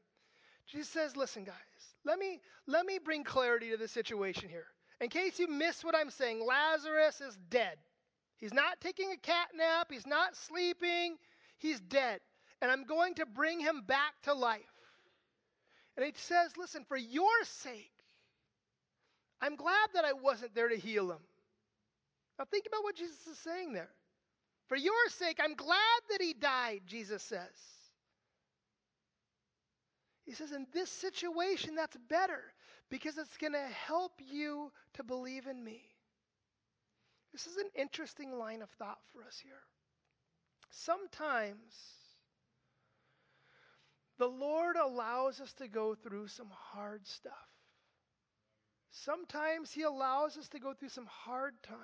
Jesus 0.68 0.90
says, 0.90 1.16
Listen, 1.16 1.46
guys, 1.46 1.56
let 2.04 2.20
me, 2.20 2.42
let 2.68 2.86
me 2.86 3.00
bring 3.02 3.24
clarity 3.24 3.70
to 3.70 3.78
the 3.78 3.88
situation 3.88 4.50
here. 4.50 4.68
In 5.00 5.08
case 5.08 5.40
you 5.40 5.48
miss 5.48 5.82
what 5.82 5.96
I'm 5.96 6.10
saying, 6.10 6.46
Lazarus 6.46 7.22
is 7.22 7.40
dead. 7.50 7.78
He's 8.36 8.54
not 8.54 8.82
taking 8.82 9.14
a 9.14 9.18
cat 9.18 9.52
nap, 9.56 9.88
he's 9.90 10.06
not 10.06 10.36
sleeping, 10.36 11.16
he's 11.58 11.80
dead. 11.80 12.20
And 12.62 12.72
I'm 12.72 12.84
going 12.84 13.16
to 13.16 13.26
bring 13.26 13.62
him 13.62 13.84
back 13.88 14.16
to 14.24 14.34
life. 14.34 14.79
And 16.00 16.06
he 16.06 16.14
says, 16.16 16.56
Listen, 16.58 16.86
for 16.88 16.96
your 16.96 17.44
sake, 17.44 17.92
I'm 19.42 19.58
glad 19.58 19.90
that 19.94 20.06
I 20.06 20.14
wasn't 20.14 20.56
there 20.56 20.70
to 20.70 20.78
heal 20.78 21.12
him. 21.12 21.20
Now, 22.38 22.46
think 22.46 22.68
about 22.68 22.84
what 22.84 22.96
Jesus 22.96 23.28
is 23.28 23.38
saying 23.38 23.74
there. 23.74 23.90
For 24.70 24.78
your 24.78 25.10
sake, 25.10 25.42
I'm 25.44 25.56
glad 25.56 26.00
that 26.10 26.22
he 26.22 26.32
died, 26.32 26.84
Jesus 26.88 27.22
says. 27.22 27.42
He 30.26 30.32
says, 30.32 30.54
in 30.54 30.68
this 30.74 30.90
situation, 30.90 31.76
that's 31.76 31.98
better 32.08 32.54
because 32.90 33.18
it's 33.18 33.36
going 33.36 33.52
to 33.52 33.60
help 33.60 34.14
you 34.26 34.72
to 34.94 35.04
believe 35.04 35.48
in 35.48 35.62
me. 35.62 35.82
This 37.34 37.46
is 37.46 37.58
an 37.58 37.72
interesting 37.76 38.40
line 38.40 38.62
of 38.62 38.70
thought 38.70 39.00
for 39.12 39.22
us 39.26 39.42
here. 39.44 39.64
Sometimes 40.70 41.99
the 44.20 44.28
Lord 44.28 44.76
allows 44.76 45.40
us 45.40 45.54
to 45.54 45.68
go 45.68 45.96
through 45.96 46.28
some 46.28 46.50
hard 46.52 47.08
stuff. 47.08 47.34
Sometimes 48.92 49.72
He 49.72 49.84
allows 49.84 50.38
us 50.38 50.50
to 50.50 50.60
go 50.60 50.74
through 50.74 50.90
some 50.90 51.08
hard 51.08 51.54
times 51.64 51.80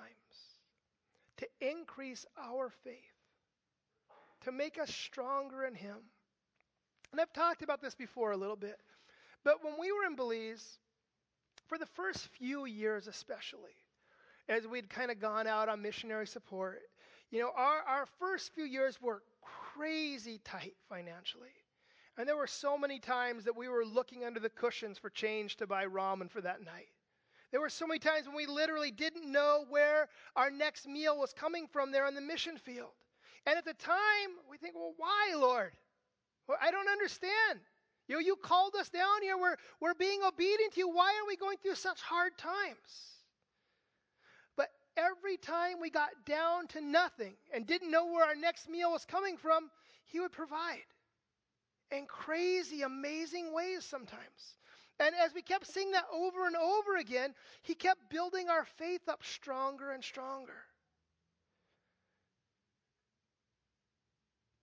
to 1.38 1.48
increase 1.60 2.26
our 2.38 2.70
faith, 2.84 2.94
to 4.42 4.52
make 4.52 4.78
us 4.78 4.94
stronger 4.94 5.64
in 5.64 5.74
Him. 5.74 5.96
And 7.10 7.20
I've 7.20 7.32
talked 7.32 7.62
about 7.62 7.80
this 7.80 7.94
before 7.94 8.32
a 8.32 8.36
little 8.36 8.56
bit, 8.56 8.80
but 9.42 9.64
when 9.64 9.74
we 9.80 9.90
were 9.90 10.04
in 10.06 10.14
Belize, 10.14 10.78
for 11.66 11.78
the 11.78 11.86
first 11.86 12.28
few 12.28 12.66
years 12.66 13.08
especially, 13.08 13.76
as 14.48 14.66
we'd 14.66 14.90
kind 14.90 15.10
of 15.10 15.20
gone 15.20 15.46
out 15.46 15.68
on 15.68 15.80
missionary 15.80 16.26
support, 16.26 16.82
you 17.30 17.40
know, 17.40 17.50
our, 17.56 17.80
our 17.88 18.06
first 18.18 18.54
few 18.54 18.64
years 18.64 19.00
were 19.00 19.22
crazy 19.74 20.38
tight 20.44 20.74
financially. 20.88 21.48
And 22.18 22.26
there 22.26 22.36
were 22.36 22.46
so 22.46 22.78
many 22.78 22.98
times 22.98 23.44
that 23.44 23.56
we 23.56 23.68
were 23.68 23.84
looking 23.84 24.24
under 24.24 24.40
the 24.40 24.48
cushions 24.48 24.96
for 24.96 25.10
change 25.10 25.56
to 25.56 25.66
buy 25.66 25.84
ramen 25.84 26.30
for 26.30 26.40
that 26.40 26.64
night. 26.64 26.88
There 27.50 27.60
were 27.60 27.68
so 27.68 27.86
many 27.86 27.98
times 27.98 28.26
when 28.26 28.34
we 28.34 28.46
literally 28.46 28.90
didn't 28.90 29.30
know 29.30 29.64
where 29.68 30.08
our 30.34 30.50
next 30.50 30.88
meal 30.88 31.18
was 31.18 31.32
coming 31.32 31.66
from 31.66 31.92
there 31.92 32.06
on 32.06 32.14
the 32.14 32.20
mission 32.20 32.56
field. 32.56 32.90
And 33.44 33.56
at 33.56 33.64
the 33.64 33.74
time, 33.74 33.96
we 34.50 34.56
think, 34.56 34.74
well, 34.74 34.94
why, 34.96 35.34
Lord? 35.36 35.72
Well, 36.48 36.58
I 36.60 36.70
don't 36.70 36.88
understand. 36.88 37.60
You 38.08 38.16
know, 38.16 38.20
you 38.20 38.36
called 38.36 38.74
us 38.74 38.88
down 38.88 39.22
here. 39.22 39.36
We're, 39.36 39.56
we're 39.80 39.94
being 39.94 40.20
obedient 40.26 40.72
to 40.74 40.80
you. 40.80 40.88
Why 40.88 41.10
are 41.20 41.26
we 41.26 41.36
going 41.36 41.58
through 41.58 41.74
such 41.74 42.00
hard 42.00 42.36
times? 42.38 43.14
But 44.56 44.70
every 44.96 45.36
time 45.36 45.80
we 45.80 45.90
got 45.90 46.10
down 46.24 46.66
to 46.68 46.80
nothing 46.80 47.34
and 47.52 47.66
didn't 47.66 47.90
know 47.90 48.06
where 48.06 48.24
our 48.24 48.34
next 48.34 48.68
meal 48.68 48.90
was 48.90 49.04
coming 49.04 49.36
from, 49.36 49.70
He 50.06 50.18
would 50.18 50.32
provide 50.32 50.86
in 51.90 52.06
crazy, 52.06 52.82
amazing 52.82 53.52
ways 53.52 53.84
sometimes. 53.84 54.56
And 54.98 55.14
as 55.14 55.34
we 55.34 55.42
kept 55.42 55.66
seeing 55.66 55.92
that 55.92 56.06
over 56.12 56.46
and 56.46 56.56
over 56.56 56.96
again, 56.96 57.34
He 57.62 57.74
kept 57.74 58.10
building 58.10 58.48
our 58.48 58.64
faith 58.64 59.08
up 59.08 59.22
stronger 59.22 59.92
and 59.92 60.02
stronger. 60.02 60.64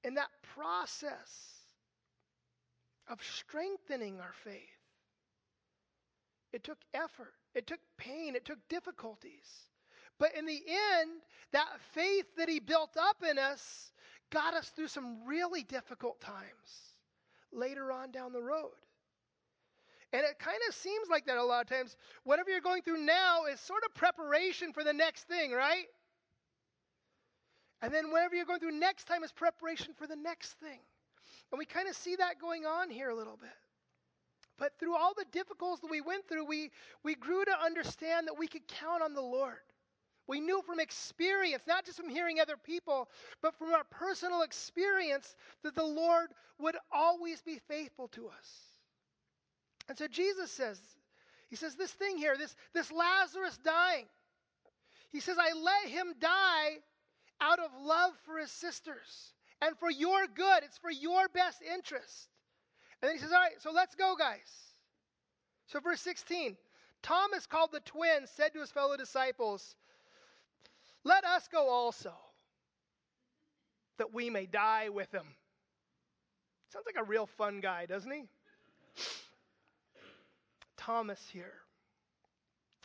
In 0.03 0.15
that 0.15 0.29
process 0.55 1.61
of 3.07 3.19
strengthening 3.23 4.19
our 4.19 4.33
faith, 4.43 4.59
it 6.51 6.63
took 6.63 6.79
effort, 6.93 7.33
it 7.55 7.67
took 7.67 7.79
pain, 7.97 8.35
it 8.35 8.45
took 8.45 8.67
difficulties. 8.69 9.69
But 10.19 10.35
in 10.37 10.45
the 10.45 10.61
end, 10.67 11.11
that 11.51 11.79
faith 11.93 12.25
that 12.37 12.49
He 12.49 12.59
built 12.59 12.97
up 12.99 13.17
in 13.27 13.37
us 13.37 13.91
got 14.31 14.55
us 14.55 14.69
through 14.69 14.87
some 14.87 15.25
really 15.25 15.63
difficult 15.63 16.19
times 16.19 16.92
later 17.55 17.91
on 17.91 18.11
down 18.11 18.33
the 18.33 18.41
road. 18.41 18.71
And 20.11 20.21
it 20.23 20.37
kind 20.37 20.59
of 20.69 20.75
seems 20.75 21.09
like 21.09 21.25
that 21.25 21.37
a 21.37 21.43
lot 21.43 21.61
of 21.61 21.67
times. 21.67 21.97
Whatever 22.23 22.51
you're 22.51 22.61
going 22.61 22.83
through 22.83 23.03
now 23.03 23.45
is 23.51 23.59
sort 23.59 23.83
of 23.83 23.95
preparation 23.95 24.71
for 24.71 24.83
the 24.83 24.93
next 24.93 25.23
thing, 25.23 25.51
right? 25.51 25.85
And 27.81 27.91
then 27.91 28.11
whatever 28.11 28.35
you're 28.35 28.45
going 28.45 28.59
through 28.59 28.79
next 28.79 29.05
time 29.05 29.23
is 29.23 29.31
preparation 29.31 29.93
for 29.97 30.05
the 30.05 30.15
next 30.15 30.53
thing. 30.59 30.79
And 31.51 31.59
we 31.59 31.65
kind 31.65 31.89
of 31.89 31.95
see 31.95 32.15
that 32.15 32.39
going 32.39 32.65
on 32.65 32.89
here 32.89 33.09
a 33.09 33.15
little 33.15 33.37
bit. 33.37 33.49
But 34.57 34.73
through 34.79 34.95
all 34.95 35.13
the 35.17 35.25
difficulties 35.31 35.81
that 35.81 35.89
we 35.89 35.99
went 35.99 36.27
through, 36.29 36.45
we, 36.45 36.69
we 37.03 37.15
grew 37.15 37.43
to 37.43 37.51
understand 37.63 38.27
that 38.27 38.37
we 38.37 38.47
could 38.47 38.67
count 38.67 39.01
on 39.01 39.13
the 39.13 39.21
Lord. 39.21 39.57
We 40.27 40.39
knew 40.39 40.61
from 40.65 40.79
experience, 40.79 41.63
not 41.67 41.85
just 41.85 41.97
from 41.97 42.09
hearing 42.09 42.39
other 42.39 42.55
people, 42.57 43.09
but 43.41 43.55
from 43.55 43.73
our 43.73 43.83
personal 43.83 44.41
experience, 44.41 45.35
that 45.63 45.75
the 45.75 45.83
Lord 45.83 46.29
would 46.59 46.77
always 46.91 47.41
be 47.41 47.59
faithful 47.67 48.07
to 48.09 48.27
us. 48.27 48.49
And 49.89 49.97
so 49.97 50.07
Jesus 50.07 50.51
says, 50.51 50.79
He 51.49 51.55
says, 51.55 51.75
this 51.75 51.91
thing 51.91 52.17
here, 52.17 52.37
this, 52.37 52.55
this 52.73 52.91
Lazarus 52.91 53.59
dying, 53.63 54.05
He 55.11 55.19
says, 55.19 55.37
I 55.37 55.51
let 55.57 55.91
him 55.91 56.13
die 56.19 56.77
out 57.41 57.59
of 57.59 57.71
love 57.83 58.13
for 58.25 58.37
his 58.37 58.51
sisters 58.51 59.33
and 59.61 59.77
for 59.77 59.91
your 59.91 60.25
good. 60.27 60.63
It's 60.63 60.77
for 60.77 60.91
your 60.91 61.27
best 61.27 61.61
interest. 61.61 62.29
And 63.01 63.09
then 63.09 63.17
He 63.17 63.21
says, 63.21 63.33
All 63.33 63.39
right, 63.39 63.59
so 63.61 63.71
let's 63.71 63.95
go, 63.95 64.15
guys. 64.17 64.73
So, 65.67 65.79
verse 65.79 66.01
16 66.01 66.55
Thomas, 67.01 67.45
called 67.45 67.71
the 67.73 67.81
twin, 67.81 68.25
said 68.25 68.53
to 68.53 68.61
his 68.61 68.71
fellow 68.71 68.95
disciples, 68.95 69.75
let 71.03 71.23
us 71.25 71.47
go 71.47 71.69
also, 71.69 72.13
that 73.97 74.13
we 74.13 74.29
may 74.29 74.45
die 74.45 74.89
with 74.89 75.11
him. 75.11 75.27
Sounds 76.69 76.85
like 76.85 77.03
a 77.03 77.07
real 77.07 77.25
fun 77.25 77.59
guy, 77.59 77.85
doesn't 77.85 78.11
he? 78.11 78.23
Thomas 80.77 81.27
here. 81.31 81.53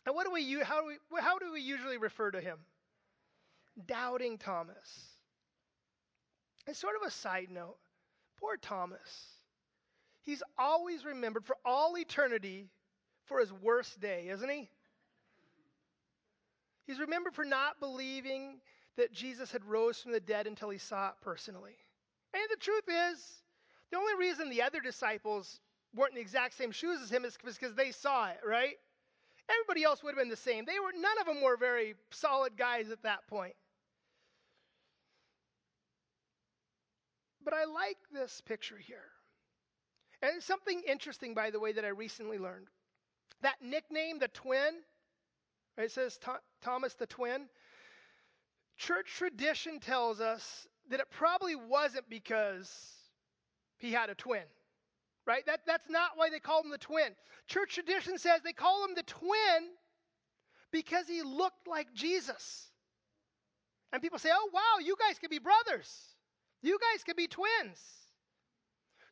And 0.05 0.15
what 0.15 0.25
do 0.25 0.33
we 0.33 0.61
how 0.63 0.81
do 0.81 0.87
we 0.87 1.21
how 1.21 1.39
do 1.39 1.53
we 1.53 1.61
usually 1.61 1.99
refer 1.99 2.31
to 2.31 2.41
him? 2.41 2.59
Doubting 3.87 4.39
Thomas. 4.39 5.17
And 6.67 6.75
sort 6.75 6.97
of 7.01 7.07
a 7.07 7.11
side 7.11 7.49
note, 7.51 7.77
poor 8.39 8.57
Thomas. 8.57 9.29
He's 10.23 10.43
always 10.59 11.05
remembered 11.05 11.45
for 11.45 11.57
all 11.65 11.97
eternity 11.97 12.69
for 13.25 13.39
his 13.39 13.53
worst 13.53 14.01
day, 14.01 14.29
isn't 14.29 14.49
he? 14.49 14.69
He's 16.89 16.99
remembered 16.99 17.35
for 17.35 17.45
not 17.45 17.81
believing 17.81 18.61
that 18.97 19.13
Jesus 19.13 19.53
had 19.53 19.63
rose 19.67 20.01
from 20.01 20.13
the 20.13 20.21
dead 20.21 20.47
until 20.47 20.71
he 20.71 20.79
saw 20.79 21.11
it 21.11 21.17
personally. 21.21 21.77
And 22.33 22.43
the 22.51 22.57
truth 22.57 22.89
is, 22.89 23.43
the 23.93 23.99
only 23.99 24.15
reason 24.19 24.49
the 24.49 24.63
other 24.63 24.81
disciples 24.81 25.61
weren't 25.95 26.13
in 26.13 26.17
the 26.17 26.23
exact 26.23 26.57
same 26.57 26.73
shoes 26.73 27.01
as 27.03 27.11
him 27.11 27.27
is 27.27 27.37
because 27.37 27.75
they 27.75 27.91
saw 27.91 28.29
it, 28.31 28.39
right? 28.45 28.77
Everybody 29.51 29.85
else 29.85 30.03
would 30.03 30.15
have 30.15 30.19
been 30.19 30.31
the 30.31 30.37
same. 30.37 30.65
They 30.65 30.81
were 30.81 30.93
none 30.99 31.19
of 31.21 31.27
them 31.27 31.43
were 31.43 31.59
very 31.59 31.95
solid 32.11 32.57
guys 32.57 32.91
at 32.91 33.03
that 33.03 33.27
point. 33.29 33.55
But 37.45 37.53
I 37.53 37.67
like 37.67 37.99
this 38.13 38.41
picture 38.41 38.79
here. 38.79 39.11
And 40.23 40.43
something 40.43 40.83
interesting, 40.89 41.35
by 41.35 41.51
the 41.51 41.61
way, 41.61 41.73
that 41.73 41.85
I 41.85 41.89
recently 41.89 42.39
learned. 42.39 42.69
That 43.43 43.57
nickname, 43.63 44.19
the 44.19 44.29
twin, 44.29 44.81
it 45.79 45.93
says 45.93 46.19
Thomas 46.61 46.95
the 46.95 47.07
twin. 47.07 47.49
Church 48.77 49.15
tradition 49.17 49.81
tells 49.81 50.21
us 50.21 50.67
that 50.91 51.01
it 51.01 51.11
probably 51.11 51.57
wasn't 51.57 52.09
because 52.09 52.95
he 53.77 53.93
had 53.93 54.11
a 54.11 54.15
twin, 54.15 54.45
right? 55.27 55.45
That, 55.47 55.61
that's 55.67 55.89
not 55.89 56.13
why 56.17 56.31
they 56.31 56.41
called 56.41 56.65
him 56.65 56.71
the 56.71 56.79
twin. 56.79 57.15
Church 57.47 57.75
tradition 57.75 58.19
says 58.19 58.41
they 58.43 58.53
call 58.53 58.85
him 58.85 58.95
the 58.95 59.03
twin 59.03 59.75
because 60.71 61.09
he 61.09 61.23
looked 61.23 61.67
like 61.67 61.93
Jesus. 61.95 62.69
And 63.93 64.03
people 64.03 64.19
say, 64.19 64.31
oh, 64.33 64.51
wow, 64.53 64.85
you 64.85 64.97
guys 64.99 65.19
could 65.19 65.31
be 65.31 65.39
brothers. 65.39 66.15
You 66.63 66.79
guys 66.79 67.05
could 67.05 67.17
be 67.17 67.27
twins. 67.27 67.81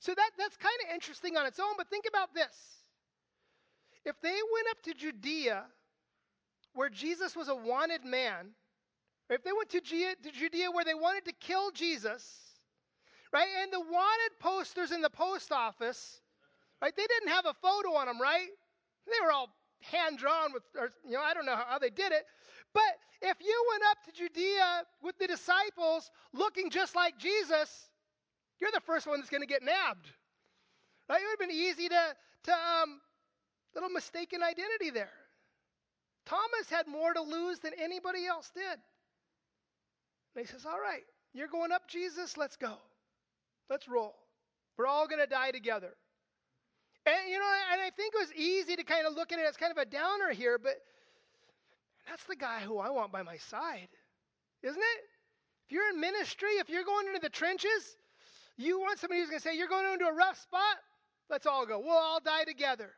So 0.01 0.15
that, 0.15 0.31
that's 0.39 0.57
kind 0.57 0.77
of 0.87 0.95
interesting 0.95 1.37
on 1.37 1.47
its 1.47 1.59
own, 1.59 1.75
but 1.79 1.89
think 1.89 2.05
about 2.09 2.35
this. 2.35 2.77
If 4.05 4.21
they 4.21 4.29
went 4.29 4.69
up 4.71 4.83
to 4.83 4.95
Judea 4.95 5.65
where 6.77 6.91
Jesus 6.91 7.35
was 7.35 7.49
a 7.49 7.55
wanted 7.55 8.05
man, 8.05 8.55
If 9.29 9.43
they 9.43 9.51
went 9.53 9.71
to 9.71 9.81
Judea, 9.81 10.71
where 10.71 10.85
they 10.85 10.95
wanted 10.95 11.25
to 11.25 11.33
kill 11.33 11.73
Jesus, 11.73 12.23
right? 13.33 13.49
And 13.63 13.73
the 13.73 13.81
wanted 13.81 14.39
posters 14.39 14.93
in 14.93 15.03
the 15.03 15.11
post 15.11 15.51
office, 15.51 16.21
right? 16.81 16.95
They 16.97 17.07
didn't 17.07 17.31
have 17.31 17.47
a 17.47 17.55
photo 17.55 17.95
on 17.95 18.07
them, 18.07 18.21
right? 18.21 18.49
They 19.07 19.25
were 19.25 19.33
all 19.33 19.49
hand 19.81 20.19
drawn 20.19 20.53
with, 20.53 20.63
or, 20.79 20.93
you 21.05 21.13
know, 21.13 21.23
I 21.23 21.35
don't 21.35 21.47
know 21.47 21.57
how 21.57 21.79
they 21.79 21.91
did 21.91 22.13
it. 22.13 22.25
But 22.73 22.83
if 23.21 23.39
you 23.41 23.67
went 23.73 23.83
up 23.91 23.99
to 24.05 24.13
Judea 24.13 24.83
with 25.03 25.19
the 25.19 25.27
disciples 25.27 26.11
looking 26.33 26.71
just 26.71 26.95
like 26.95 27.19
Jesus, 27.19 27.91
you're 28.61 28.71
the 28.73 28.81
first 28.81 29.07
one 29.07 29.19
that's 29.19 29.31
going 29.31 29.43
to 29.43 29.47
get 29.47 29.63
nabbed. 29.63 30.09
Right? 31.09 31.21
It 31.21 31.25
would 31.25 31.41
have 31.41 31.49
been 31.49 31.57
easy 31.57 31.89
to, 31.89 32.15
to 32.45 32.53
um, 32.53 33.01
little 33.75 33.91
mistaken 33.91 34.43
identity 34.43 34.91
there. 34.91 35.26
Thomas 36.27 36.69
had 36.69 36.89
more 36.89 37.15
to 37.15 37.23
lose 37.23 37.61
than 37.61 37.73
anybody 37.81 38.27
else 38.27 38.51
did. 38.55 38.79
And 40.35 40.45
he 40.45 40.47
says, 40.47 40.67
All 40.67 40.81
right, 40.81 41.03
you're 41.33 41.49
going 41.49 41.73
up, 41.73 41.89
Jesus, 41.89 42.37
let's 42.37 42.57
go. 42.57 42.75
Let's 43.71 43.89
roll. 43.89 44.15
We're 44.77 44.87
all 44.87 45.09
going 45.09 45.21
to 45.21 45.27
die 45.27 45.53
together. 45.53 45.95
And, 47.07 47.31
you 47.31 47.39
know, 47.39 47.47
and 47.73 47.81
I 47.81 47.91
think 47.91 48.15
it 48.15 48.19
was 48.19 48.33
easy 48.35 48.77
to 48.77 48.83
kind 48.83 49.07
of 49.07 49.15
look 49.15 49.33
at 49.33 49.39
it 49.39 49.47
as 49.49 49.57
kind 49.57 49.71
of 49.71 49.79
a 49.79 49.85
downer 49.85 50.31
here, 50.33 50.59
but 50.59 50.75
that's 52.09 52.25
the 52.25 52.37
guy 52.37 52.61
who 52.61 52.79
I 52.79 52.91
want 52.91 53.13
by 53.13 53.23
my 53.23 53.37
side, 53.37 53.89
isn't 54.63 54.81
it? 54.81 55.01
If 55.67 55.73
you're 55.73 55.89
in 55.91 56.01
ministry, 56.01 56.51
if 56.59 56.69
you're 56.69 56.85
going 56.85 57.07
into 57.07 57.21
the 57.21 57.29
trenches, 57.29 57.97
you 58.57 58.81
want 58.81 58.99
somebody 58.99 59.21
who's 59.21 59.31
going 59.31 59.41
to 59.41 59.49
say, 59.49 59.57
You're 59.57 59.69
going 59.69 59.93
into 59.93 60.07
a 60.07 60.13
rough 60.13 60.41
spot? 60.41 60.77
Let's 61.31 61.47
all 61.47 61.67
go. 61.67 61.79
We'll 61.79 61.97
all 61.97 62.21
die 62.21 62.45
together. 62.45 62.93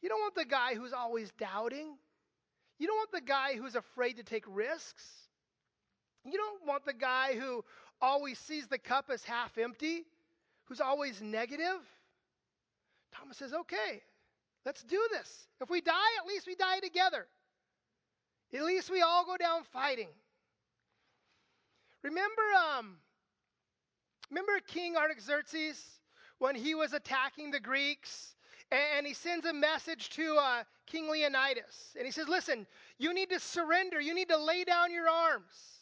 You 0.00 0.08
don't 0.08 0.20
want 0.20 0.34
the 0.34 0.44
guy 0.44 0.74
who's 0.74 0.92
always 0.92 1.30
doubting. 1.38 1.96
You 2.78 2.86
don't 2.86 2.96
want 2.96 3.12
the 3.12 3.20
guy 3.20 3.56
who's 3.56 3.74
afraid 3.74 4.16
to 4.16 4.22
take 4.22 4.44
risks. 4.46 5.04
You 6.24 6.38
don't 6.38 6.66
want 6.66 6.84
the 6.84 6.92
guy 6.92 7.34
who 7.34 7.64
always 8.00 8.38
sees 8.38 8.68
the 8.68 8.78
cup 8.78 9.10
as 9.12 9.24
half 9.24 9.58
empty, 9.58 10.04
who's 10.64 10.80
always 10.80 11.20
negative. 11.20 11.80
Thomas 13.12 13.36
says, 13.38 13.52
okay, 13.52 14.02
let's 14.64 14.82
do 14.82 15.00
this. 15.10 15.48
If 15.60 15.70
we 15.70 15.80
die, 15.80 15.92
at 16.20 16.26
least 16.26 16.46
we 16.46 16.54
die 16.54 16.78
together. 16.80 17.26
At 18.54 18.62
least 18.62 18.90
we 18.90 19.02
all 19.02 19.24
go 19.24 19.36
down 19.36 19.64
fighting. 19.64 20.08
Remember, 22.02 22.42
um, 22.78 22.98
remember 24.30 24.52
King 24.66 24.96
Artaxerxes 24.96 26.00
when 26.38 26.54
he 26.54 26.74
was 26.74 26.92
attacking 26.92 27.50
the 27.50 27.60
Greeks, 27.60 28.36
and 28.70 29.06
he 29.06 29.14
sends 29.14 29.46
a 29.46 29.52
message 29.52 30.10
to 30.10 30.36
uh, 30.36 30.64
King 30.86 31.10
Leonidas, 31.10 31.94
and 31.96 32.04
he 32.04 32.12
says, 32.12 32.28
"Listen, 32.28 32.66
you 32.98 33.14
need 33.14 33.30
to 33.30 33.40
surrender. 33.40 34.00
You 34.00 34.14
need 34.14 34.28
to 34.28 34.36
lay 34.36 34.64
down 34.64 34.92
your 34.92 35.08
arms." 35.08 35.78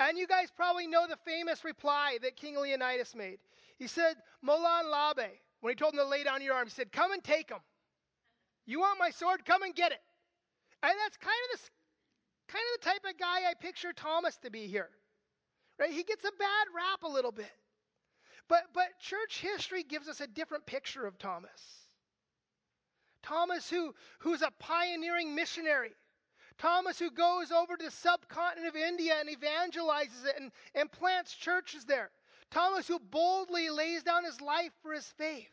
And 0.00 0.16
you 0.16 0.26
guys 0.26 0.48
probably 0.54 0.86
know 0.86 1.06
the 1.08 1.16
famous 1.16 1.64
reply 1.64 2.18
that 2.22 2.36
King 2.36 2.56
Leonidas 2.56 3.14
made. 3.14 3.38
He 3.76 3.86
said, 3.86 4.16
"Molon 4.44 4.90
labe." 4.90 5.30
When 5.60 5.72
he 5.72 5.74
told 5.74 5.94
him 5.94 5.98
to 5.98 6.04
lay 6.04 6.22
down 6.22 6.40
your 6.40 6.54
arms, 6.54 6.72
he 6.72 6.76
said, 6.76 6.92
"Come 6.92 7.12
and 7.12 7.22
take 7.22 7.48
them. 7.48 7.60
You 8.64 8.80
want 8.80 8.98
my 8.98 9.10
sword? 9.10 9.44
Come 9.44 9.62
and 9.62 9.74
get 9.74 9.92
it." 9.92 10.02
And 10.82 10.92
that's 11.04 11.16
kind 11.16 11.36
of 11.52 11.60
the 11.60 11.70
kind 12.48 12.64
of 12.74 12.80
the 12.80 12.90
type 12.90 13.04
of 13.04 13.18
guy 13.18 13.48
I 13.48 13.54
picture 13.54 13.92
Thomas 13.92 14.36
to 14.38 14.50
be 14.50 14.66
here. 14.66 14.90
Right? 15.78 15.92
He 15.92 16.02
gets 16.02 16.24
a 16.24 16.32
bad 16.38 16.66
rap 16.74 17.02
a 17.02 17.08
little 17.08 17.32
bit. 17.32 17.52
But 18.48 18.72
but 18.72 18.98
church 19.00 19.40
history 19.40 19.82
gives 19.82 20.08
us 20.08 20.20
a 20.20 20.26
different 20.26 20.66
picture 20.66 21.06
of 21.06 21.18
Thomas. 21.18 21.77
Thomas 23.22 23.70
who 23.70 23.94
who's 24.20 24.42
a 24.42 24.52
pioneering 24.58 25.34
missionary. 25.34 25.92
Thomas 26.58 26.98
who 26.98 27.10
goes 27.10 27.52
over 27.52 27.76
to 27.76 27.84
the 27.84 27.90
subcontinent 27.90 28.66
of 28.66 28.76
India 28.76 29.14
and 29.20 29.28
evangelizes 29.28 30.26
it 30.26 30.34
and, 30.40 30.50
and 30.74 30.90
plants 30.90 31.34
churches 31.34 31.84
there. 31.84 32.10
Thomas 32.50 32.88
who 32.88 32.98
boldly 32.98 33.70
lays 33.70 34.02
down 34.02 34.24
his 34.24 34.40
life 34.40 34.72
for 34.82 34.92
his 34.92 35.06
faith. 35.06 35.50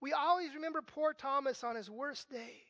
We 0.00 0.12
always 0.12 0.54
remember 0.54 0.82
poor 0.82 1.12
Thomas 1.12 1.64
on 1.64 1.76
his 1.76 1.90
worst 1.90 2.30
day. 2.30 2.62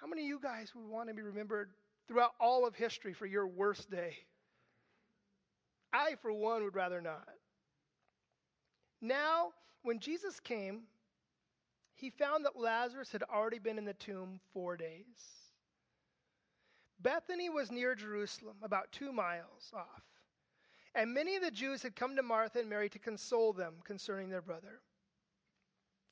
How 0.00 0.06
many 0.06 0.22
of 0.22 0.28
you 0.28 0.38
guys 0.40 0.72
would 0.74 0.86
want 0.86 1.08
to 1.08 1.14
be 1.14 1.22
remembered 1.22 1.70
throughout 2.06 2.32
all 2.40 2.66
of 2.66 2.74
history 2.74 3.12
for 3.12 3.26
your 3.26 3.46
worst 3.46 3.90
day? 3.90 4.16
I, 5.92 6.16
for 6.20 6.32
one, 6.32 6.62
would 6.64 6.76
rather 6.76 7.00
not. 7.00 7.28
Now, 9.00 9.52
when 9.82 9.98
Jesus 9.98 10.38
came, 10.38 10.82
he 11.98 12.10
found 12.10 12.44
that 12.44 12.58
Lazarus 12.58 13.10
had 13.10 13.24
already 13.24 13.58
been 13.58 13.76
in 13.76 13.84
the 13.84 13.92
tomb 13.92 14.38
four 14.52 14.76
days. 14.76 15.48
Bethany 17.00 17.50
was 17.50 17.72
near 17.72 17.96
Jerusalem, 17.96 18.56
about 18.62 18.92
two 18.92 19.12
miles 19.12 19.72
off. 19.74 20.04
And 20.94 21.12
many 21.12 21.34
of 21.34 21.42
the 21.42 21.50
Jews 21.50 21.82
had 21.82 21.96
come 21.96 22.14
to 22.14 22.22
Martha 22.22 22.60
and 22.60 22.70
Mary 22.70 22.88
to 22.90 22.98
console 22.98 23.52
them 23.52 23.74
concerning 23.84 24.30
their 24.30 24.42
brother. 24.42 24.80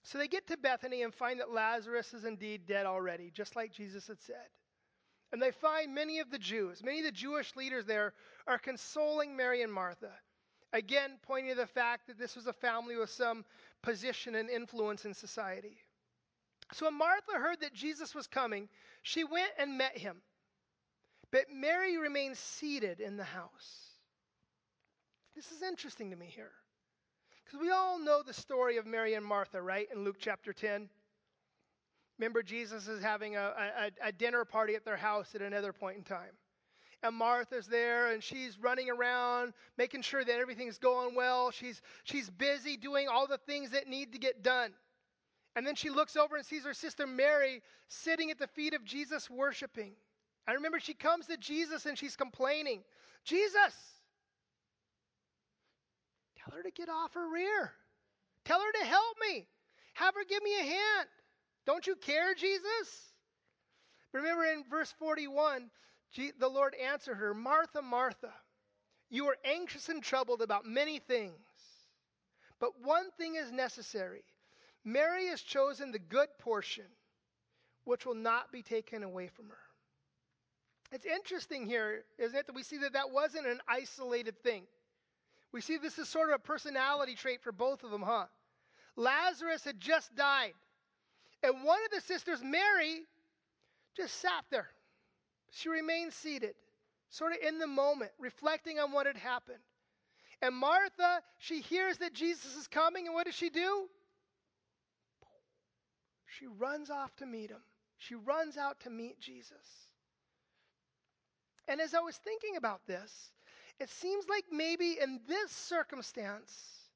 So 0.03 0.19
they 0.19 0.29
get 0.29 0.49
to 0.49 0.57
Bethany 0.57 1.03
and 1.03 1.15
find 1.15 1.39
that 1.41 1.53
Lazarus 1.53 2.15
is 2.15 2.25
indeed 2.25 2.67
dead 2.67 2.87
already, 2.87 3.31
just 3.33 3.57
like 3.57 3.73
Jesus 3.73 4.09
had 4.09 4.21
said. 4.21 4.49
And 5.33 5.41
they 5.41 5.51
find 5.53 5.95
many 5.95 6.19
of 6.19 6.31
the 6.31 6.39
Jews, 6.39 6.83
many 6.83 6.99
of 6.99 7.05
the 7.05 7.13
Jewish 7.13 7.55
leaders 7.57 7.87
there 7.87 8.13
are 8.47 8.59
consoling 8.59 9.37
Mary 9.37 9.63
and 9.63 9.73
Martha. 9.73 10.13
Again, 10.77 11.13
pointing 11.23 11.53
to 11.53 11.57
the 11.57 11.67
fact 11.67 12.07
that 12.07 12.19
this 12.19 12.37
was 12.37 12.47
a 12.47 12.53
family 12.53 12.97
with 12.97 13.09
some 13.09 13.47
position 13.83 14.35
and 14.35 14.51
influence 14.51 15.07
in 15.07 15.15
society. 15.15 15.79
So 16.71 16.85
when 16.85 16.99
Martha 16.99 17.33
heard 17.33 17.61
that 17.61 17.73
Jesus 17.73 18.15
was 18.15 18.27
coming, 18.27 18.69
she 19.03 19.25
went 19.25 19.53
and 19.59 19.79
met 19.79 19.97
him. 19.97 20.19
But 21.33 21.47
Mary 21.51 21.97
remained 21.97 22.37
seated 22.37 23.01
in 23.01 23.17
the 23.17 23.25
house. 23.25 23.87
This 25.35 25.51
is 25.51 25.63
interesting 25.63 26.11
to 26.11 26.17
me 26.17 26.27
here. 26.27 26.53
Because 27.43 27.59
we 27.59 27.71
all 27.71 27.99
know 27.99 28.23
the 28.23 28.35
story 28.35 28.77
of 28.77 28.85
Mary 28.87 29.15
and 29.15 29.25
Martha, 29.25 29.63
right, 29.63 29.89
in 29.91 30.05
Luke 30.05 30.17
chapter 30.19 30.53
10. 30.53 30.91
Remember, 32.19 32.43
Jesus 32.43 32.87
is 32.87 33.03
having 33.03 33.37
a, 33.37 33.41
a, 33.41 34.09
a, 34.09 34.13
dinner 34.13 34.45
party 34.45 34.75
at 34.75 34.85
their 34.85 34.97
house 34.97 35.35
at 35.35 35.41
another 35.41 35.73
point 35.73 35.97
in 35.97 36.03
time. 36.03 36.37
And 37.07 37.17
Martha's 37.17 37.67
there 37.67 38.13
and 38.13 38.23
she's 38.23 38.59
running 38.59 38.91
around, 38.91 39.53
making 39.79 40.03
sure 40.03 40.25
that 40.25 40.39
everything's 40.39 40.79
going 40.79 41.15
well. 41.15 41.51
She's, 41.51 41.81
she's 42.05 42.29
busy 42.31 42.77
doing 42.77 43.09
all 43.09 43.27
the 43.27 43.39
things 43.39 43.71
that 43.71 43.89
need 43.89 44.13
to 44.13 44.19
get 44.19 44.43
done. 44.43 44.73
And 45.55 45.67
then 45.67 45.75
she 45.75 45.89
looks 45.89 46.17
over 46.17 46.37
and 46.37 46.45
sees 46.45 46.65
her 46.65 46.75
sister 46.75 47.07
Mary 47.07 47.63
sitting 47.89 48.31
at 48.31 48.39
the 48.39 48.47
feet 48.47 48.75
of 48.75 48.85
Jesus, 48.85 49.31
worshiping. 49.31 49.93
I 50.47 50.53
remember 50.53 50.79
she 50.81 50.95
comes 50.95 51.27
to 51.27 51.37
Jesus 51.37 51.87
and 51.87 51.97
she's 51.97 52.17
complaining 52.17 52.83
Jesus, 53.25 53.75
Tell 56.47 56.57
her 56.57 56.63
to 56.63 56.71
get 56.71 56.89
off 56.89 57.15
her 57.15 57.29
rear. 57.29 57.73
Tell 58.45 58.61
her 58.61 58.73
to 58.81 58.87
help 58.87 59.17
me. 59.29 59.47
Have 59.95 60.15
her 60.15 60.25
give 60.29 60.43
me 60.43 60.55
a 60.61 60.63
hand. 60.63 61.09
Don't 61.65 61.87
you 61.87 61.97
care, 61.97 62.35
Jesus? 62.35 63.13
Remember 64.13 64.45
in 64.45 64.63
verse 64.71 64.95
41, 64.99 65.71
the 66.15 66.49
Lord 66.49 66.75
answered 66.75 67.17
her, 67.17 67.35
Martha, 67.35 67.83
Martha, 67.83 68.33
you 69.11 69.27
are 69.27 69.37
anxious 69.45 69.89
and 69.89 70.03
troubled 70.03 70.43
about 70.43 70.67
many 70.67 70.99
things, 70.99 71.35
but 72.59 72.81
one 72.83 73.11
thing 73.19 73.37
is 73.37 73.53
necessary. 73.53 74.25
Mary 74.85 75.27
has 75.27 75.43
chosen 75.43 75.93
the 75.93 75.99
good 75.99 76.29
portion, 76.39 76.85
which 77.85 78.07
will 78.07 78.15
not 78.15 78.53
be 78.53 78.63
taken 78.63 79.03
away 79.03 79.29
from 79.29 79.49
her. 79.49 79.59
It's 80.93 81.07
interesting 81.07 81.67
here, 81.67 82.05
isn't 82.19 82.39
it, 82.39 82.47
that 82.47 82.55
we 82.55 82.63
see 82.63 82.79
that 82.79 82.93
that 82.93 83.11
wasn't 83.11 83.47
an 83.47 83.61
isolated 83.69 84.43
thing. 84.43 84.65
We 85.53 85.61
see 85.61 85.77
this 85.77 85.99
is 85.99 86.09
sort 86.09 86.31
of 86.31 86.37
a 86.37 86.39
personality 86.39 87.15
trait 87.15 87.43
for 87.43 87.53
both 87.53 87.83
of 87.83 87.91
them, 87.91 88.03
huh? 88.03 88.27
Lazarus 88.95 89.65
had 89.65 89.81
just 89.81 90.15
died. 90.15 90.55
And 91.43 91.65
one 91.65 91.79
of 91.85 91.91
the 91.91 92.01
sisters, 92.01 92.41
Mary, 92.43 93.03
just 93.97 94.21
sat 94.21 94.45
there. 94.51 94.69
She 95.57 95.71
remained 95.71 96.13
seated, 96.13 96.55
sort 97.09 97.33
of 97.33 97.39
in 97.39 97.59
the 97.59 97.67
moment, 97.67 98.11
reflecting 98.19 98.79
on 98.79 98.93
what 98.93 99.07
had 99.07 99.17
happened. 99.17 99.63
And 100.43 100.55
Martha, 100.55 101.23
she 101.39 101.63
hears 101.63 101.97
that 101.97 102.13
Jesus 102.13 102.55
is 102.57 102.67
coming, 102.67 103.07
and 103.07 103.15
what 103.15 103.25
does 103.25 103.35
she 103.35 103.49
do? 103.49 103.89
She 106.27 106.47
runs 106.47 106.91
off 106.91 107.17
to 107.17 107.27
meet 107.27 107.49
him. 107.49 107.63
She 107.97 108.15
runs 108.15 108.59
out 108.59 108.81
to 108.81 108.91
meet 108.91 109.19
Jesus. 109.19 109.87
And 111.67 111.81
as 111.81 111.95
I 111.95 112.01
was 112.01 112.17
thinking 112.17 112.57
about 112.59 112.87
this, 112.87 113.31
it 113.81 113.89
seems 113.89 114.27
like 114.29 114.45
maybe 114.53 114.99
in 115.03 115.21
this 115.27 115.53
circumstance, 115.53 116.91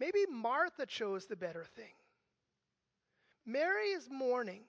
maybe 0.00 0.24
Martha 0.32 0.86
chose 0.86 1.26
the 1.26 1.36
better 1.36 1.66
thing. 1.76 1.92
Mary 3.44 3.88
is 3.88 4.08
mourning, 4.10 4.62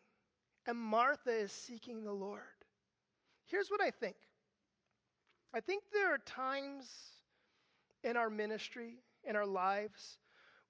and 0.67 0.77
Martha 0.77 1.31
is 1.31 1.53
seeking 1.53 2.03
the 2.03 2.11
Lord. 2.11 2.41
Here's 3.45 3.69
what 3.69 3.81
I 3.81 3.91
think 3.91 4.15
I 5.53 5.61
think 5.61 5.83
there 5.93 6.13
are 6.13 6.17
times 6.17 6.89
in 8.03 8.17
our 8.17 8.29
ministry, 8.29 8.95
in 9.23 9.35
our 9.35 9.45
lives, 9.45 10.19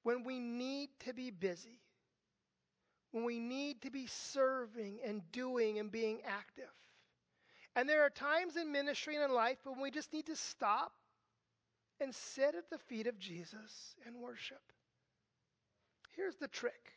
when 0.03 0.23
we 0.23 0.39
need 0.39 0.89
to 1.05 1.13
be 1.13 1.31
busy, 1.31 1.81
when 3.11 3.23
we 3.23 3.39
need 3.39 3.81
to 3.81 3.89
be 3.89 4.05
serving 4.05 4.99
and 5.03 5.21
doing 5.31 5.79
and 5.79 5.91
being 5.91 6.19
active. 6.25 6.71
And 7.75 7.89
there 7.89 8.03
are 8.03 8.09
times 8.09 8.55
in 8.55 8.71
ministry 8.71 9.15
and 9.15 9.23
in 9.25 9.33
life 9.33 9.57
when 9.63 9.81
we 9.81 9.91
just 9.91 10.13
need 10.13 10.27
to 10.27 10.35
stop 10.35 10.93
and 11.99 12.13
sit 12.13 12.55
at 12.55 12.69
the 12.69 12.77
feet 12.77 13.07
of 13.07 13.19
Jesus 13.19 13.95
and 14.05 14.21
worship. 14.21 14.61
Here's 16.15 16.35
the 16.35 16.47
trick 16.47 16.93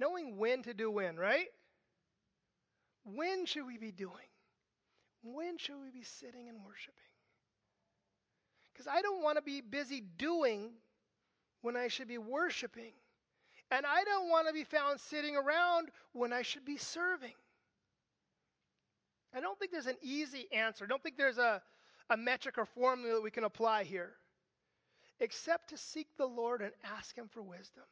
knowing 0.00 0.36
when 0.36 0.62
to 0.62 0.74
do 0.74 0.90
when, 0.90 1.16
right? 1.16 1.48
When 3.04 3.46
should 3.46 3.66
we 3.66 3.78
be 3.78 3.92
doing? 3.92 4.28
When 5.22 5.58
should 5.58 5.80
we 5.82 5.90
be 5.90 6.04
sitting 6.04 6.48
and 6.48 6.58
worshiping? 6.64 6.94
Because 8.72 8.86
I 8.86 9.02
don't 9.02 9.22
want 9.22 9.36
to 9.36 9.42
be 9.42 9.60
busy 9.60 10.02
doing 10.18 10.70
when 11.62 11.76
I 11.76 11.88
should 11.88 12.08
be 12.08 12.18
worshiping. 12.18 12.92
And 13.70 13.86
I 13.86 14.04
don't 14.04 14.28
want 14.28 14.48
to 14.48 14.52
be 14.52 14.64
found 14.64 15.00
sitting 15.00 15.36
around 15.36 15.88
when 16.12 16.32
I 16.32 16.42
should 16.42 16.64
be 16.64 16.76
serving. 16.76 17.34
I 19.34 19.40
don't 19.40 19.58
think 19.58 19.72
there's 19.72 19.86
an 19.86 19.96
easy 20.02 20.46
answer. 20.52 20.84
I 20.84 20.88
don't 20.88 21.02
think 21.02 21.16
there's 21.16 21.38
a, 21.38 21.62
a 22.10 22.16
metric 22.16 22.58
or 22.58 22.66
formula 22.66 23.14
that 23.14 23.22
we 23.22 23.30
can 23.30 23.44
apply 23.44 23.84
here, 23.84 24.12
except 25.18 25.70
to 25.70 25.76
seek 25.76 26.08
the 26.16 26.26
Lord 26.26 26.60
and 26.62 26.72
ask 26.84 27.16
Him 27.16 27.28
for 27.28 27.42
wisdom. 27.42 27.84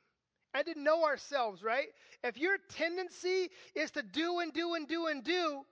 And 0.54 0.66
to 0.66 0.80
know 0.80 1.04
ourselves, 1.04 1.62
right? 1.62 1.86
If 2.22 2.36
your 2.36 2.58
tendency 2.68 3.48
is 3.74 3.90
to 3.92 4.02
do 4.02 4.40
and 4.40 4.52
do 4.52 4.74
and 4.74 4.86
do 4.86 5.06
and 5.06 5.24
do, 5.24 5.64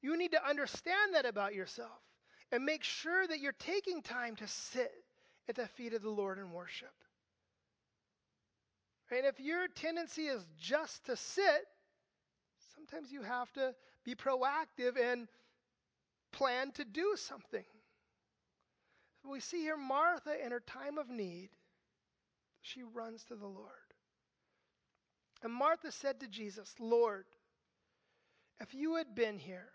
you 0.00 0.16
need 0.16 0.32
to 0.32 0.48
understand 0.48 1.14
that 1.14 1.26
about 1.26 1.54
yourself 1.54 2.00
and 2.50 2.64
make 2.64 2.84
sure 2.84 3.26
that 3.26 3.40
you're 3.40 3.52
taking 3.52 4.02
time 4.02 4.36
to 4.36 4.46
sit 4.46 4.92
at 5.48 5.56
the 5.56 5.66
feet 5.66 5.94
of 5.94 6.02
the 6.02 6.10
Lord 6.10 6.38
and 6.38 6.52
worship. 6.52 6.92
And 9.10 9.26
if 9.26 9.40
your 9.40 9.68
tendency 9.68 10.22
is 10.22 10.46
just 10.58 11.04
to 11.06 11.16
sit, 11.16 11.66
sometimes 12.74 13.12
you 13.12 13.22
have 13.22 13.52
to 13.52 13.74
be 14.04 14.14
proactive 14.14 14.98
and 15.00 15.28
plan 16.32 16.72
to 16.72 16.84
do 16.84 17.14
something. 17.16 17.64
We 19.24 19.40
see 19.40 19.60
here 19.60 19.76
Martha 19.76 20.34
in 20.44 20.50
her 20.50 20.60
time 20.60 20.98
of 20.98 21.08
need, 21.08 21.50
she 22.62 22.82
runs 22.82 23.24
to 23.24 23.34
the 23.34 23.46
Lord. 23.46 23.68
And 25.42 25.52
Martha 25.52 25.90
said 25.90 26.20
to 26.20 26.28
Jesus, 26.28 26.74
Lord, 26.78 27.24
if 28.60 28.72
you 28.72 28.94
had 28.94 29.14
been 29.14 29.38
here, 29.38 29.70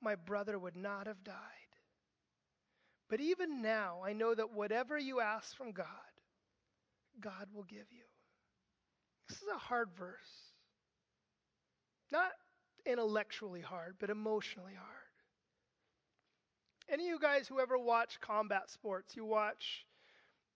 my 0.00 0.14
brother 0.14 0.58
would 0.58 0.76
not 0.76 1.06
have 1.06 1.24
died. 1.24 1.34
But 3.08 3.20
even 3.20 3.60
now, 3.60 3.98
I 4.04 4.12
know 4.12 4.34
that 4.34 4.54
whatever 4.54 4.96
you 4.96 5.20
ask 5.20 5.56
from 5.56 5.72
God, 5.72 5.86
God 7.20 7.48
will 7.52 7.64
give 7.64 7.90
you. 7.90 8.04
This 9.28 9.38
is 9.38 9.48
a 9.52 9.58
hard 9.58 9.90
verse. 9.98 10.52
Not 12.12 12.30
intellectually 12.86 13.60
hard, 13.60 13.96
but 13.98 14.10
emotionally 14.10 14.74
hard. 14.74 15.00
Any 16.88 17.04
of 17.04 17.10
you 17.10 17.18
guys 17.20 17.48
who 17.48 17.60
ever 17.60 17.76
watch 17.76 18.20
combat 18.20 18.70
sports, 18.70 19.16
you 19.16 19.24
watch 19.24 19.84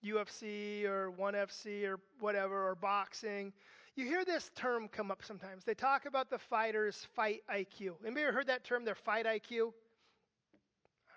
UFC 0.05 0.85
or 0.85 1.11
1FC 1.11 1.85
or 1.85 1.99
whatever, 2.19 2.67
or 2.69 2.75
boxing, 2.75 3.53
you 3.95 4.05
hear 4.05 4.25
this 4.25 4.51
term 4.55 4.87
come 4.87 5.09
up 5.09 5.23
sometimes. 5.23 5.63
They 5.63 5.73
talk 5.73 6.05
about 6.05 6.29
the 6.29 6.37
fighter's 6.37 7.07
fight 7.15 7.41
IQ. 7.49 7.93
Anybody 8.03 8.23
ever 8.23 8.33
heard 8.33 8.47
that 8.47 8.63
term, 8.63 8.83
their 8.83 8.95
fight 8.95 9.25
IQ? 9.25 9.61
All 9.61 9.71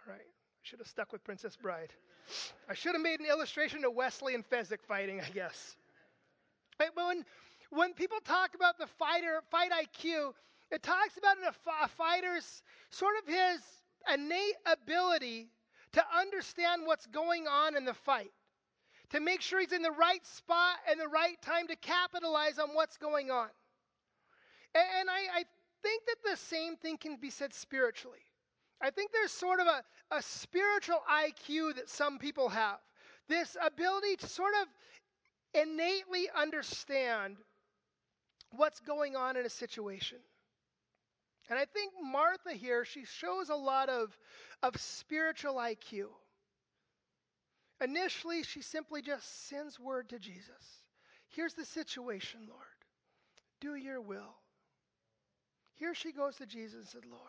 right. 0.07 0.20
I 0.20 0.62
should 0.62 0.79
have 0.79 0.88
stuck 0.88 1.12
with 1.12 1.24
Princess 1.24 1.57
Bride. 1.57 1.92
I 2.68 2.74
should 2.74 2.94
have 2.94 3.03
made 3.03 3.20
an 3.20 3.27
illustration 3.27 3.85
of 3.85 3.94
Westley 3.94 4.35
and 4.35 4.48
Fezzik 4.48 4.83
fighting, 4.87 5.20
I 5.20 5.31
guess. 5.31 5.77
But 6.79 6.90
when, 6.94 7.24
when 7.70 7.94
people 7.94 8.18
talk 8.24 8.55
about 8.55 8.79
the 8.79 8.87
fighter 8.87 9.40
fight 9.51 9.70
IQ, 9.72 10.33
it 10.70 10.83
talks 10.83 11.16
about 11.16 11.37
a 11.83 11.88
fighter's 11.88 12.62
sort 12.90 13.14
of 13.22 13.27
his 13.27 13.61
innate 14.12 14.55
ability 14.66 15.48
to 15.92 16.05
understand 16.16 16.83
what's 16.85 17.07
going 17.07 17.46
on 17.46 17.77
in 17.77 17.85
the 17.85 17.94
fight, 17.94 18.31
to 19.11 19.21
make 19.21 19.40
sure 19.40 19.61
he's 19.61 19.73
in 19.73 19.83
the 19.83 19.90
right 19.90 20.25
spot 20.27 20.77
and 20.88 21.01
the 21.01 21.09
right 21.09 21.40
time 21.42 21.66
to 21.68 21.77
capitalize 21.77 22.59
on 22.59 22.75
what's 22.75 22.97
going 22.97 23.31
on. 23.31 23.49
And, 24.75 25.09
I, 25.09 25.40
I 25.40 25.44
think 25.83 26.03
that 26.07 26.31
the 26.31 26.37
same 26.37 26.77
thing 26.77 26.99
can 26.99 27.16
be 27.16 27.31
said 27.31 27.55
spiritually. 27.55 28.25
I 28.81 28.90
think 28.90 29.11
there's 29.12 29.33
sort 29.33 29.61
of 29.61 29.66
a, 29.66 29.83
a 30.14 30.23
spiritual 30.23 31.03
IQ 31.11 31.77
that 31.77 31.88
some 31.88 32.18
people 32.18 32.51
have. 32.51 32.79
This 33.29 33.57
ability 33.64 34.16
to 34.16 34.27
sort 34.27 34.53
of 34.61 34.68
innately 35.55 36.29
understand 36.37 37.37
what's 38.57 38.81
going 38.81 39.16
on 39.16 39.37
in 39.37 39.47
a 39.47 39.51
situation. 39.51 40.18
And 41.51 41.59
I 41.59 41.64
think 41.64 41.92
Martha 42.03 42.53
here, 42.53 42.85
she 42.85 43.05
shows 43.05 43.49
a 43.49 43.55
lot 43.55 43.88
of, 43.88 44.16
of 44.62 44.79
spiritual 44.79 45.55
IQ. 45.55 46.09
Initially, 47.81 48.43
she 48.43 48.61
simply 48.61 49.03
just 49.03 49.49
sends 49.49 49.79
word 49.79 50.09
to 50.09 50.19
Jesus. 50.19 50.83
Here's 51.29 51.55
the 51.55 51.64
situation, 51.64 52.41
Lord. 52.49 52.62
Do 53.61 53.75
your 53.75 54.01
will. 54.01 54.37
Here 55.75 55.95
she 55.95 56.12
goes 56.12 56.37
to 56.37 56.47
Jesus 56.47 56.75
and 56.79 56.88
said, 56.88 57.05
Lord, 57.09 57.23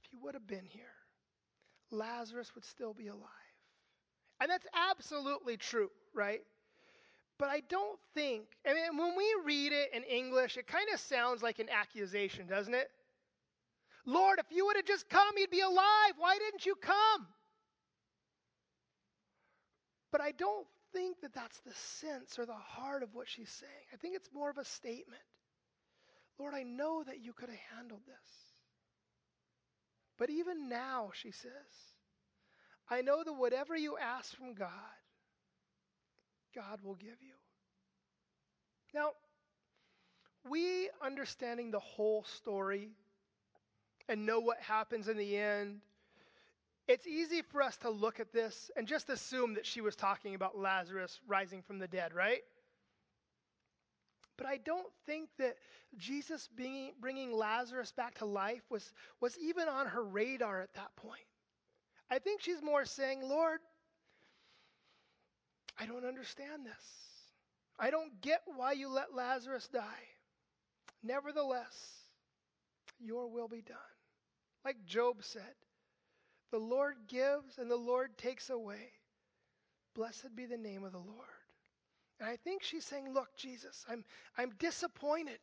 if 0.00 0.12
you 0.12 0.18
would 0.22 0.34
have 0.34 0.46
been 0.46 0.66
here, 0.66 0.82
Lazarus 1.90 2.54
would 2.54 2.64
still 2.64 2.94
be 2.94 3.08
alive. 3.08 3.26
And 4.40 4.50
that's 4.50 4.66
absolutely 4.74 5.56
true, 5.56 5.90
right? 6.14 6.42
But 7.38 7.48
I 7.48 7.62
don't 7.68 7.98
think, 8.14 8.44
I 8.66 8.74
mean, 8.74 8.96
when 8.96 9.16
we 9.16 9.24
read 9.44 9.72
it 9.72 9.90
in 9.92 10.02
English, 10.04 10.56
it 10.56 10.66
kind 10.66 10.86
of 10.92 11.00
sounds 11.00 11.42
like 11.42 11.58
an 11.58 11.68
accusation, 11.68 12.46
doesn't 12.46 12.74
it? 12.74 12.90
Lord, 14.06 14.38
if 14.38 14.46
you 14.50 14.66
would 14.66 14.76
have 14.76 14.84
just 14.84 15.08
come, 15.08 15.36
he'd 15.36 15.50
be 15.50 15.60
alive. 15.60 16.12
Why 16.16 16.38
didn't 16.38 16.64
you 16.64 16.74
come? 16.76 17.26
But 20.12 20.20
I 20.20 20.32
don't 20.32 20.66
think 20.92 21.20
that 21.20 21.34
that's 21.34 21.60
the 21.60 21.74
sense 21.74 22.38
or 22.38 22.46
the 22.46 22.52
heart 22.52 23.02
of 23.02 23.14
what 23.14 23.28
she's 23.28 23.50
saying. 23.50 23.72
I 23.92 23.96
think 23.96 24.16
it's 24.16 24.30
more 24.32 24.50
of 24.50 24.58
a 24.58 24.64
statement. 24.64 25.22
Lord, 26.38 26.54
I 26.54 26.62
know 26.62 27.02
that 27.04 27.20
you 27.20 27.32
could 27.32 27.48
have 27.48 27.58
handled 27.76 28.00
this. 28.06 28.50
But 30.18 30.30
even 30.30 30.68
now, 30.68 31.10
she 31.14 31.30
says, 31.30 31.52
I 32.88 33.02
know 33.02 33.22
that 33.24 33.32
whatever 33.32 33.76
you 33.76 33.96
ask 33.96 34.34
from 34.34 34.54
God, 34.54 34.68
God 36.54 36.80
will 36.82 36.96
give 36.96 37.22
you. 37.22 37.34
Now, 38.92 39.12
we 40.48 40.90
understanding 41.04 41.70
the 41.70 41.78
whole 41.78 42.24
story 42.24 42.90
and 44.08 44.26
know 44.26 44.40
what 44.40 44.58
happens 44.58 45.08
in 45.08 45.16
the 45.16 45.36
end, 45.36 45.80
it's 46.90 47.06
easy 47.06 47.40
for 47.40 47.62
us 47.62 47.76
to 47.76 47.88
look 47.88 48.18
at 48.18 48.32
this 48.32 48.68
and 48.76 48.84
just 48.84 49.10
assume 49.10 49.54
that 49.54 49.64
she 49.64 49.80
was 49.80 49.94
talking 49.94 50.34
about 50.34 50.58
Lazarus 50.58 51.20
rising 51.28 51.62
from 51.62 51.78
the 51.78 51.86
dead, 51.86 52.12
right? 52.12 52.40
But 54.36 54.48
I 54.48 54.56
don't 54.56 54.88
think 55.06 55.28
that 55.38 55.54
Jesus 55.96 56.48
being, 56.52 56.90
bringing 57.00 57.32
Lazarus 57.32 57.92
back 57.92 58.18
to 58.18 58.24
life 58.24 58.62
was, 58.70 58.92
was 59.20 59.38
even 59.38 59.68
on 59.68 59.86
her 59.86 60.02
radar 60.02 60.62
at 60.62 60.74
that 60.74 60.96
point. 60.96 61.22
I 62.10 62.18
think 62.18 62.40
she's 62.40 62.60
more 62.60 62.84
saying, 62.84 63.20
Lord, 63.22 63.60
I 65.78 65.86
don't 65.86 66.04
understand 66.04 66.66
this. 66.66 66.84
I 67.78 67.90
don't 67.90 68.20
get 68.20 68.40
why 68.56 68.72
you 68.72 68.88
let 68.88 69.14
Lazarus 69.14 69.68
die. 69.72 70.08
Nevertheless, 71.04 72.00
your 72.98 73.28
will 73.28 73.48
be 73.48 73.62
done. 73.62 73.76
Like 74.64 74.84
Job 74.84 75.18
said, 75.20 75.54
the 76.50 76.58
Lord 76.58 76.96
gives 77.08 77.58
and 77.58 77.70
the 77.70 77.76
Lord 77.76 78.16
takes 78.18 78.50
away. 78.50 78.92
Blessed 79.94 80.34
be 80.34 80.46
the 80.46 80.56
name 80.56 80.84
of 80.84 80.92
the 80.92 80.98
Lord. 80.98 81.26
And 82.18 82.28
I 82.28 82.36
think 82.36 82.62
she's 82.62 82.84
saying, 82.84 83.12
Look, 83.12 83.36
Jesus, 83.36 83.84
I'm, 83.88 84.04
I'm 84.36 84.50
disappointed. 84.58 85.38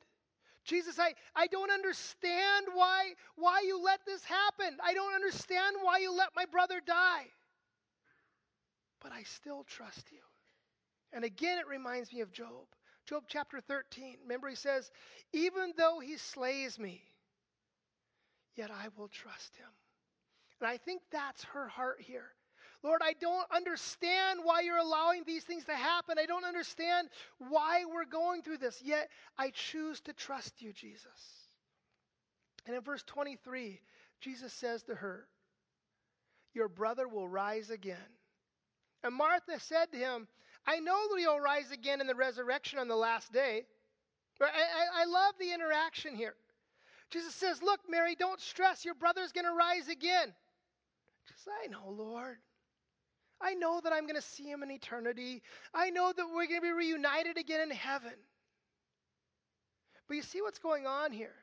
Jesus, 0.64 1.00
I, 1.00 1.14
I 1.34 1.48
don't 1.48 1.72
understand 1.72 2.68
why, 2.74 3.14
why 3.36 3.64
you 3.66 3.82
let 3.82 4.02
this 4.06 4.26
happen. 4.26 4.78
I 4.84 4.94
don't 4.94 5.16
understand 5.16 5.78
why 5.82 6.00
you 6.00 6.16
let 6.16 6.30
my 6.36 6.46
brother 6.46 6.82
die. 6.86 7.28
But 9.02 9.14
I 9.14 9.24
still 9.24 9.64
trust 9.64 10.12
you. 10.12 10.20
And 11.14 11.24
again, 11.24 11.58
it 11.58 11.68
reminds 11.68 12.12
me 12.12 12.20
of 12.20 12.34
Job. 12.34 12.68
Job 13.06 13.24
chapter 13.30 13.62
13. 13.62 14.18
Remember, 14.24 14.50
he 14.50 14.56
says, 14.56 14.92
Even 15.32 15.72
though 15.78 16.00
he 16.00 16.18
slays 16.18 16.78
me, 16.78 17.02
yet 18.56 18.70
I 18.70 18.88
will 18.98 19.08
trust 19.08 19.56
him. 19.56 19.70
And 20.60 20.70
I 20.70 20.78
think 20.78 21.02
that's 21.12 21.44
her 21.46 21.68
heart 21.68 22.02
here. 22.02 22.30
Lord, 22.84 23.02
I 23.04 23.14
don't 23.20 23.48
understand 23.52 24.40
why 24.44 24.62
you're 24.62 24.78
allowing 24.78 25.24
these 25.26 25.44
things 25.44 25.66
to 25.66 25.76
happen. 25.76 26.18
I 26.20 26.26
don't 26.26 26.46
understand 26.46 27.10
why 27.40 27.86
we're 27.86 28.06
going 28.06 28.44
through 28.44 28.58
this, 28.58 28.82
yet 28.84 29.10
I 29.38 29.50
choose 29.50 30.00
to 30.02 30.14
trust 30.14 30.62
you, 30.62 30.72
Jesus. 30.74 31.48
And 32.66 32.76
in 32.76 32.82
verse 32.82 33.04
23, 33.04 33.82
Jesus 34.20 34.54
says 34.54 34.84
to 34.84 34.96
her, 34.96 35.28
Your 36.54 36.68
brother 36.68 37.08
will 37.08 37.28
rise 37.28 37.70
again. 37.70 37.98
And 39.04 39.16
Martha 39.16 39.60
said 39.60 39.92
to 39.92 39.98
him, 39.98 40.28
I 40.66 40.80
know 40.80 41.08
that 41.10 41.20
he'll 41.20 41.40
rise 41.40 41.72
again 41.72 42.02
in 42.02 42.08
the 42.08 42.16
resurrection 42.16 42.78
on 42.78 42.88
the 42.88 42.96
last 42.96 43.32
day. 43.32 43.64
I, 44.42 44.46
I, 44.46 45.02
I 45.02 45.06
love 45.06 45.36
the 45.40 45.54
interaction 45.54 46.16
here. 46.16 46.36
Jesus 47.10 47.34
says, 47.34 47.64
Look, 47.64 47.80
Mary, 47.90 48.16
don't 48.16 48.42
stress. 48.42 48.84
Your 48.84 48.94
brother's 48.94 49.32
going 49.32 49.46
to 49.46 49.54
rise 49.54 49.88
again. 49.88 50.34
Says, 51.36 51.54
I 51.64 51.68
know, 51.68 51.90
Lord. 51.90 52.38
I 53.40 53.54
know 53.54 53.80
that 53.84 53.94
I'm 53.94 54.04
going 54.04 54.16
to 54.16 54.22
see 54.22 54.46
him 54.46 54.64
in 54.64 54.72
eternity. 54.72 55.44
I 55.74 55.90
know 55.90 56.12
that 56.16 56.26
we're 56.26 56.48
going 56.48 56.62
to 56.62 56.62
be 56.62 56.72
reunited 56.72 57.38
again 57.38 57.62
in 57.62 57.70
heaven. 57.70 58.14
But 60.08 60.16
you 60.16 60.24
see 60.24 60.42
what's 60.42 60.60
going 60.60 60.88
on 60.88 61.12
here? 61.12 61.36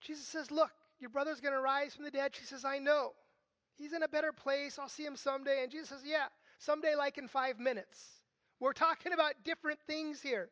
Jesus 0.00 0.26
says, 0.26 0.50
Look, 0.50 0.72
your 0.98 1.10
brother's 1.10 1.40
going 1.40 1.54
to 1.54 1.60
rise 1.60 1.94
from 1.94 2.04
the 2.04 2.10
dead. 2.10 2.34
She 2.34 2.44
says, 2.44 2.64
I 2.64 2.78
know. 2.78 3.12
He's 3.76 3.92
in 3.92 4.02
a 4.02 4.08
better 4.08 4.32
place. 4.32 4.78
I'll 4.78 4.88
see 4.88 5.04
him 5.04 5.16
someday. 5.16 5.62
And 5.62 5.70
Jesus 5.70 5.88
says, 5.88 6.02
Yeah, 6.04 6.26
someday, 6.58 6.94
like 6.94 7.16
in 7.16 7.28
five 7.28 7.58
minutes. 7.58 8.20
We're 8.58 8.74
talking 8.74 9.12
about 9.14 9.32
different 9.42 9.78
things 9.86 10.20
here. 10.20 10.50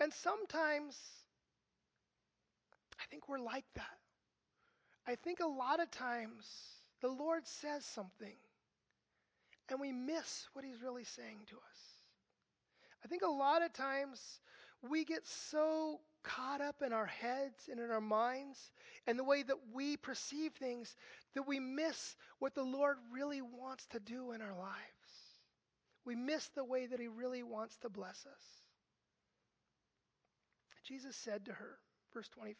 And 0.00 0.12
sometimes 0.12 0.98
I 2.98 3.04
think 3.08 3.28
we're 3.28 3.38
like 3.38 3.66
that. 3.76 3.99
I 5.06 5.14
think 5.14 5.40
a 5.40 5.46
lot 5.46 5.80
of 5.80 5.90
times 5.90 6.46
the 7.00 7.08
Lord 7.08 7.46
says 7.46 7.84
something 7.84 8.36
and 9.68 9.80
we 9.80 9.92
miss 9.92 10.48
what 10.52 10.64
He's 10.64 10.82
really 10.82 11.04
saying 11.04 11.40
to 11.48 11.56
us. 11.56 11.78
I 13.04 13.08
think 13.08 13.22
a 13.22 13.30
lot 13.30 13.62
of 13.62 13.72
times 13.72 14.40
we 14.88 15.04
get 15.04 15.26
so 15.26 16.00
caught 16.22 16.60
up 16.60 16.82
in 16.84 16.92
our 16.92 17.06
heads 17.06 17.68
and 17.70 17.80
in 17.80 17.90
our 17.90 18.00
minds 18.00 18.72
and 19.06 19.18
the 19.18 19.24
way 19.24 19.42
that 19.42 19.56
we 19.72 19.96
perceive 19.96 20.52
things 20.52 20.96
that 21.34 21.46
we 21.46 21.58
miss 21.58 22.16
what 22.38 22.54
the 22.54 22.62
Lord 22.62 22.96
really 23.12 23.40
wants 23.40 23.86
to 23.86 24.00
do 24.00 24.32
in 24.32 24.42
our 24.42 24.56
lives. 24.56 24.76
We 26.04 26.14
miss 26.14 26.48
the 26.48 26.64
way 26.64 26.86
that 26.86 27.00
He 27.00 27.08
really 27.08 27.42
wants 27.42 27.78
to 27.78 27.88
bless 27.88 28.26
us. 28.26 28.44
Jesus 30.84 31.14
said 31.14 31.44
to 31.46 31.52
her, 31.52 31.78
verse 32.12 32.28
25, 32.28 32.56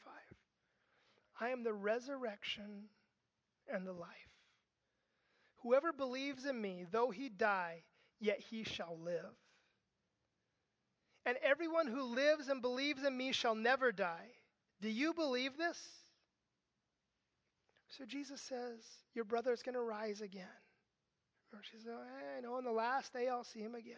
I 1.41 1.49
am 1.49 1.65
the 1.65 1.73
resurrection 1.73 2.91
and 3.73 3.87
the 3.87 3.93
life. 3.93 4.11
Whoever 5.63 5.93
believes 5.93 6.45
in 6.45 6.61
me, 6.61 6.85
though 6.91 7.11
he 7.11 7.29
die, 7.29 7.83
yet 8.19 8.41
he 8.41 8.63
shall 8.63 8.99
live. 9.03 9.37
And 11.25 11.37
everyone 11.43 11.87
who 11.87 12.15
lives 12.15 12.49
and 12.49 12.63
believes 12.63 13.05
in 13.05 13.17
me 13.17 13.33
shall 13.33 13.55
never 13.55 13.93
die. 13.93 14.29
Do 14.81 14.89
you 14.89 15.13
believe 15.13 15.57
this? 15.57 15.79
So 17.89 18.05
Jesus 18.05 18.41
says, 18.41 18.81
Your 19.15 19.25
brother 19.25 19.53
is 19.53 19.63
going 19.63 19.75
to 19.75 19.83
rise 19.83 20.21
again. 20.21 20.47
Or 21.53 21.61
she 21.63 21.79
says, 21.79 21.93
I 22.39 22.41
know, 22.41 22.55
on 22.55 22.65
the 22.65 22.71
last 22.71 23.13
day 23.13 23.29
I'll 23.29 23.45
see 23.45 23.61
him 23.61 23.75
again. 23.75 23.97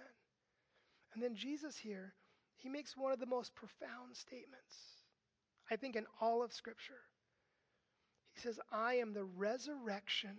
And 1.14 1.22
then 1.22 1.34
Jesus 1.34 1.76
here, 1.76 2.14
he 2.56 2.68
makes 2.68 2.96
one 2.96 3.12
of 3.12 3.20
the 3.20 3.26
most 3.26 3.54
profound 3.54 4.16
statements, 4.16 5.04
I 5.70 5.76
think, 5.76 5.94
in 5.94 6.06
all 6.20 6.42
of 6.42 6.52
Scripture. 6.52 7.00
He 8.34 8.40
says, 8.40 8.58
I 8.72 8.94
am 8.94 9.12
the 9.12 9.24
resurrection 9.24 10.36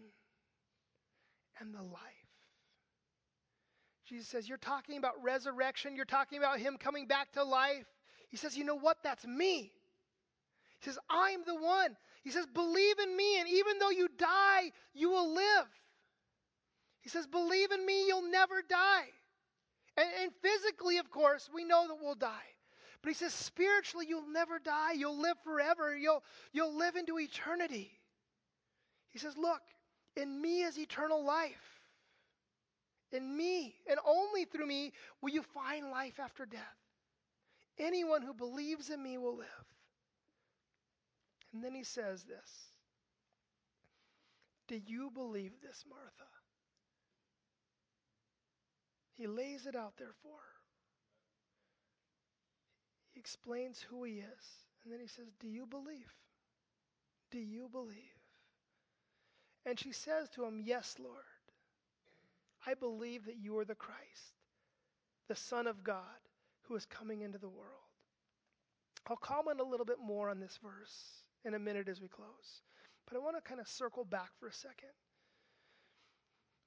and 1.59 1.73
the 1.73 1.81
life. 1.81 2.01
Jesus 4.05 4.27
says, 4.27 4.49
You're 4.49 4.57
talking 4.57 4.97
about 4.97 5.21
resurrection, 5.23 5.95
you're 5.95 6.05
talking 6.05 6.37
about 6.37 6.59
him 6.59 6.77
coming 6.77 7.07
back 7.07 7.31
to 7.33 7.43
life. 7.43 7.85
He 8.29 8.37
says, 8.37 8.57
You 8.57 8.65
know 8.65 8.77
what? 8.77 8.97
That's 9.03 9.25
me. 9.25 9.71
He 10.79 10.89
says, 10.89 10.99
I'm 11.09 11.41
the 11.45 11.55
one. 11.55 11.95
He 12.23 12.31
says, 12.31 12.45
Believe 12.45 12.99
in 12.99 13.15
me, 13.15 13.39
and 13.39 13.49
even 13.49 13.79
though 13.79 13.89
you 13.89 14.07
die, 14.17 14.71
you 14.93 15.09
will 15.09 15.33
live. 15.33 15.67
He 17.01 17.09
says, 17.09 17.27
Believe 17.27 17.71
in 17.71 17.85
me, 17.85 18.07
you'll 18.07 18.29
never 18.29 18.61
die. 18.67 19.05
And, 19.95 20.07
and, 20.23 20.31
physically, 20.41 20.97
of 20.97 21.11
course, 21.11 21.49
we 21.53 21.63
know 21.63 21.87
that 21.87 21.97
we'll 22.01 22.15
die. 22.15 22.52
But 23.03 23.09
he 23.09 23.15
says, 23.15 23.33
spiritually, 23.33 24.05
you'll 24.07 24.31
never 24.31 24.59
die. 24.59 24.93
You'll 24.93 25.21
live 25.21 25.37
forever. 25.43 25.95
You'll, 25.95 26.23
you'll 26.53 26.75
live 26.75 26.95
into 26.95 27.19
eternity. 27.19 27.91
He 29.09 29.19
says, 29.19 29.37
Look, 29.37 29.61
in 30.15 30.41
me 30.41 30.61
is 30.61 30.79
eternal 30.79 31.23
life. 31.23 31.81
In 33.11 33.35
me, 33.37 33.75
and 33.87 33.99
only 34.07 34.45
through 34.45 34.65
me, 34.65 34.93
will 35.21 35.31
you 35.31 35.43
find 35.43 35.91
life 35.91 36.19
after 36.19 36.45
death. 36.45 36.61
Anyone 37.77 38.21
who 38.21 38.33
believes 38.33 38.89
in 38.89 39.03
me 39.03 39.17
will 39.17 39.35
live. 39.35 39.47
And 41.53 41.63
then 41.63 41.75
he 41.75 41.83
says 41.83 42.23
this 42.23 42.71
Do 44.67 44.79
you 44.83 45.11
believe 45.11 45.53
this, 45.61 45.83
Martha? 45.87 46.29
He 49.13 49.27
lays 49.27 49.67
it 49.67 49.75
out 49.75 49.97
there 49.97 50.15
for 50.23 50.29
her. 50.29 50.52
He 53.13 53.19
explains 53.19 53.85
who 53.89 54.03
he 54.03 54.13
is. 54.13 54.63
And 54.83 54.91
then 54.91 54.99
he 54.99 55.07
says, 55.07 55.27
Do 55.39 55.47
you 55.47 55.65
believe? 55.65 56.13
Do 57.31 57.39
you 57.39 57.69
believe? 57.71 57.97
And 59.65 59.79
she 59.79 59.91
says 59.91 60.29
to 60.29 60.43
him, 60.43 60.61
Yes, 60.63 60.95
Lord. 60.99 61.23
I 62.65 62.73
believe 62.73 63.25
that 63.25 63.37
you 63.37 63.57
are 63.57 63.65
the 63.65 63.75
Christ, 63.75 64.37
the 65.27 65.35
Son 65.35 65.67
of 65.67 65.83
God, 65.83 66.01
who 66.63 66.75
is 66.75 66.85
coming 66.85 67.21
into 67.21 67.37
the 67.37 67.49
world. 67.49 67.69
I'll 69.07 69.17
comment 69.17 69.59
a 69.59 69.65
little 69.65 69.85
bit 69.85 69.99
more 70.01 70.29
on 70.29 70.39
this 70.39 70.57
verse 70.63 71.23
in 71.43 71.55
a 71.55 71.59
minute 71.59 71.89
as 71.89 72.01
we 72.01 72.07
close. 72.07 72.61
But 73.05 73.17
I 73.17 73.19
want 73.19 73.35
to 73.35 73.41
kind 73.41 73.59
of 73.59 73.67
circle 73.67 74.05
back 74.05 74.29
for 74.39 74.47
a 74.47 74.53
second. 74.53 74.95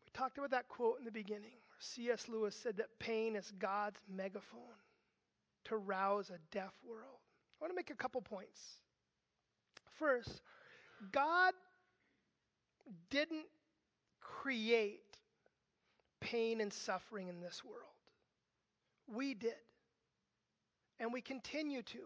We 0.04 0.10
talked 0.12 0.36
about 0.36 0.50
that 0.50 0.68
quote 0.68 0.98
in 0.98 1.04
the 1.06 1.10
beginning 1.10 1.56
C.S. 1.78 2.28
Lewis 2.28 2.54
said 2.54 2.76
that 2.76 2.98
pain 2.98 3.36
is 3.36 3.52
God's 3.58 4.00
megaphone 4.14 4.60
to 5.68 5.76
rouse 5.76 6.30
a 6.30 6.38
deaf 6.50 6.74
world. 6.88 7.20
I 7.60 7.64
want 7.64 7.72
to 7.72 7.76
make 7.76 7.90
a 7.90 7.94
couple 7.94 8.20
points. 8.20 8.60
First, 9.98 10.42
God 11.12 11.54
didn't 13.10 13.46
create 14.20 15.00
pain 16.20 16.60
and 16.60 16.72
suffering 16.72 17.28
in 17.28 17.40
this 17.40 17.64
world. 17.64 17.80
We 19.06 19.34
did. 19.34 19.54
And 20.98 21.12
we 21.12 21.20
continue 21.20 21.82
to 21.82 21.98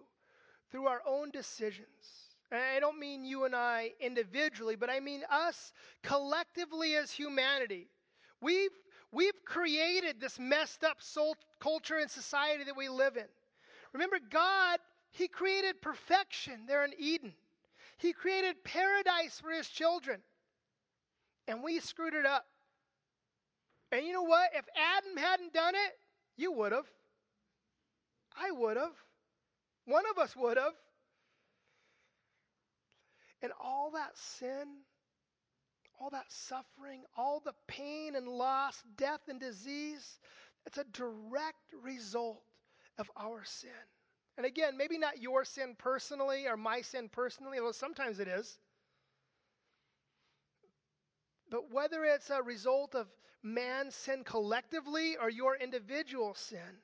through 0.71 0.87
our 0.87 1.03
own 1.07 1.31
decisions. 1.31 2.37
And 2.51 2.61
I 2.61 2.81
don't 2.81 2.99
mean 2.99 3.25
you 3.25 3.45
and 3.45 3.55
I 3.55 3.93
individually, 4.01 4.77
but 4.77 4.91
I 4.91 5.01
mean 5.01 5.23
us 5.31 5.73
collectively 6.03 6.97
as 6.97 7.13
humanity. 7.13 7.89
We've, 8.41 8.71
we've 9.13 9.45
created 9.45 10.21
this 10.21 10.39
messed 10.39 10.83
up 10.83 11.01
soul 11.01 11.37
culture 11.61 11.99
and 11.99 12.11
society 12.11 12.65
that 12.65 12.77
we 12.77 12.89
live 12.89 13.17
in. 13.17 13.27
Remember, 13.93 14.19
God, 14.31 14.79
He 15.11 15.29
created 15.29 15.83
perfection 15.83 16.67
there 16.67 16.85
in 16.85 16.93
Eden. 16.99 17.35
He 17.99 18.13
created 18.13 18.65
paradise 18.65 19.41
for 19.41 19.51
His 19.51 19.69
children. 19.69 20.21
And 21.49 21.63
we 21.63 21.81
screwed 21.81 22.15
it 22.15 22.27
up. 22.27 22.47
And 23.93 24.07
you 24.07 24.13
know 24.13 24.23
what? 24.23 24.51
If 24.55 24.67
Adam 24.77 25.17
hadn't 25.17 25.53
done 25.53 25.75
it, 25.75 25.99
you 26.37 26.53
would 26.53 26.73
have. 26.73 26.87
I 28.41 28.53
would 28.53 28.77
have. 28.77 28.95
One 29.85 30.05
of 30.11 30.19
us 30.19 30.37
would 30.37 30.57
have. 30.57 30.75
And 33.43 33.53
all 33.61 33.91
that 33.93 34.17
sin, 34.17 34.69
all 36.01 36.11
that 36.11 36.27
suffering, 36.29 37.03
all 37.17 37.41
the 37.45 37.55
pain 37.67 38.15
and 38.15 38.29
loss, 38.29 38.83
death 38.97 39.23
and 39.29 39.41
disease, 39.41 40.21
it's 40.67 40.79
a 40.79 40.85
direct 40.85 41.73
result 41.83 42.43
of 43.01 43.11
our 43.17 43.43
sin. 43.45 43.71
And 44.37 44.47
again, 44.47 44.77
maybe 44.77 44.99
not 44.99 45.21
your 45.21 45.45
sin 45.45 45.75
personally 45.77 46.47
or 46.47 46.57
my 46.57 46.83
sin 46.83 47.09
personally, 47.11 47.59
although 47.59 47.73
sometimes 47.73 48.21
it 48.21 48.29
is. 48.29 48.59
But 51.51 51.73
whether 51.73 52.05
it's 52.05 52.31
a 52.31 52.43
result 52.43 52.95
of 52.95 53.09
man's 53.43 53.95
sin 53.95 54.23
collectively 54.23 55.17
or 55.21 55.29
your 55.29 55.57
individual 55.57 56.35
sin, 56.35 56.79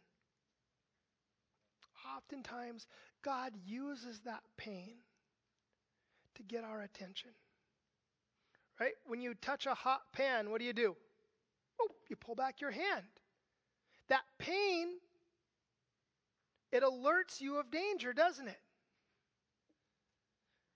oftentimes 2.17 2.87
God 3.23 3.53
uses 3.65 4.21
that 4.21 4.43
pain 4.57 4.95
to 6.35 6.43
get 6.43 6.65
our 6.65 6.83
attention. 6.83 7.31
Right? 8.81 8.93
When 9.07 9.21
you 9.21 9.35
touch 9.35 9.67
a 9.67 9.75
hot 9.75 10.03
pan, 10.13 10.51
what 10.51 10.61
do 10.61 10.67
you 10.67 10.73
do? 10.73 10.97
Oh, 11.81 11.89
you 12.09 12.17
pull 12.17 12.35
back 12.35 12.61
your 12.61 12.71
hand. 12.71 13.07
That 14.09 14.23
pain, 14.39 14.89
it 16.77 16.83
alerts 16.83 17.41
you 17.41 17.59
of 17.59 17.71
danger, 17.71 18.13
doesn't 18.13 18.49
it? 18.49 18.61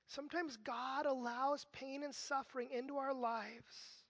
Sometimes 0.06 0.56
God 0.56 1.06
allows 1.06 1.66
pain 1.72 2.02
and 2.02 2.14
suffering 2.14 2.68
into 2.72 2.96
our 2.96 3.14
lives 3.14 4.04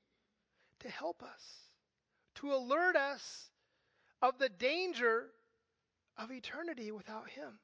to 0.78 0.88
help 0.88 1.22
us, 1.22 1.70
to 2.36 2.54
alert 2.54 2.96
us 2.96 3.50
of 4.22 4.38
the 4.38 4.48
danger 4.48 5.26
of 6.16 6.30
eternity 6.30 6.90
without 6.90 7.28
Him. 7.28 7.58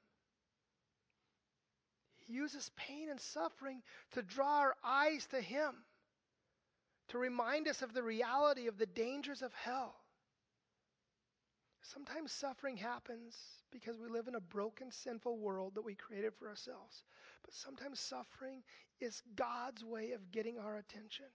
He 2.17 2.35
uses 2.35 2.71
pain 2.77 3.09
and 3.09 3.21
suffering 3.21 3.83
to 4.13 4.23
draw 4.23 4.59
our 4.59 4.75
eyes 4.85 5.27
to 5.31 5.41
Him, 5.41 5.75
to 7.09 7.19
remind 7.19 7.69
us 7.69 7.81
of 7.81 7.95
the 7.95 8.03
reality 8.03 8.67
of 8.67 8.79
the 8.79 8.87
dangers 8.87 9.41
of 9.41 9.55
hell. 9.55 9.95
Sometimes 11.87 12.33
suffering 12.33 12.77
happens 12.77 13.37
because 13.71 13.97
we 13.97 14.09
live 14.09 14.27
in 14.27 14.35
a 14.35 14.41
broken, 14.41 14.91
sinful 14.91 15.39
world 15.39 15.77
that 15.77 15.85
we 15.85 15.95
created 15.95 16.35
for 16.35 16.49
ourselves. 16.49 17.05
But 17.45 17.55
sometimes 17.55 18.01
suffering 18.01 18.65
is 19.01 19.23
God's 19.37 19.85
way 19.85 20.11
of 20.11 20.33
getting 20.33 20.59
our 20.59 20.79
attention. 20.79 21.27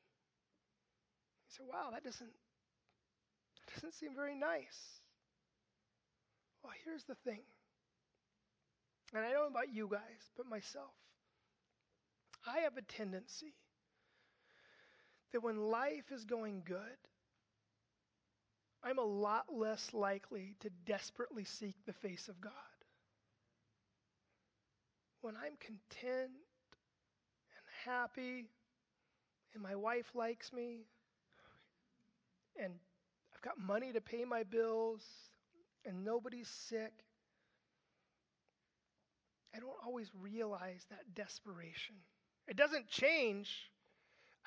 You 1.48 1.56
say, 1.58 1.64
wow, 1.72 1.90
that 1.92 2.04
doesn't, 2.04 2.32
that 3.66 3.76
doesn't 3.76 3.94
seem 3.94 4.14
very 4.14 4.36
nice. 4.36 5.00
Well, 6.62 6.74
here's 6.84 7.06
the 7.06 7.16
thing. 7.16 7.44
And 9.14 9.24
I 9.24 9.32
don't 9.32 9.44
know 9.44 9.60
about 9.60 9.74
you 9.74 9.88
guys, 9.90 10.32
but 10.36 10.50
myself. 10.50 10.96
I 12.46 12.60
have 12.60 12.76
a 12.76 12.82
tendency 12.82 13.54
that 15.32 15.44
when 15.44 15.70
life 15.70 16.12
is 16.12 16.26
going 16.26 16.64
good, 16.66 16.98
I'm 18.84 18.98
a 18.98 19.04
lot 19.04 19.46
less 19.54 19.94
likely 19.94 20.56
to 20.62 20.70
desperately 20.86 21.44
seek 21.44 21.76
the 21.86 21.94
face 21.94 22.28
of 22.28 22.42
God. 22.42 22.52
When 25.22 25.36
I'm 25.36 25.54
content 25.60 26.32
and 27.52 27.66
happy, 27.86 28.50
and 29.54 29.62
my 29.62 29.76
wife 29.76 30.16
likes 30.16 30.52
me, 30.52 30.88
and 32.58 32.74
I've 33.34 33.42
got 33.42 33.60
money 33.60 33.92
to 33.94 34.02
pay 34.02 34.26
my 34.26 34.44
bills, 34.44 35.04
and 35.86 36.04
nobody's 36.04 36.48
sick, 36.48 36.94
I 39.56 39.60
don't 39.60 39.70
always 39.86 40.10
realize 40.20 40.86
that 40.90 41.14
desperation. 41.14 41.96
It 42.48 42.58
doesn't 42.58 42.88
change, 42.88 43.70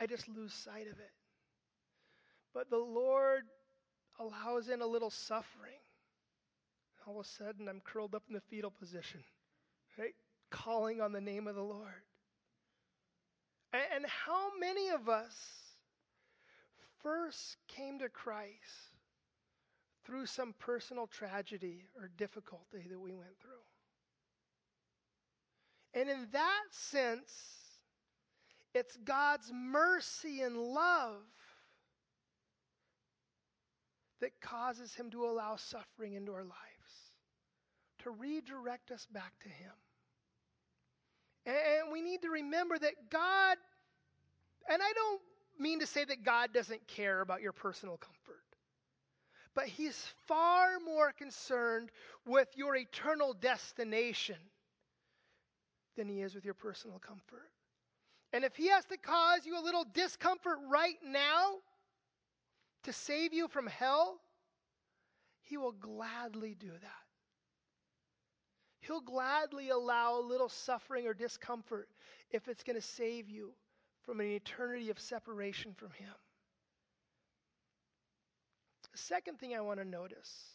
I 0.01 0.07
just 0.07 0.29
lose 0.29 0.53
sight 0.53 0.89
of 0.91 0.99
it. 0.99 1.13
But 2.53 2.71
the 2.71 2.79
Lord 2.79 3.45
allows 4.19 4.69
in 4.69 4.81
a 4.81 4.87
little 4.87 5.11
suffering. 5.11 5.81
All 7.07 7.21
of 7.21 7.27
a 7.27 7.29
sudden, 7.29 7.69
I'm 7.69 7.81
curled 7.81 8.15
up 8.15 8.23
in 8.29 8.35
the 8.35 8.41
fetal 8.41 8.71
position, 8.71 9.23
right? 9.99 10.15
Calling 10.51 11.01
on 11.01 11.13
the 11.13 11.21
name 11.21 11.47
of 11.47 11.55
the 11.55 11.63
Lord. 11.63 12.03
And, 13.73 14.07
how 14.07 14.57
many 14.59 14.89
of 14.89 15.09
us 15.09 15.35
first 17.03 17.57
came 17.67 17.99
to 17.99 18.09
Christ 18.09 18.93
through 20.05 20.27
some 20.27 20.55
personal 20.59 21.07
tragedy 21.09 21.89
or 22.01 22.09
difficulty 22.17 22.87
that 22.89 23.01
we 23.01 23.13
went 23.13 23.39
through? 23.41 23.51
And 25.93 26.09
in 26.09 26.29
that 26.33 26.65
sense, 26.71 27.55
it's 28.75 28.97
God's 28.97 29.51
mercy 29.53 30.41
and 30.41 30.57
love 30.57 31.23
that 34.25 34.41
causes 34.41 34.95
him 34.95 35.11
to 35.11 35.27
allow 35.27 35.55
suffering 35.55 36.15
into 36.15 36.33
our 36.33 36.45
lives, 36.45 37.13
to 38.03 38.11
redirect 38.11 38.91
us 38.91 39.07
back 39.13 39.35
to 39.43 39.51
him. 39.51 39.73
And 41.45 41.93
we 41.93 42.01
need 42.01 42.23
to 42.23 42.31
remember 42.31 42.79
that 42.79 43.11
God, 43.11 43.59
and 44.67 44.81
I 44.81 44.93
don't 44.95 45.21
mean 45.61 45.81
to 45.81 45.87
say 45.87 46.07
that 46.07 46.25
God 46.25 46.55
doesn't 46.55 46.89
care 46.89 47.21
about 47.21 47.43
your 47.43 47.53
personal 47.53 47.99
comfort, 47.99 48.41
but 49.55 49.67
he's 49.67 50.07
far 50.27 50.81
more 50.83 51.13
concerned 51.13 51.91
with 52.27 52.49
your 52.57 52.77
eternal 52.77 53.35
destination 53.35 54.39
than 55.99 56.09
he 56.09 56.23
is 56.23 56.35
with 56.35 56.47
your 56.47 56.55
personal 56.55 56.99
comfort. 56.99 57.51
And 58.33 58.43
if 58.43 58.57
he 58.57 58.69
has 58.69 58.87
to 58.87 58.97
cause 58.97 59.45
you 59.45 59.61
a 59.61 59.63
little 59.63 59.85
discomfort 59.93 60.61
right 60.71 60.97
now, 61.07 61.57
to 62.85 62.93
save 62.93 63.33
you 63.33 63.49
from 63.49 63.67
hell, 63.67 64.21
he 65.43 65.57
will 65.57 65.73
gladly 65.73 66.55
do 66.59 66.71
that. 66.71 67.05
He'll 68.81 69.01
gladly 69.01 69.71
allow 69.71 70.19
a 70.19 70.21
little 70.21 70.49
suffering 70.49 71.07
or 71.07 71.15
discomfort 71.15 71.89
if 72.31 72.49
it's 72.49 72.63
going 72.63 72.77
to 72.77 72.87
save 72.87 73.29
you 73.29 73.53
from 74.03 74.21
an 74.21 74.27
eternity 74.27 74.91
of 74.91 74.99
separation 74.99 75.73
from 75.75 75.91
Him. 75.91 76.13
The 78.93 78.99
second 78.99 79.39
thing 79.39 79.55
I 79.55 79.61
want 79.61 79.81
to 79.81 79.85
notice 79.85 80.51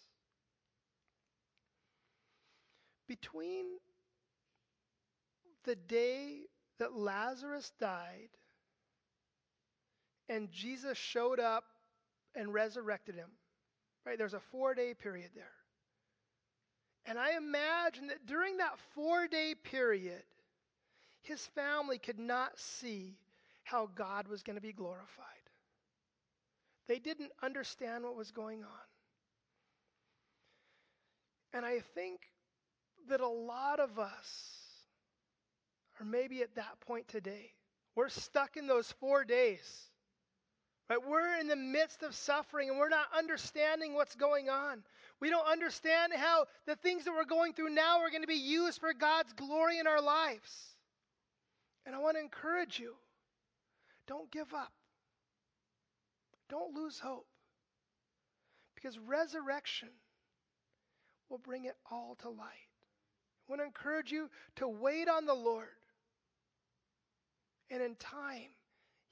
between 3.07 3.65
the 5.65 5.75
day 5.75 6.41
that 6.77 6.93
Lazarus 6.93 7.71
died 7.79 8.29
and 10.29 10.51
Jesus 10.51 10.97
showed 10.97 11.39
up 11.39 11.65
and 12.39 12.53
resurrected 12.53 13.15
him. 13.15 13.29
Right? 14.05 14.17
There's 14.17 14.33
a 14.33 14.39
four 14.39 14.73
day 14.73 14.93
period 14.93 15.31
there. 15.35 15.51
And 17.05 17.19
I 17.19 17.35
imagine 17.35 18.07
that 18.07 18.25
during 18.25 18.57
that 18.57 18.79
four 18.95 19.27
day 19.27 19.53
period, 19.61 20.23
his 21.21 21.45
family 21.47 21.99
could 21.99 22.17
not 22.17 22.57
see 22.57 23.17
how 23.63 23.89
God 23.93 24.27
was 24.27 24.41
going 24.41 24.55
to 24.55 24.61
be 24.61 24.71
glorified. 24.71 25.25
They 26.87 26.97
didn't 26.97 27.31
understand 27.43 28.03
what 28.03 28.15
was 28.15 28.31
going 28.31 28.63
on. 28.63 28.87
And 31.53 31.65
I 31.65 31.81
think 31.93 32.21
that 33.09 33.21
a 33.21 33.27
lot 33.27 33.79
of 33.79 33.99
us, 33.99 34.55
are 35.99 36.05
maybe 36.05 36.41
at 36.41 36.55
that 36.55 36.79
point 36.79 37.07
today, 37.07 37.51
we're 37.95 38.09
stuck 38.09 38.55
in 38.55 38.65
those 38.65 38.93
four 38.99 39.25
days 39.25 39.88
Right? 40.89 40.99
We're 41.07 41.39
in 41.39 41.47
the 41.47 41.55
midst 41.55 42.01
of 42.01 42.15
suffering 42.15 42.69
and 42.69 42.79
we're 42.79 42.89
not 42.89 43.05
understanding 43.15 43.93
what's 43.93 44.15
going 44.15 44.49
on. 44.49 44.81
We 45.19 45.29
don't 45.29 45.45
understand 45.45 46.13
how 46.15 46.45
the 46.65 46.75
things 46.75 47.05
that 47.05 47.11
we're 47.11 47.25
going 47.25 47.53
through 47.53 47.69
now 47.69 47.99
are 47.99 48.09
going 48.09 48.23
to 48.23 48.27
be 48.27 48.33
used 48.33 48.79
for 48.79 48.93
God's 48.93 49.33
glory 49.33 49.77
in 49.77 49.85
our 49.85 50.01
lives. 50.01 50.75
And 51.85 51.93
I 51.93 51.99
want 51.99 52.17
to 52.17 52.21
encourage 52.21 52.79
you 52.79 52.95
don't 54.07 54.31
give 54.31 54.53
up, 54.53 54.71
don't 56.49 56.73
lose 56.73 56.99
hope. 56.99 57.27
Because 58.73 58.97
resurrection 58.97 59.89
will 61.29 61.37
bring 61.37 61.65
it 61.65 61.75
all 61.91 62.15
to 62.21 62.29
light. 62.29 62.69
I 63.47 63.51
want 63.51 63.61
to 63.61 63.65
encourage 63.65 64.09
you 64.09 64.29
to 64.55 64.67
wait 64.69 65.09
on 65.09 65.25
the 65.25 65.33
Lord. 65.33 65.67
And 67.69 67.83
in 67.83 67.95
time, 67.95 68.51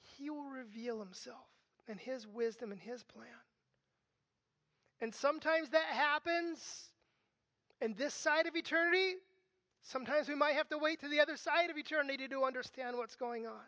He 0.02 0.30
will 0.30 0.50
reveal 0.50 1.00
Himself 1.00 1.48
and 1.88 2.00
His 2.00 2.28
wisdom 2.28 2.72
and 2.72 2.80
His 2.80 3.04
plan. 3.04 3.28
And 5.00 5.14
sometimes 5.14 5.70
that 5.70 5.86
happens 5.86 6.90
in 7.82 7.94
this 7.94 8.14
side 8.14 8.48
of 8.48 8.56
eternity. 8.56 9.16
Sometimes 9.84 10.28
we 10.28 10.36
might 10.36 10.56
have 10.56 10.70
to 10.70 10.78
wait 10.78 11.00
to 11.02 11.08
the 11.08 11.20
other 11.20 11.38
side 11.38 11.70
of 11.70 11.78
eternity 11.78 12.28
to 12.28 12.44
understand 12.44 12.98
what's 12.98 13.16
going 13.16 13.46
on. 13.46 13.62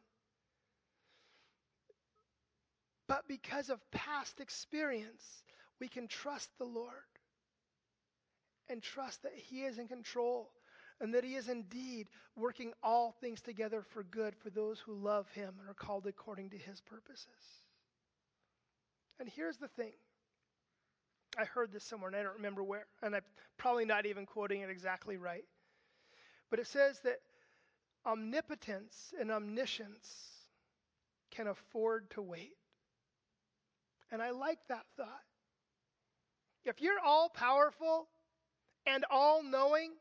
But 3.07 3.27
because 3.27 3.69
of 3.69 3.79
past 3.91 4.39
experience, 4.39 5.43
we 5.79 5.87
can 5.87 6.07
trust 6.07 6.49
the 6.57 6.65
Lord 6.65 6.93
and 8.69 8.81
trust 8.81 9.23
that 9.23 9.33
He 9.35 9.63
is 9.63 9.79
in 9.79 9.87
control 9.87 10.51
and 10.99 11.13
that 11.13 11.23
He 11.23 11.35
is 11.35 11.47
indeed 11.47 12.09
working 12.35 12.73
all 12.83 13.11
things 13.11 13.41
together 13.41 13.81
for 13.81 14.03
good 14.03 14.35
for 14.35 14.49
those 14.49 14.79
who 14.79 14.93
love 14.93 15.29
Him 15.31 15.55
and 15.59 15.69
are 15.69 15.73
called 15.73 16.05
according 16.05 16.49
to 16.51 16.57
His 16.57 16.81
purposes. 16.81 17.27
And 19.19 19.29
here's 19.29 19.57
the 19.57 19.67
thing 19.67 19.93
I 21.37 21.45
heard 21.45 21.71
this 21.71 21.83
somewhere, 21.83 22.07
and 22.07 22.17
I 22.17 22.23
don't 22.23 22.35
remember 22.35 22.63
where, 22.63 22.85
and 23.03 23.15
I'm 23.15 23.21
probably 23.57 23.85
not 23.85 24.05
even 24.05 24.25
quoting 24.25 24.61
it 24.61 24.69
exactly 24.69 25.17
right. 25.17 25.45
But 26.49 26.59
it 26.59 26.67
says 26.67 27.01
that 27.03 27.19
omnipotence 28.05 29.13
and 29.19 29.31
omniscience 29.31 30.07
can 31.31 31.47
afford 31.47 32.09
to 32.11 32.21
wait. 32.21 32.55
And 34.11 34.21
I 34.21 34.31
like 34.31 34.59
that 34.69 34.85
thought. 34.97 35.21
If 36.65 36.81
you're 36.81 36.99
all 36.99 37.29
powerful 37.29 38.07
and 38.87 39.05
all 39.09 39.43
knowing, 39.43 39.91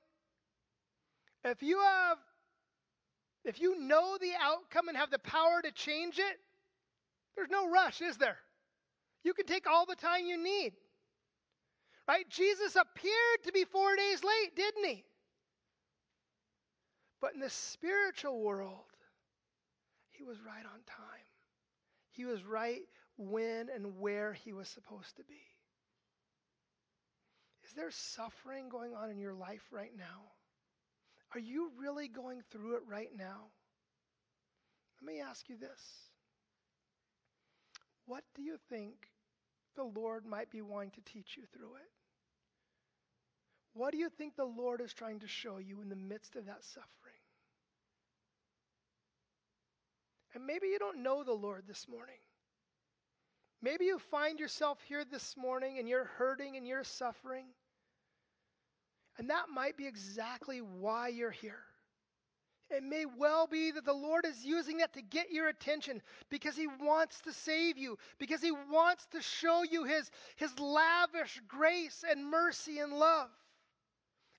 if 1.45 1.63
you 1.63 1.79
have 1.81 2.19
if 3.45 3.61
you 3.61 3.79
know 3.79 4.19
the 4.21 4.33
outcome 4.39 4.89
and 4.89 4.97
have 4.97 5.11
the 5.11 5.19
power 5.19 5.63
to 5.63 5.71
change 5.71 6.19
it, 6.19 6.39
there's 7.37 7.49
no 7.49 7.71
rush, 7.71 8.03
is 8.03 8.17
there? 8.19 8.37
You 9.25 9.35
can 9.35 9.47
take 9.47 9.69
all 9.69 9.87
the 9.87 9.97
time 9.97 10.27
you 10.27 10.43
need. 10.43 10.73
Right? 12.07 12.29
Jesus 12.31 12.77
appeared 12.77 13.45
to 13.45 13.53
be 13.53 13.65
four 13.65 13.95
days 13.97 14.23
late, 14.25 14.57
didn't 14.57 14.85
he? 14.85 15.05
But 17.21 17.35
in 17.35 17.41
the 17.41 17.51
spiritual 17.51 18.41
world, 18.41 18.85
he 20.11 20.25
was 20.25 20.39
right 20.41 20.65
on 20.65 20.81
time. 20.87 21.27
He 22.11 22.25
was 22.25 22.45
right 22.45 22.83
when 23.17 23.69
and 23.75 23.99
where 23.99 24.33
he 24.33 24.53
was 24.53 24.69
supposed 24.69 25.17
to 25.17 25.25
be. 25.25 25.43
Is 27.67 27.75
there 27.75 27.91
suffering 27.91 28.69
going 28.69 28.95
on 28.95 29.11
in 29.11 29.19
your 29.19 29.35
life 29.35 29.67
right 29.71 29.93
now? 29.97 30.33
Are 31.35 31.41
you 31.41 31.71
really 31.79 32.09
going 32.09 32.41
through 32.51 32.77
it 32.77 32.83
right 32.89 33.11
now? 33.17 33.49
Let 35.01 35.13
me 35.13 35.21
ask 35.21 35.49
you 35.49 35.57
this 35.57 36.08
what 38.09 38.25
do 38.35 38.43
you 38.43 38.57
think 38.69 38.95
the 39.77 39.85
Lord 39.85 40.27
might 40.27 40.51
be 40.51 40.63
wanting 40.63 40.91
to 40.93 41.01
teach 41.03 41.37
you 41.37 41.45
through 41.53 41.77
it? 41.77 41.91
What 43.75 43.93
do 43.93 43.99
you 43.99 44.09
think 44.09 44.35
the 44.35 44.45
Lord 44.45 44.81
is 44.81 44.93
trying 44.93 45.21
to 45.21 45.29
show 45.29 45.59
you 45.59 45.81
in 45.83 45.89
the 45.89 45.95
midst 45.95 46.35
of 46.35 46.47
that 46.47 46.65
suffering? 46.65 46.89
And 50.35 50.47
maybe 50.47 50.69
you 50.69 50.79
don't 50.79 51.03
know 51.03 51.23
the 51.23 51.33
Lord 51.33 51.65
this 51.69 51.87
morning. 51.89 52.19
Maybe 53.61 53.85
you 53.85 53.99
find 53.99 54.41
yourself 54.41 54.79
here 54.89 55.05
this 55.05 55.37
morning 55.37 55.79
and 55.79 55.89
you're 55.89 56.05
hurting 56.05 56.57
and 56.57 56.67
you're 56.67 56.85
suffering. 56.85 57.47
And 59.19 59.31
that 59.31 59.47
might 59.53 59.77
be 59.77 59.87
exactly 59.87 60.61
why 60.61 61.09
you're 61.09 61.31
here. 61.31 61.65
It 62.71 62.83
may 62.83 63.07
well 63.07 63.47
be 63.47 63.71
that 63.71 63.85
the 63.85 63.93
Lord 63.93 64.27
is 64.27 64.45
using 64.45 64.79
that 64.79 64.93
to 64.93 65.03
get 65.03 65.31
your 65.31 65.49
attention 65.49 66.03
because 66.29 66.57
He 66.57 66.67
wants 66.67 67.21
to 67.23 67.33
save 67.33 67.79
you, 67.79 67.99
because 68.19 68.43
He 68.43 68.53
wants 68.53 69.07
to 69.13 69.23
show 69.23 69.63
you 69.63 69.85
His, 69.85 70.11
his 70.37 70.59
lavish 70.59 71.41
grace 71.49 72.05
and 72.09 72.27
mercy 72.31 72.79
and 72.79 72.93
love. 72.93 73.31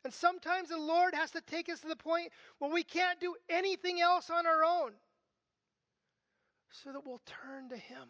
And 0.03 0.13
sometimes 0.13 0.69
the 0.69 0.77
Lord 0.77 1.13
has 1.15 1.31
to 1.31 1.41
take 1.41 1.69
us 1.69 1.81
to 1.81 1.87
the 1.87 1.95
point 1.95 2.29
where 2.59 2.71
we 2.71 2.83
can't 2.83 3.19
do 3.19 3.35
anything 3.49 3.99
else 3.99 4.29
on 4.29 4.45
our 4.45 4.63
own 4.63 4.91
so 6.71 6.91
that 6.91 7.05
we'll 7.05 7.21
turn 7.25 7.69
to 7.69 7.77
Him 7.77 8.07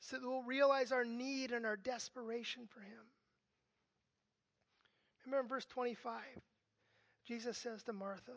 so 0.00 0.16
that 0.16 0.26
we'll 0.26 0.42
realize 0.42 0.92
our 0.92 1.04
need 1.04 1.52
and 1.52 1.66
our 1.66 1.76
desperation 1.76 2.62
for 2.66 2.80
Him. 2.80 3.04
Remember 5.26 5.42
in 5.42 5.48
verse 5.48 5.66
25, 5.66 6.14
Jesus 7.26 7.58
says 7.58 7.82
to 7.84 7.92
Martha, 7.92 8.32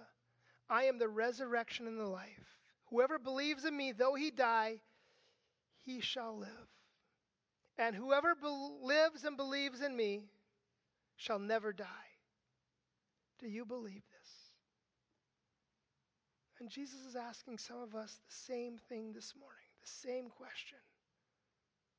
I 0.70 0.84
am 0.84 0.98
the 0.98 1.10
resurrection 1.10 1.88
and 1.88 2.00
the 2.00 2.08
life. 2.08 2.58
Whoever 2.90 3.20
believes 3.20 3.66
in 3.66 3.76
me, 3.76 3.92
though 3.92 4.16
he 4.16 4.32
die, 4.32 4.82
he 5.86 6.00
shall 6.00 6.38
live. 6.38 6.70
And 7.78 7.96
whoever 7.96 8.36
be- 8.36 8.48
lives 8.82 9.24
and 9.24 9.36
believes 9.36 9.82
in 9.82 9.96
me 9.96 10.26
shall 11.16 11.40
never 11.40 11.74
die. 11.74 11.86
Do 13.40 13.48
you 13.48 13.66
believe 13.66 14.04
this? 14.12 14.30
And 16.60 16.70
Jesus 16.70 17.06
is 17.06 17.16
asking 17.16 17.58
some 17.58 17.82
of 17.82 17.96
us 17.96 18.22
the 18.26 18.34
same 18.34 18.78
thing 18.78 19.12
this 19.12 19.34
morning, 19.38 19.68
the 19.82 19.90
same 19.90 20.30
question. 20.30 20.78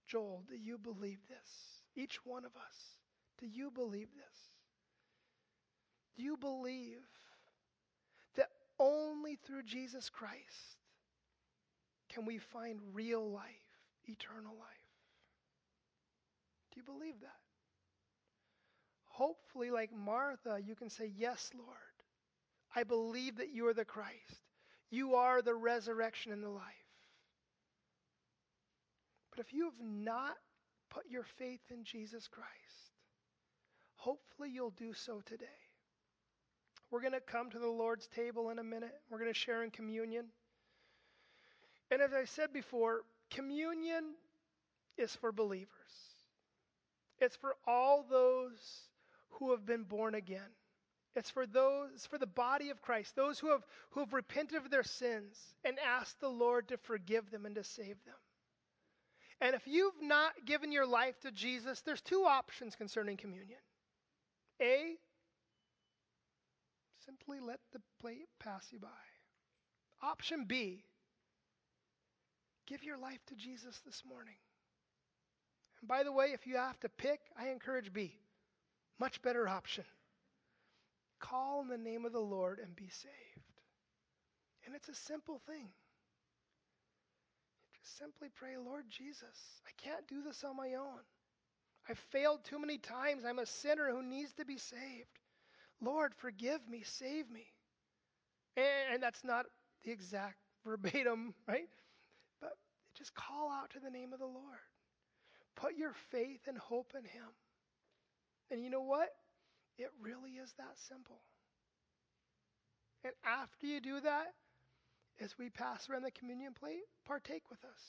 Joel, 0.07 0.45
do 0.49 0.57
you 0.57 0.79
believe 0.79 1.19
this? 1.29 1.83
Each 1.97 2.25
one 2.25 2.45
of 2.45 2.57
us, 2.57 2.99
do 3.39 3.47
you 3.47 3.71
believe 3.71 4.09
this? 4.15 4.53
Do 6.17 6.23
you 6.23 6.37
believe 6.37 7.03
only 8.79 9.37
through 9.37 9.63
Jesus 9.63 10.09
Christ 10.11 10.79
can 12.13 12.25
we 12.25 12.39
find 12.39 12.79
real 12.93 13.29
life, 13.29 13.43
eternal 14.05 14.55
life? 14.59 14.69
Do 16.73 16.81
you 16.81 16.85
believe 16.85 17.21
that? 17.21 17.41
Hopefully, 19.07 19.71
like 19.71 19.91
Martha, 19.93 20.59
you 20.65 20.75
can 20.75 20.91
say, 20.91 21.13
Yes, 21.17 21.51
Lord. 21.57 21.77
I 22.77 22.83
believe 22.83 23.37
that 23.37 23.53
you 23.53 23.67
are 23.69 23.75
the 23.75 23.85
Christ. 23.85 24.43
You 24.91 25.15
are 25.15 25.43
the 25.43 25.55
resurrection 25.55 26.33
and 26.33 26.43
the 26.43 26.49
life. 26.49 26.63
But 29.31 29.41
if 29.41 29.53
you 29.53 29.65
have 29.65 29.81
not 29.81 30.37
put 30.91 31.05
your 31.09 31.25
faith 31.25 31.63
in 31.71 31.85
Jesus 31.85 32.29
Christ, 32.29 32.49
hopefully 33.97 34.51
you'll 34.51 34.71
do 34.71 34.93
so 34.93 35.21
today. 35.25 35.64
We're 36.91 37.01
going 37.01 37.13
to 37.13 37.21
come 37.21 37.51
to 37.51 37.59
the 37.59 37.67
Lord's 37.67 38.07
table 38.07 38.51
in 38.51 38.59
a 38.59 38.65
minute. 38.65 38.95
We're 39.11 39.19
going 39.19 39.33
to 39.33 39.39
share 39.39 39.65
in 39.65 39.71
communion. 39.71 40.27
And 41.91 42.01
as 42.01 42.13
I 42.13 42.25
said 42.25 42.53
before, 42.53 43.03
communion 43.31 44.15
is 44.97 45.15
for 45.15 45.33
believers, 45.33 45.69
it's 47.19 47.37
for 47.37 47.57
all 47.67 48.05
those 48.09 48.89
who 49.31 49.51
have 49.51 49.67
been 49.67 49.85
born 49.85 50.15
again. 50.15 50.51
It's 51.17 51.31
for 51.31 51.47
those, 51.47 52.07
for 52.07 52.19
the 52.19 52.27
body 52.27 52.71
of 52.71 52.83
Christ, 52.83 53.15
those 53.15 53.39
who 53.39 53.51
have, 53.51 53.65
who 53.91 54.01
have 54.01 54.13
repented 54.13 54.57
of 54.57 54.71
their 54.71 54.83
sins 54.83 55.55
and 55.65 55.79
asked 55.79 56.21
the 56.21 56.29
Lord 56.29 56.67
to 56.69 56.77
forgive 56.77 57.31
them 57.31 57.47
and 57.47 57.55
to 57.55 57.63
save 57.63 58.05
them. 58.05 58.17
And 59.41 59.55
if 59.55 59.67
you've 59.67 60.03
not 60.03 60.33
given 60.45 60.73
your 60.73 60.87
life 60.87 61.21
to 61.21 61.31
Jesus, 61.31 61.83
there's 61.83 62.01
two 62.01 62.25
options 62.25 62.75
concerning 62.75 63.17
communion. 63.17 63.59
A, 64.61 64.95
simply 67.05 67.39
let 67.41 67.61
the 67.73 67.81
plate 68.01 68.29
pass 68.39 68.69
you 68.71 68.79
by. 68.79 68.89
Option 70.03 70.45
B, 70.47 70.85
give 72.67 72.85
your 72.85 72.99
life 72.99 73.25
to 73.27 73.35
Jesus 73.35 73.81
this 73.85 74.03
morning. 74.09 74.37
And 75.81 75.89
by 75.89 76.03
the 76.03 76.13
way, 76.13 76.27
if 76.33 76.47
you 76.47 76.57
have 76.57 76.81
to 76.81 76.89
pick, 76.89 77.21
I 77.39 77.49
encourage 77.49 77.93
B. 77.93 78.19
Much 78.99 79.23
better 79.23 79.49
option. 79.49 79.85
Call 81.21 81.63
in 81.63 81.69
the 81.69 81.79
name 81.79 82.05
of 82.05 82.13
the 82.13 82.21
Lord 82.21 82.59
and 82.59 82.77
be 82.77 82.89
saved. 82.89 83.15
And 84.67 84.75
it's 84.75 84.89
a 84.89 84.95
simple 84.95 85.41
thing. 85.47 85.69
Just 87.81 87.99
simply 87.99 88.29
pray, 88.35 88.57
Lord 88.57 88.85
Jesus, 88.89 89.61
I 89.67 89.71
can't 89.83 90.07
do 90.07 90.23
this 90.23 90.45
on 90.45 90.57
my 90.57 90.75
own. 90.75 91.01
I've 91.89 91.99
failed 91.99 92.45
too 92.45 92.59
many 92.59 92.79
times. 92.79 93.25
I'm 93.25 93.39
a 93.39 93.47
sinner 93.47 93.91
who 93.91 94.03
needs 94.03 94.33
to 94.35 94.45
be 94.45 94.57
saved. 94.57 95.19
Lord, 95.85 96.15
forgive 96.15 96.69
me, 96.69 96.83
save 96.85 97.31
me. 97.31 97.47
And, 98.57 99.03
that's 99.03 99.25
not 99.25 99.47
the 99.85 99.91
exact 99.91 100.37
verbatim, 100.67 101.35
right? 101.47 101.69
But 102.41 102.53
just 102.97 103.15
call 103.15 103.51
out 103.51 103.71
to 103.71 103.81
the 103.81 103.91
name 103.91 104.13
of 104.13 104.19
the 104.19 104.27
Lord. 104.27 104.65
Put 105.57 105.77
your 105.77 105.93
faith 106.11 106.41
and 106.47 106.59
hope 106.59 106.93
in 106.97 107.05
Him. 107.05 107.29
And 108.51 108.63
you 108.63 108.71
know 108.71 108.83
what? 108.83 109.09
It 109.79 109.91
really 110.01 110.33
is 110.33 110.53
that 110.59 110.79
simple. 110.79 111.21
And 113.05 113.13
after 113.25 113.67
you 113.67 113.81
do 113.81 114.01
that, 114.01 114.33
as 115.21 115.39
we 115.39 115.51
pass 115.51 115.89
around 115.89 116.03
the 116.03 116.11
communion 116.11 116.55
plate, 116.55 116.85
partake 117.05 117.51
with 117.51 117.65
us. 117.65 117.83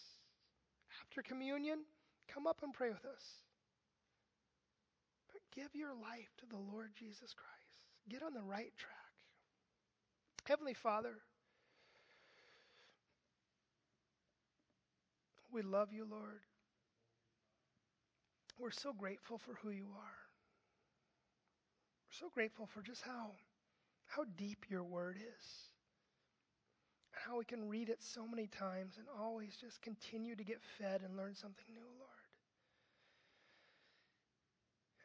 After 1.02 1.22
communion, 1.22 1.80
come 2.28 2.46
up 2.48 2.62
and 2.64 2.74
pray 2.74 2.90
with 2.90 3.06
us. 3.06 3.42
But 5.32 5.42
give 5.56 5.74
your 5.74 5.94
life 5.94 6.34
to 6.40 6.46
the 6.46 6.58
Lord 6.58 6.92
Jesus 6.96 7.34
Christ. 7.34 7.65
Get 8.10 8.22
on 8.22 8.34
the 8.34 8.42
right 8.42 8.72
track. 8.78 8.96
Heavenly 10.46 10.76
Father, 10.76 11.16
we 15.52 15.64
love 15.64 15.92
you, 15.92 16.06
Lord. 16.10 16.42
We're 18.60 18.72
so 18.72 18.94
grateful 18.94 19.38
for 19.38 19.56
who 19.62 19.72
you 19.72 19.88
are. 19.98 20.18
We're 22.08 22.20
so 22.20 22.30
grateful 22.32 22.68
for 22.68 22.82
just 22.82 23.02
how, 23.02 23.32
how 24.06 24.26
deep 24.38 24.66
your 24.70 24.84
word 24.84 25.18
is. 25.18 25.70
And 27.14 27.24
how 27.26 27.40
we 27.40 27.46
can 27.46 27.68
read 27.68 27.90
it 27.90 28.04
so 28.04 28.28
many 28.28 28.48
times 28.48 28.98
and 28.98 29.08
always 29.20 29.56
just 29.60 29.82
continue 29.82 30.36
to 30.36 30.44
get 30.44 30.62
fed 30.78 31.02
and 31.02 31.18
learn 31.18 31.34
something 31.34 31.66
new, 31.74 31.82
Lord. 31.98 32.12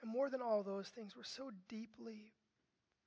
And 0.02 0.10
more 0.10 0.28
than 0.28 0.42
all 0.42 0.62
those 0.62 0.88
things, 0.88 1.16
we're 1.16 1.24
so 1.24 1.50
deeply 1.68 2.32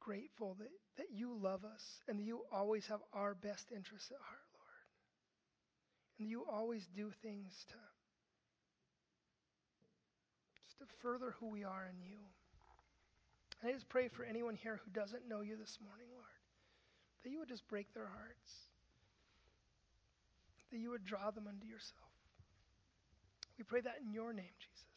grateful 0.04 0.56
that, 0.60 0.70
that 0.97 1.08
you 1.14 1.38
love 1.41 1.64
us 1.64 2.01
and 2.08 2.20
that 2.20 2.24
you 2.24 2.41
always 2.51 2.86
have 2.88 2.99
our 3.14 3.34
best 3.34 3.72
interests 3.72 4.12
at 4.12 4.18
heart, 4.18 4.47
Lord. 4.54 4.84
And 6.20 6.28
that 6.28 6.32
you 6.32 6.45
always 6.51 6.88
do 6.95 7.12
things 7.22 7.66
to, 7.70 7.76
just 10.66 10.80
to 10.80 10.86
further 11.01 11.36
who 11.39 11.47
we 11.47 11.64
are 11.64 11.88
in 11.89 12.01
you. 12.04 12.20
And 13.62 13.72
I 13.72 13.74
just 13.74 13.88
pray 13.89 14.10
for 14.10 14.24
anyone 14.24 14.56
here 14.56 14.82
who 14.84 14.91
doesn't 14.91 15.28
know 15.28 15.41
you 15.41 15.56
this 15.56 15.80
morning, 15.84 16.08
Lord, 16.12 16.26
that 17.24 17.30
you 17.32 17.39
would 17.39 17.47
just 17.47 17.68
break 17.68 17.93
their 17.93 18.08
hearts, 18.08 18.51
that 20.72 20.80
you 20.80 20.89
would 20.89 21.06
draw 21.06 21.32
them 21.32 21.47
unto 21.47 21.66
yourself. 21.66 22.12
We 23.58 23.64
pray 23.64 23.82
that 23.82 24.01
in 24.06 24.12
your 24.12 24.34
name, 24.34 24.51
Jesus. 24.60 24.93